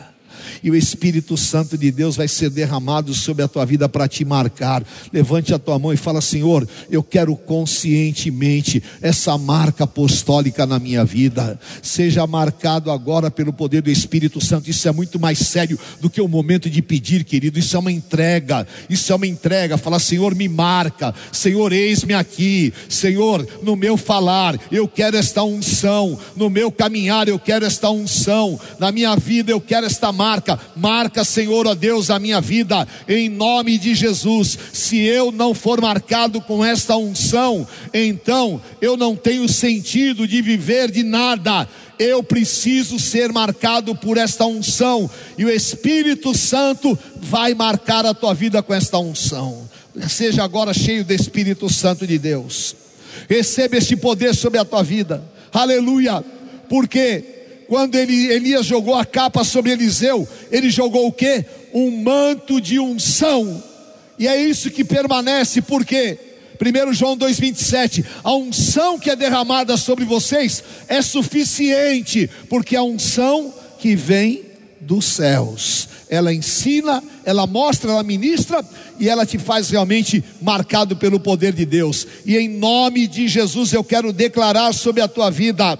e 0.64 0.72
o 0.72 0.76
Espírito 0.76 1.36
Santo 1.38 1.78
de 1.78 1.91
Deus 1.91 2.15
vai 2.15 2.28
ser 2.28 2.49
derramado 2.49 3.14
sobre 3.14 3.44
a 3.44 3.48
tua 3.48 3.65
vida 3.65 3.88
para 3.90 4.07
te 4.07 4.24
marcar. 4.24 4.84
Levante 5.11 5.53
a 5.53 5.60
tua 5.60 5.80
mão 5.80 5.94
e 5.94 5.98
fala: 5.98 6.22
Senhor, 6.22 6.68
eu 6.90 7.03
quero 7.03 7.36
conscientemente 7.36 8.82
essa 9.02 9.38
marca 9.38 9.84
apostólica 9.84 10.65
na 10.65 10.80
minha 10.80 11.03
vida. 11.03 11.60
Seja 11.82 12.26
marcado 12.28 12.91
agora 12.91 13.30
pelo 13.32 13.53
poder 13.53 13.82
do 13.82 13.90
Espírito 13.90 14.44
Santo. 14.44 14.69
Isso 14.69 14.88
é 14.88 14.91
muito 14.91 15.19
mais 15.19 15.40
sério 15.40 15.80
do 15.99 16.10
que 16.10 16.22
o 16.22 16.28
momento 16.28 16.69
de 16.69 16.82
pedir, 16.82 17.24
querido. 17.24 17.60
Isso 17.60 17.76
é 17.76 17.80
uma 17.80 17.91
entrega. 17.91 18.68
Isso 18.90 19.11
é 19.11 19.15
uma 19.15 19.28
entrega. 19.28 19.78
Fala, 19.78 19.99
Senhor, 19.99 20.36
me 20.36 20.48
marca. 20.48 21.14
Senhor, 21.32 21.72
eis-me 21.74 22.14
aqui. 22.14 22.74
Senhor, 22.90 23.48
no 23.64 23.76
meu 23.76 23.98
falar, 23.98 24.60
eu 24.72 24.88
quero 24.88 25.18
esta 25.18 25.44
unção. 25.44 26.18
No 26.36 26.49
meu 26.49 26.72
caminhar, 26.72 27.28
eu 27.28 27.40
quero 27.40 27.65
esta 27.65 27.90
unção. 27.90 28.60
Na 28.80 28.91
minha 28.91 29.15
vida, 29.15 29.52
eu 29.52 29.60
quero 29.60 29.86
esta 29.86 30.11
marca 30.11 30.36
marca, 30.38 30.59
marca, 30.76 31.23
Senhor, 31.23 31.65
ó 31.68 31.73
Deus, 31.73 32.09
a 32.09 32.19
minha 32.19 32.39
vida, 32.39 32.88
em 33.07 33.30
nome 33.30 33.77
de 33.77 33.95
Jesus. 33.95 34.57
Se 34.72 34.97
eu 34.97 35.31
não 35.31 35.53
for 35.53 35.81
marcado 35.81 36.39
com 36.41 36.64
esta 36.64 36.95
unção, 36.95 37.68
então 37.93 38.61
eu 38.80 38.95
não 38.95 39.15
tenho 39.15 39.47
sentido 39.49 40.27
de 40.27 40.41
viver 40.41 40.91
de 40.91 41.03
nada. 41.03 41.68
Eu 41.97 42.22
preciso 42.22 42.99
ser 42.99 43.34
marcado 43.34 43.95
por 43.95 44.18
esta 44.18 44.45
unção, 44.45 45.09
e 45.38 45.45
o 45.45 45.49
Espírito 45.49 46.38
Santo 46.38 46.97
vai 47.19 47.55
marcar 47.55 48.05
a 48.05 48.14
tua 48.14 48.34
vida 48.34 48.61
com 48.61 48.73
esta 48.73 48.99
unção. 48.99 49.68
Seja 50.07 50.43
agora 50.43 50.73
cheio 50.76 51.03
do 51.03 51.11
Espírito 51.11 51.68
Santo 51.73 52.05
de 52.05 52.19
Deus. 52.19 52.76
Receba 53.27 53.77
este 53.77 53.95
poder 53.95 54.35
sobre 54.35 54.59
a 54.59 54.65
tua 54.65 54.84
vida. 54.84 55.23
Aleluia. 55.51 56.23
Porque 56.69 57.36
quando 57.68 57.95
ele, 57.95 58.27
Elias 58.27 58.65
jogou 58.65 58.95
a 58.95 59.06
capa 59.06 59.44
sobre 59.44 59.72
Eliseu, 59.72 60.27
ele 60.52 60.69
jogou 60.69 61.07
o 61.07 61.11
que? 61.11 61.45
Um 61.73 62.03
manto 62.03 62.61
de 62.61 62.80
unção. 62.80 63.64
E 64.18 64.27
é 64.27 64.41
isso 64.41 64.72
que 64.72 64.84
permanece, 64.84 65.61
porque 65.61 66.18
1 66.60 66.94
João 66.94 67.18
2,27, 67.18 68.03
a 68.23 68.34
unção 68.34 68.98
que 68.98 69.10
é 69.10 69.15
derramada 69.15 69.77
sobre 69.77 70.06
vocês 70.06 70.64
é 70.88 71.02
suficiente, 71.02 72.30
porque 72.49 72.76
a 72.76 72.84
unção 72.84 73.53
que 73.80 73.95
vem 73.95 74.48
dos 74.81 75.06
céus. 75.06 75.89
Ela 76.10 76.34
ensina, 76.34 77.03
ela 77.26 77.45
mostra, 77.45 77.91
ela 77.91 78.03
ministra 78.03 78.64
e 78.98 79.10
ela 79.10 79.26
te 79.26 79.38
faz 79.38 79.69
realmente 79.69 80.23
marcado 80.41 80.95
pelo 80.95 81.19
poder 81.19 81.53
de 81.53 81.65
Deus. 81.65 82.07
E 82.26 82.38
em 82.38 82.48
nome 82.48 83.06
de 83.06 83.27
Jesus 83.27 83.73
eu 83.73 83.84
quero 83.84 84.14
declarar 84.14 84.73
sobre 84.73 85.02
a 85.02 85.07
tua 85.07 85.30
vida 85.30 85.77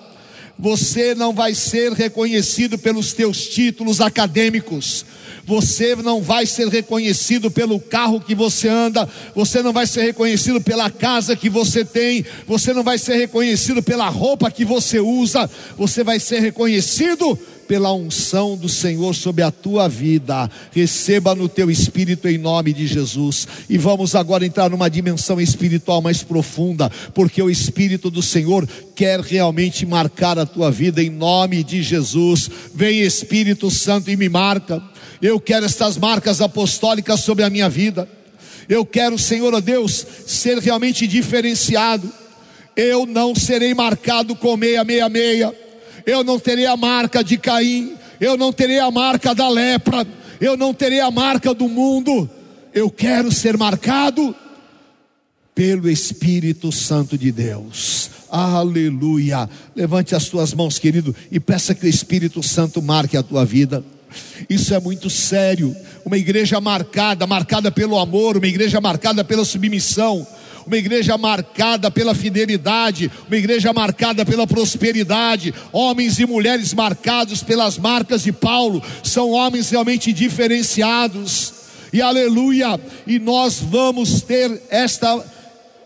você 0.58 1.14
não 1.14 1.34
vai 1.34 1.54
ser 1.54 1.92
reconhecido 1.94 2.78
pelos 2.78 3.14
teus 3.14 3.48
títulos 3.48 4.02
acadêmicos, 4.02 5.06
você 5.46 5.96
não 5.96 6.22
vai 6.22 6.46
ser 6.46 6.68
reconhecido 6.68 7.50
pelo 7.50 7.80
carro 7.80 8.20
que 8.20 8.36
você 8.36 8.68
anda, 8.68 9.08
você 9.34 9.62
não 9.62 9.72
vai 9.72 9.88
ser 9.88 10.02
reconhecido 10.02 10.60
pela 10.60 10.90
casa 10.90 11.36
que 11.36 11.50
você 11.50 11.86
tem, 11.86 12.26
você 12.46 12.74
não 12.74 12.84
vai 12.84 12.98
ser 12.98 13.16
reconhecido 13.16 13.82
pela 13.82 14.10
roupa 14.10 14.52
que 14.52 14.66
você 14.66 15.00
usa, 15.00 15.50
você 15.78 16.04
vai 16.04 16.20
ser 16.20 16.42
reconhecido 16.42 17.40
pela 17.68 17.94
unção 17.94 18.56
do 18.56 18.70
Senhor 18.70 19.14
sobre 19.14 19.44
a 19.44 19.52
tua 19.52 19.88
vida. 19.90 20.50
Receba 20.72 21.36
no 21.36 21.50
teu 21.50 21.70
espírito 21.70 22.28
em 22.28 22.38
nome 22.38 22.72
de 22.74 22.88
Jesus. 22.88 23.48
E 23.70 23.78
vamos 23.78 24.16
agora 24.16 24.46
entrar 24.46 24.70
numa 24.70 24.90
dimensão 24.90 25.40
espiritual 25.40 26.02
mais 26.02 26.24
profunda, 26.24 26.90
porque 27.14 27.42
o 27.42 27.50
espírito 27.50 28.10
do 28.10 28.22
Senhor 28.22 28.68
quer 28.96 29.20
realmente 29.20 29.86
marcar 29.86 30.40
a 30.40 30.46
tua 30.46 30.72
vida 30.72 31.04
em 31.04 31.10
nome 31.10 31.64
de 31.64 31.84
Jesus. 31.84 32.50
Vem 32.74 33.02
Espírito 33.02 33.70
Santo 33.70 34.10
e 34.10 34.16
me 34.16 34.30
marca. 34.30 34.82
Eu 35.22 35.40
quero 35.40 35.66
estas 35.66 35.98
marcas 35.98 36.42
apostólicas 36.42 37.20
sobre 37.20 37.44
a 37.44 37.50
minha 37.50 37.70
vida. 37.70 38.08
Eu 38.70 38.86
quero, 38.86 39.18
Senhor, 39.18 39.54
ó 39.54 39.60
Deus, 39.60 40.06
ser 40.26 40.58
realmente 40.60 41.08
diferenciado. 41.08 42.12
Eu 42.76 43.06
não 43.06 43.34
serei 43.34 43.74
marcado 43.74 44.36
com 44.36 44.56
meia, 44.56 44.84
meia, 44.84 45.10
meia 45.10 45.67
eu 46.08 46.24
não 46.24 46.40
terei 46.40 46.66
a 46.66 46.78
marca 46.78 47.22
de 47.22 47.38
Caim, 47.38 47.94
eu 48.20 48.38
não 48.38 48.54
terei 48.54 48.80
a 48.80 48.90
marca 48.90 49.36
da 49.36 49.50
lepra, 49.50 50.08
eu 50.40 50.56
não 50.56 50.74
terei 50.74 51.02
a 51.02 51.12
marca 51.12 51.54
do 51.54 51.68
mundo. 51.68 52.30
Eu 52.74 52.90
quero 52.90 53.30
ser 53.30 53.58
marcado 53.58 54.34
pelo 55.54 55.90
Espírito 55.90 56.72
Santo 56.72 57.18
de 57.18 57.30
Deus. 57.30 58.10
Aleluia. 58.32 59.50
Levante 59.76 60.16
as 60.16 60.30
tuas 60.30 60.54
mãos, 60.54 60.80
querido, 60.80 61.14
e 61.30 61.42
peça 61.42 61.76
que 61.76 61.86
o 61.86 61.90
Espírito 61.90 62.42
Santo 62.42 62.82
marque 62.82 63.18
a 63.18 63.24
tua 63.24 63.44
vida. 63.44 63.84
Isso 64.50 64.74
é 64.74 64.80
muito 64.80 65.10
sério. 65.10 65.76
Uma 66.06 66.18
igreja 66.18 66.62
marcada, 66.62 67.28
marcada 67.28 67.70
pelo 67.70 68.00
amor, 68.00 68.38
uma 68.38 68.48
igreja 68.48 68.80
marcada 68.80 69.26
pela 69.26 69.44
submissão, 69.44 70.26
uma 70.68 70.78
igreja 70.78 71.18
marcada 71.18 71.90
pela 71.90 72.14
fidelidade, 72.14 73.10
uma 73.26 73.38
igreja 73.38 73.72
marcada 73.72 74.26
pela 74.26 74.46
prosperidade, 74.46 75.54
homens 75.72 76.20
e 76.20 76.26
mulheres 76.26 76.74
marcados 76.74 77.42
pelas 77.42 77.78
marcas 77.78 78.24
de 78.24 78.34
Paulo, 78.34 78.84
são 79.02 79.32
homens 79.32 79.70
realmente 79.70 80.12
diferenciados, 80.12 81.54
e 81.94 82.02
aleluia, 82.02 82.80
e 83.08 83.18
nós 83.18 83.60
vamos 83.62 84.22
ter 84.22 84.62
esta 84.70 85.24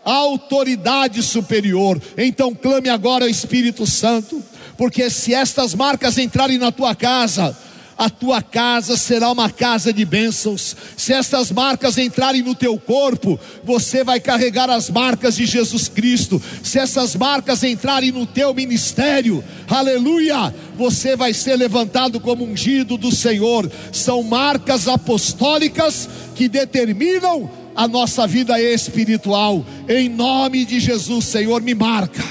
autoridade 0.04 1.22
superior, 1.22 2.02
então 2.18 2.52
clame 2.52 2.88
agora 2.88 3.24
ao 3.24 3.30
Espírito 3.30 3.86
Santo, 3.86 4.42
porque 4.76 5.08
se 5.08 5.32
estas 5.32 5.76
marcas 5.76 6.18
entrarem 6.18 6.58
na 6.58 6.72
tua 6.72 6.92
casa, 6.92 7.56
a 8.02 8.10
tua 8.10 8.42
casa 8.42 8.96
será 8.96 9.30
uma 9.30 9.48
casa 9.48 9.92
de 9.92 10.04
bênçãos. 10.04 10.76
Se 10.96 11.12
estas 11.12 11.52
marcas 11.52 11.96
entrarem 11.96 12.42
no 12.42 12.52
teu 12.52 12.76
corpo, 12.76 13.38
você 13.62 14.02
vai 14.02 14.18
carregar 14.18 14.68
as 14.68 14.90
marcas 14.90 15.36
de 15.36 15.46
Jesus 15.46 15.86
Cristo. 15.86 16.42
Se 16.64 16.80
essas 16.80 17.14
marcas 17.14 17.62
entrarem 17.62 18.10
no 18.10 18.26
teu 18.26 18.52
ministério, 18.52 19.44
aleluia, 19.68 20.52
você 20.76 21.14
vai 21.14 21.32
ser 21.32 21.54
levantado 21.54 22.18
como 22.18 22.44
ungido 22.44 22.96
do 22.96 23.14
Senhor. 23.14 23.70
São 23.92 24.20
marcas 24.24 24.88
apostólicas 24.88 26.08
que 26.34 26.48
determinam 26.48 27.48
a 27.76 27.86
nossa 27.86 28.26
vida 28.26 28.60
espiritual. 28.60 29.64
Em 29.88 30.08
nome 30.08 30.64
de 30.64 30.80
Jesus, 30.80 31.26
Senhor, 31.26 31.62
me 31.62 31.72
marca. 31.72 32.24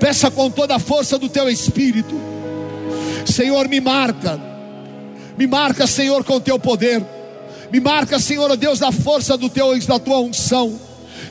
Peça 0.00 0.28
com 0.28 0.50
toda 0.50 0.74
a 0.74 0.80
força 0.80 1.16
do 1.20 1.28
teu 1.28 1.48
espírito. 1.48 2.20
Senhor, 3.24 3.68
me 3.68 3.80
marca 3.80 4.50
me 5.42 5.46
marca, 5.48 5.88
Senhor, 5.88 6.22
com 6.22 6.34
o 6.34 6.40
teu 6.40 6.56
poder. 6.56 7.04
Me 7.72 7.80
marca, 7.80 8.16
Senhor, 8.20 8.56
Deus, 8.56 8.78
da 8.78 8.92
força 8.92 9.36
do 9.36 9.48
teu 9.48 9.76
da 9.88 9.98
tua 9.98 10.20
unção. 10.20 10.78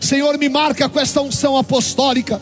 Senhor, 0.02 0.38
me 0.38 0.50
marca 0.50 0.90
com 0.90 1.00
esta 1.00 1.22
unção 1.22 1.56
apostólica. 1.56 2.42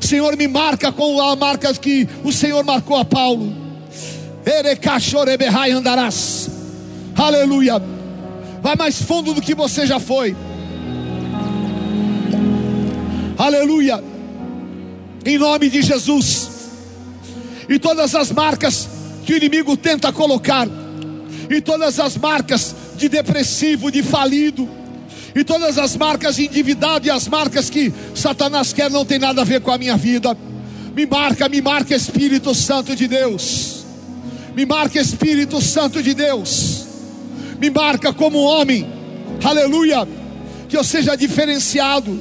Senhor, 0.00 0.36
me 0.36 0.48
marca 0.48 0.90
com 0.90 1.20
a 1.20 1.36
marca 1.36 1.72
que 1.74 2.08
o 2.24 2.32
Senhor 2.32 2.64
marcou 2.64 2.96
a 2.96 3.04
Paulo. 3.04 3.54
andarás. 5.70 6.50
Aleluia. 7.14 7.80
Vai 8.60 8.74
mais 8.74 9.00
fundo 9.00 9.32
do 9.32 9.40
que 9.40 9.54
você 9.54 9.86
já 9.86 10.00
foi. 10.00 10.34
Aleluia. 13.38 14.02
Em 15.24 15.38
nome 15.38 15.70
de 15.70 15.80
Jesus. 15.80 16.50
e 17.68 17.78
todas 17.78 18.16
as 18.16 18.32
marcas 18.32 18.88
que 19.24 19.32
o 19.32 19.36
inimigo 19.36 19.76
tenta 19.76 20.12
colocar, 20.12 20.68
e 21.50 21.60
todas 21.60 21.98
as 21.98 22.16
marcas 22.16 22.74
de 22.96 23.08
depressivo, 23.08 23.90
de 23.90 24.02
falido, 24.02 24.68
e 25.34 25.42
todas 25.42 25.78
as 25.78 25.96
marcas 25.96 26.36
de 26.36 26.46
endividado 26.46 27.06
e 27.06 27.10
as 27.10 27.26
marcas 27.26 27.68
que 27.68 27.92
Satanás 28.14 28.72
quer 28.72 28.90
não 28.90 29.04
tem 29.04 29.18
nada 29.18 29.40
a 29.40 29.44
ver 29.44 29.60
com 29.60 29.72
a 29.72 29.78
minha 29.78 29.96
vida. 29.96 30.36
Me 30.94 31.06
marca, 31.06 31.48
me 31.48 31.60
marca 31.60 31.94
Espírito 31.94 32.54
Santo 32.54 32.94
de 32.94 33.08
Deus. 33.08 33.84
Me 34.54 34.64
marca 34.64 35.00
Espírito 35.00 35.60
Santo 35.60 36.00
de 36.00 36.14
Deus. 36.14 36.86
Me 37.60 37.68
marca 37.68 38.12
como 38.12 38.38
homem. 38.38 38.86
Aleluia. 39.42 40.06
Que 40.68 40.76
eu 40.76 40.84
seja 40.84 41.16
diferenciado. 41.16 42.16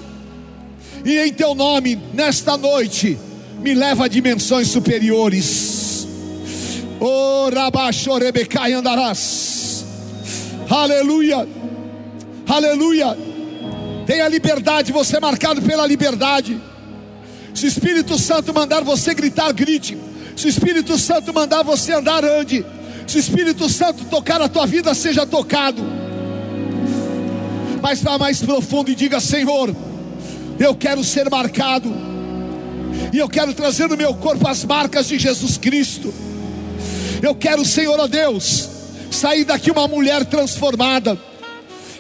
E 1.05 1.19
em 1.19 1.31
teu 1.31 1.53
nome, 1.53 1.99
nesta 2.13 2.57
noite, 2.57 3.17
me 3.59 3.75
leva 3.75 4.05
a 4.05 4.07
dimensões 4.07 4.69
superiores. 4.69 5.72
Oh, 7.05 7.49
Rabachorebecai 7.53 8.71
andarás. 8.71 9.83
Aleluia. 10.69 11.45
Aleluia. 12.47 13.17
Tenha 14.07 14.25
liberdade, 14.29 14.93
você 14.93 15.17
é 15.17 15.19
marcado 15.19 15.61
pela 15.61 15.85
liberdade. 15.85 16.57
Se 17.53 17.65
o 17.65 17.67
Espírito 17.67 18.17
Santo 18.17 18.53
mandar 18.53 18.85
você 18.85 19.13
gritar, 19.13 19.51
grite. 19.51 19.97
Se 20.33 20.45
o 20.45 20.49
Espírito 20.49 20.97
Santo 20.97 21.33
mandar 21.33 21.61
você 21.61 21.91
andar, 21.91 22.23
ande. 22.23 22.65
Se 23.05 23.17
o 23.17 23.19
Espírito 23.19 23.67
Santo 23.67 24.05
tocar 24.05 24.41
a 24.41 24.47
tua 24.47 24.65
vida, 24.65 24.93
seja 24.93 25.25
tocado. 25.25 25.83
Mas 27.81 28.01
vá 28.01 28.17
mais 28.17 28.41
profundo 28.41 28.89
e 28.89 28.95
diga: 28.95 29.19
Senhor, 29.19 29.75
eu 30.57 30.73
quero 30.73 31.03
ser 31.03 31.29
marcado. 31.29 31.93
E 33.11 33.19
eu 33.19 33.27
quero 33.27 33.53
trazer 33.53 33.89
no 33.89 33.97
meu 33.97 34.13
corpo 34.13 34.47
as 34.47 34.63
marcas 34.63 35.09
de 35.09 35.19
Jesus 35.19 35.57
Cristo. 35.57 36.13
Eu 37.23 37.33
quero, 37.33 37.65
Senhor, 37.65 37.99
ó 37.99 38.05
Deus, 38.05 38.69
sair 39.09 39.43
daqui 39.45 39.71
uma 39.71 39.87
mulher 39.87 40.23
transformada 40.25 41.17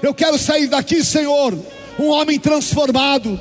eu 0.03 0.13
quero 0.13 0.37
sair 0.37 0.67
daqui, 0.67 1.01
Senhor, 1.01 1.57
um 1.97 2.09
homem 2.09 2.37
transformado. 2.37 3.39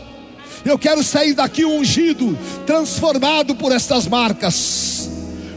Eu 0.65 0.79
quero 0.79 1.03
sair 1.03 1.35
daqui 1.35 1.65
ungido, 1.65 2.39
transformado 2.65 3.57
por 3.57 3.73
estas 3.73 4.07
marcas. 4.07 5.11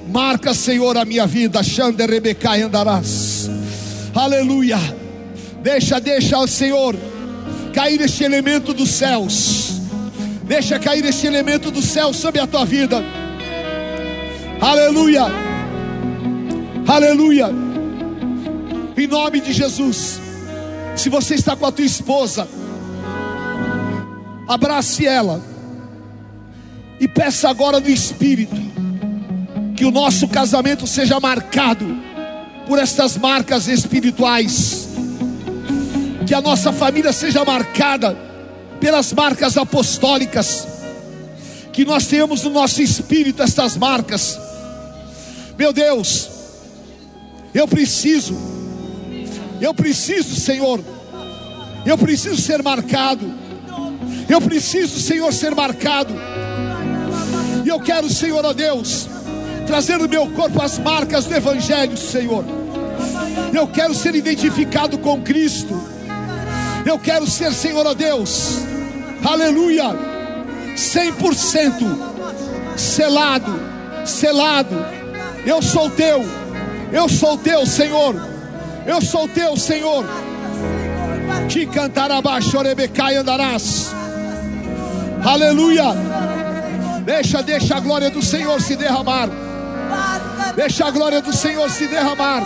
Marca, 0.07 0.51
Senhor, 0.55 0.97
a 0.97 1.05
minha 1.05 1.27
vida. 1.27 1.61
Xander 1.61 2.09
Rebecai 2.09 2.63
andarás. 2.63 3.47
Aleluia. 4.15 4.79
Deixa, 5.61 5.99
deixa, 6.01 6.47
Senhor, 6.47 6.95
cair 7.71 8.01
este 8.01 8.23
elemento 8.23 8.73
dos 8.73 8.89
céus. 8.89 9.73
Deixa 10.41 10.79
cair 10.79 11.05
este 11.05 11.27
elemento 11.27 11.69
do 11.69 11.83
céu 11.83 12.13
sobre 12.13 12.41
a 12.41 12.47
tua 12.47 12.65
vida. 12.65 13.03
Aleluia. 14.59 15.54
Aleluia. 16.87 17.49
Em 18.95 19.07
nome 19.07 19.41
de 19.41 19.51
Jesus. 19.51 20.19
Se 20.95 21.09
você 21.09 21.33
está 21.33 21.55
com 21.55 21.65
a 21.65 21.71
tua 21.71 21.83
esposa, 21.83 22.47
abrace 24.47 25.05
ela 25.05 25.41
e 26.99 27.07
peça 27.07 27.49
agora 27.49 27.79
no 27.79 27.89
Espírito 27.89 28.55
que 29.75 29.83
o 29.83 29.91
nosso 29.91 30.27
casamento 30.27 30.85
seja 30.85 31.19
marcado 31.19 31.85
por 32.67 32.79
estas 32.79 33.17
marcas 33.17 33.67
espirituais, 33.67 34.87
que 36.25 36.33
a 36.33 36.41
nossa 36.41 36.71
família 36.71 37.11
seja 37.11 37.43
marcada 37.43 38.15
pelas 38.79 39.11
marcas 39.11 39.57
apostólicas, 39.57 40.67
que 41.73 41.83
nós 41.83 42.07
tenhamos 42.07 42.43
no 42.43 42.51
nosso 42.51 42.81
espírito 42.81 43.43
estas 43.43 43.75
marcas. 43.75 44.39
Meu 45.57 45.73
Deus, 45.73 46.34
eu 47.55 47.67
preciso 47.67 48.55
eu 49.61 49.73
preciso, 49.73 50.35
Senhor. 50.35 50.79
Eu 51.85 51.97
preciso 51.97 52.41
ser 52.41 52.61
marcado. 52.61 53.33
Eu 54.27 54.41
preciso, 54.41 54.99
Senhor, 54.99 55.31
ser 55.31 55.55
marcado. 55.55 56.13
E 57.63 57.69
eu 57.69 57.79
quero, 57.79 58.09
Senhor, 58.09 58.43
ó 58.43 58.53
Deus, 58.53 59.07
trazer 59.65 59.97
no 59.97 60.07
meu 60.07 60.29
corpo 60.31 60.61
as 60.61 60.77
marcas 60.77 61.25
do 61.25 61.35
Evangelho, 61.35 61.97
Senhor. 61.97 62.43
Eu 63.53 63.67
quero 63.67 63.93
ser 63.93 64.15
identificado 64.15 64.97
com 64.97 65.21
Cristo. 65.21 65.79
Eu 66.85 66.99
quero 66.99 67.25
ser, 67.25 67.53
Senhor, 67.53 67.85
ó 67.85 67.93
Deus, 67.93 68.59
aleluia, 69.23 69.95
100% 70.75 72.77
selado, 72.77 73.59
selado. 74.05 74.75
Eu 75.43 75.61
sou 75.61 75.89
teu, 75.89 76.23
eu 76.91 77.09
sou 77.09 77.37
teu, 77.37 77.65
Senhor. 77.65 78.15
Eu 78.85 79.01
sou 79.01 79.27
teu, 79.27 79.57
Senhor. 79.57 80.05
Te 81.47 81.67
abaixo, 82.11 82.57
orebecai 82.57 83.15
andarás. 83.15 83.93
Aleluia. 85.23 85.85
Deixa, 87.03 87.41
deixa 87.41 87.77
a 87.77 87.79
glória 87.79 88.09
do 88.09 88.21
Senhor 88.21 88.61
se 88.61 88.75
derramar. 88.75 89.29
Deixa 90.55 90.85
a 90.85 90.91
glória 90.91 91.21
do 91.21 91.33
Senhor 91.33 91.69
se 91.69 91.87
derramar. 91.87 92.43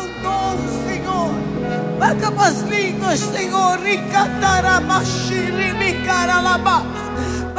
Marca 1.99 2.31
com 2.31 2.41
as 2.41 2.61
línguas, 2.61 3.19
Senhor. 3.19 3.59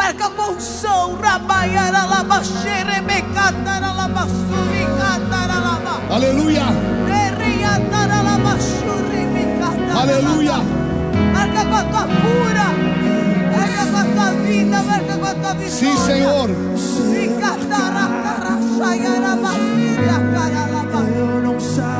Marca 0.01 0.31
com 0.31 0.59
som. 0.59 1.01
Aleluia. 6.11 6.63
Aleluia. 9.95 10.57
Marca 11.33 11.65
com 11.65 11.75
a 11.77 11.85
tua 11.85 12.03
cura. 12.03 12.67
Marca 13.57 13.87
com 13.87 13.97
a 13.97 14.05
tua 14.05 14.33
vida. 14.43 14.83
Marca 14.83 15.19
com 15.19 15.27
a 15.27 15.35
tua 15.35 15.55
vitória. 15.55 15.71
Sim, 15.71 15.97
Senhor. 15.99 16.51
Eu 21.17 21.43
não 21.43 21.61
sairei 21.61 22.00